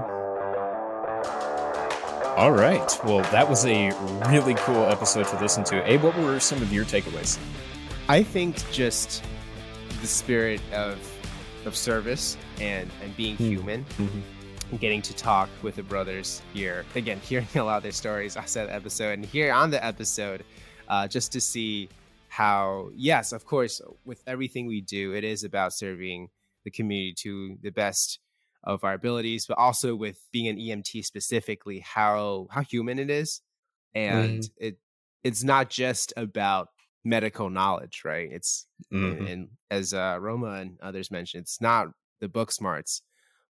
All 2.36 2.52
right. 2.52 2.98
Well, 3.04 3.20
that 3.32 3.48
was 3.48 3.66
a 3.66 3.90
really 4.28 4.54
cool 4.54 4.84
episode 4.86 5.26
to 5.28 5.40
listen 5.40 5.62
to. 5.64 5.90
Abe, 5.90 6.02
what 6.02 6.16
were 6.16 6.40
some 6.40 6.62
of 6.62 6.72
your 6.72 6.84
takeaways? 6.84 7.38
I 8.08 8.22
think 8.22 8.56
just 8.72 9.22
the 10.00 10.06
spirit 10.06 10.60
of 10.72 10.98
of 11.66 11.76
service 11.76 12.36
and 12.58 12.90
and 13.02 13.14
being 13.16 13.34
mm-hmm. 13.34 13.50
human. 13.50 13.84
Mm-hmm. 13.84 14.20
Getting 14.78 15.02
to 15.02 15.14
talk 15.14 15.48
with 15.62 15.76
the 15.76 15.82
brothers 15.82 16.42
here 16.54 16.84
again, 16.94 17.18
hearing 17.24 17.48
a 17.56 17.64
lot 17.64 17.78
of 17.78 17.82
their 17.82 17.92
stories. 17.92 18.36
I 18.36 18.44
said 18.44 18.70
episode, 18.70 19.14
and 19.14 19.26
here 19.26 19.52
on 19.52 19.70
the 19.70 19.84
episode, 19.84 20.44
uh, 20.88 21.08
just 21.08 21.32
to 21.32 21.40
see 21.40 21.88
how, 22.28 22.90
yes, 22.94 23.32
of 23.32 23.44
course, 23.44 23.80
with 24.04 24.22
everything 24.28 24.66
we 24.66 24.80
do, 24.80 25.12
it 25.12 25.24
is 25.24 25.42
about 25.42 25.72
serving 25.72 26.28
the 26.64 26.70
community 26.70 27.14
to 27.22 27.56
the 27.62 27.70
best 27.70 28.20
of 28.62 28.84
our 28.84 28.94
abilities, 28.94 29.46
but 29.46 29.58
also 29.58 29.96
with 29.96 30.18
being 30.32 30.46
an 30.46 30.56
EMT 30.56 31.04
specifically, 31.04 31.80
how 31.80 32.46
how 32.50 32.62
human 32.62 32.98
it 32.98 33.10
is, 33.10 33.42
and 33.94 34.42
mm. 34.42 34.50
it 34.58 34.78
it's 35.24 35.42
not 35.42 35.68
just 35.68 36.12
about 36.16 36.68
medical 37.04 37.50
knowledge, 37.50 38.02
right? 38.04 38.28
It's 38.30 38.66
mm-hmm. 38.92 39.18
and, 39.18 39.28
and, 39.28 39.48
as 39.70 39.94
uh, 39.94 40.18
Roma 40.20 40.52
and 40.52 40.78
others 40.82 41.10
mentioned, 41.10 41.42
it's 41.42 41.60
not 41.60 41.88
the 42.20 42.28
book 42.28 42.52
smarts, 42.52 43.02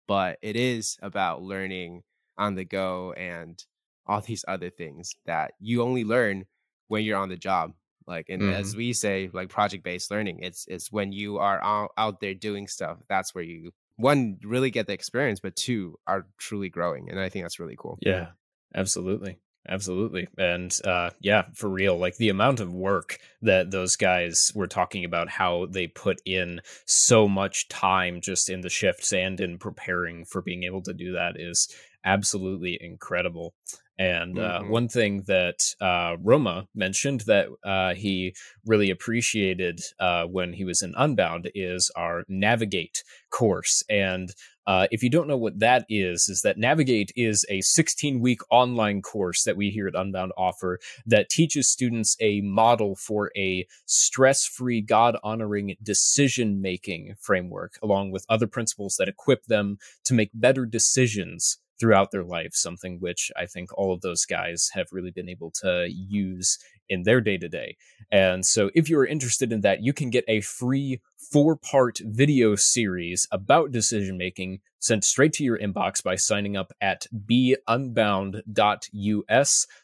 but 0.09 0.39
it 0.41 0.55
is 0.55 0.97
about 1.03 1.43
learning 1.43 2.01
on 2.35 2.55
the 2.55 2.65
go 2.65 3.13
and 3.13 3.63
all 4.07 4.19
these 4.21 4.43
other 4.47 4.71
things 4.71 5.13
that 5.27 5.51
you 5.59 5.83
only 5.83 6.03
learn 6.03 6.45
when 6.87 7.03
you're 7.03 7.19
on 7.19 7.29
the 7.29 7.37
job 7.37 7.73
like 8.07 8.27
and 8.27 8.41
mm-hmm. 8.41 8.53
as 8.53 8.75
we 8.75 8.91
say 8.91 9.29
like 9.33 9.49
project 9.49 9.83
based 9.83 10.09
learning 10.09 10.39
it's 10.41 10.65
it's 10.67 10.91
when 10.91 11.11
you 11.11 11.37
are 11.37 11.63
out, 11.63 11.91
out 11.95 12.19
there 12.19 12.33
doing 12.33 12.67
stuff 12.67 12.97
that's 13.07 13.35
where 13.35 13.43
you 13.43 13.71
one 13.97 14.39
really 14.43 14.71
get 14.71 14.87
the 14.87 14.93
experience 14.93 15.39
but 15.39 15.55
two 15.55 15.95
are 16.07 16.25
truly 16.39 16.69
growing 16.69 17.07
and 17.11 17.19
i 17.19 17.29
think 17.29 17.45
that's 17.45 17.59
really 17.59 17.75
cool 17.77 17.99
yeah 18.01 18.29
absolutely 18.73 19.37
absolutely 19.69 20.27
and 20.37 20.73
uh 20.85 21.09
yeah 21.19 21.43
for 21.53 21.69
real 21.69 21.97
like 21.97 22.17
the 22.17 22.29
amount 22.29 22.59
of 22.59 22.73
work 22.73 23.19
that 23.41 23.71
those 23.71 23.95
guys 23.95 24.51
were 24.55 24.67
talking 24.67 25.05
about 25.05 25.29
how 25.29 25.65
they 25.67 25.87
put 25.87 26.21
in 26.25 26.59
so 26.85 27.27
much 27.27 27.67
time 27.69 28.19
just 28.21 28.49
in 28.49 28.61
the 28.61 28.69
shifts 28.69 29.13
and 29.13 29.39
in 29.39 29.57
preparing 29.57 30.25
for 30.25 30.41
being 30.41 30.63
able 30.63 30.81
to 30.81 30.93
do 30.93 31.13
that 31.13 31.39
is 31.39 31.73
absolutely 32.03 32.77
incredible 32.81 33.53
and 33.99 34.39
uh, 34.39 34.61
mm-hmm. 34.61 34.69
one 34.69 34.87
thing 34.87 35.23
that 35.27 35.59
uh, 35.81 36.15
Roma 36.21 36.67
mentioned 36.73 37.21
that 37.27 37.47
uh, 37.65 37.93
he 37.95 38.33
really 38.65 38.89
appreciated 38.89 39.81
uh, 39.99 40.23
when 40.23 40.53
he 40.53 40.63
was 40.63 40.81
in 40.81 40.93
Unbound 40.95 41.51
is 41.53 41.91
our 41.97 42.23
Navigate 42.29 43.03
course. 43.29 43.83
And 43.89 44.33
uh, 44.69 44.85
if 44.91 45.01
you 45.01 45.09
don't 45.09 45.27
know 45.27 45.35
what 45.35 45.57
that 45.57 45.83
is, 45.89 46.29
is 46.29 46.43
that 46.43 46.59
Navigate 46.59 47.11
is 47.15 47.43
a 47.49 47.59
16 47.61 48.19
week 48.19 48.41
online 48.51 49.01
course 49.01 49.43
that 49.43 49.57
we 49.57 49.71
here 49.71 49.87
at 49.87 49.95
Unbound 49.95 50.31
offer 50.37 50.77
that 51.07 51.27
teaches 51.27 51.67
students 51.67 52.15
a 52.19 52.41
model 52.41 52.95
for 52.95 53.31
a 53.35 53.65
stress 53.87 54.45
free, 54.45 54.79
God 54.79 55.17
honoring 55.23 55.75
decision 55.81 56.61
making 56.61 57.15
framework, 57.19 57.79
along 57.81 58.11
with 58.11 58.27
other 58.29 58.45
principles 58.45 58.95
that 58.99 59.07
equip 59.07 59.45
them 59.45 59.79
to 60.03 60.13
make 60.13 60.29
better 60.35 60.67
decisions 60.67 61.57
throughout 61.79 62.11
their 62.11 62.23
life, 62.23 62.51
something 62.53 62.99
which 62.99 63.31
I 63.35 63.47
think 63.47 63.75
all 63.75 63.91
of 63.91 64.01
those 64.01 64.23
guys 64.23 64.69
have 64.73 64.89
really 64.91 65.11
been 65.11 65.29
able 65.29 65.49
to 65.61 65.87
use 65.89 66.59
in 66.89 67.03
their 67.03 67.21
day 67.21 67.37
to 67.37 67.47
day. 67.47 67.77
And 68.11 68.45
so, 68.45 68.71
if 68.73 68.89
you're 68.89 69.05
interested 69.05 69.53
in 69.53 69.61
that, 69.61 69.83
you 69.83 69.93
can 69.93 70.09
get 70.09 70.25
a 70.27 70.41
free 70.41 70.99
four 71.31 71.55
part 71.55 71.99
video 72.03 72.55
series 72.55 73.27
about 73.31 73.71
decision 73.71 74.17
making 74.17 74.61
sent 74.79 75.03
straight 75.03 75.33
to 75.33 75.43
your 75.43 75.59
inbox 75.59 76.01
by 76.03 76.15
signing 76.15 76.57
up 76.57 76.71
at 76.81 77.05
beunbound.us 77.13 78.47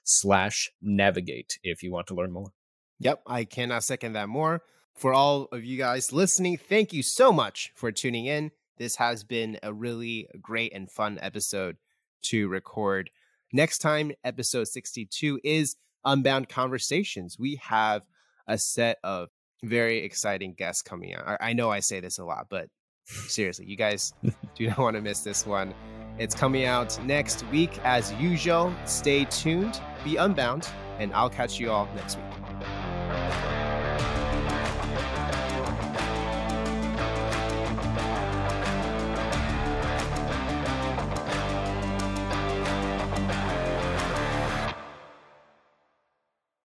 slash 0.04 0.72
navigate 0.82 1.60
if 1.64 1.84
you 1.84 1.92
want 1.92 2.08
to 2.08 2.16
learn 2.16 2.32
more. 2.32 2.54
Yep, 3.00 3.22
I 3.28 3.44
cannot 3.44 3.84
second 3.84 4.14
that 4.14 4.30
more. 4.30 4.62
For 4.96 5.14
all 5.14 5.50
of 5.52 5.66
you 5.66 5.78
guys 5.78 6.14
listening, 6.14 6.58
thank 6.58 6.94
you 6.94 7.04
so 7.04 7.34
much 7.34 7.74
for 7.76 7.92
tuning 7.92 8.26
in. 8.26 8.52
This 8.78 8.96
has 8.96 9.24
been 9.24 9.60
a 9.62 9.74
really 9.74 10.28
great 10.42 10.74
and 10.74 10.90
fun 10.90 11.20
episode 11.22 11.76
to 12.24 12.48
record. 12.48 13.10
Next 13.52 13.80
time, 13.80 14.14
episode 14.24 14.68
62 14.68 15.42
is 15.44 15.76
Unbound 16.06 16.50
Conversations. 16.50 17.38
We 17.40 17.56
have 17.58 18.04
a 18.48 18.58
set 18.58 18.98
of 19.04 19.30
very 19.64 20.00
exciting 20.00 20.54
guests 20.54 20.82
coming 20.82 21.16
out. 21.16 21.38
I, 21.40 21.54
know 21.54 21.72
I 21.72 21.80
say 21.80 22.00
this 22.00 22.20
a 22.20 22.26
lot, 22.26 22.48
but 22.50 22.70
seriously, 23.06 23.66
you 23.66 23.76
guys 23.76 24.14
do 24.56 24.68
not 24.68 24.78
want 24.78 24.96
to 24.96 25.02
miss 25.02 25.22
this 25.22 25.46
one. 25.46 25.74
It's 26.18 26.36
coming 26.36 26.66
out 26.66 27.04
next 27.04 27.46
week 27.48 27.80
as 27.84 28.14
usual. 28.14 28.74
Stay 28.86 29.26
tuned, 29.26 29.82
be 30.04 30.16
unbound, 30.16 30.70
and 31.00 31.14
I'll 31.14 31.30
catch 31.30 31.60
you 31.60 31.72
all 31.72 31.90
next 31.96 32.18
week. 32.18 32.45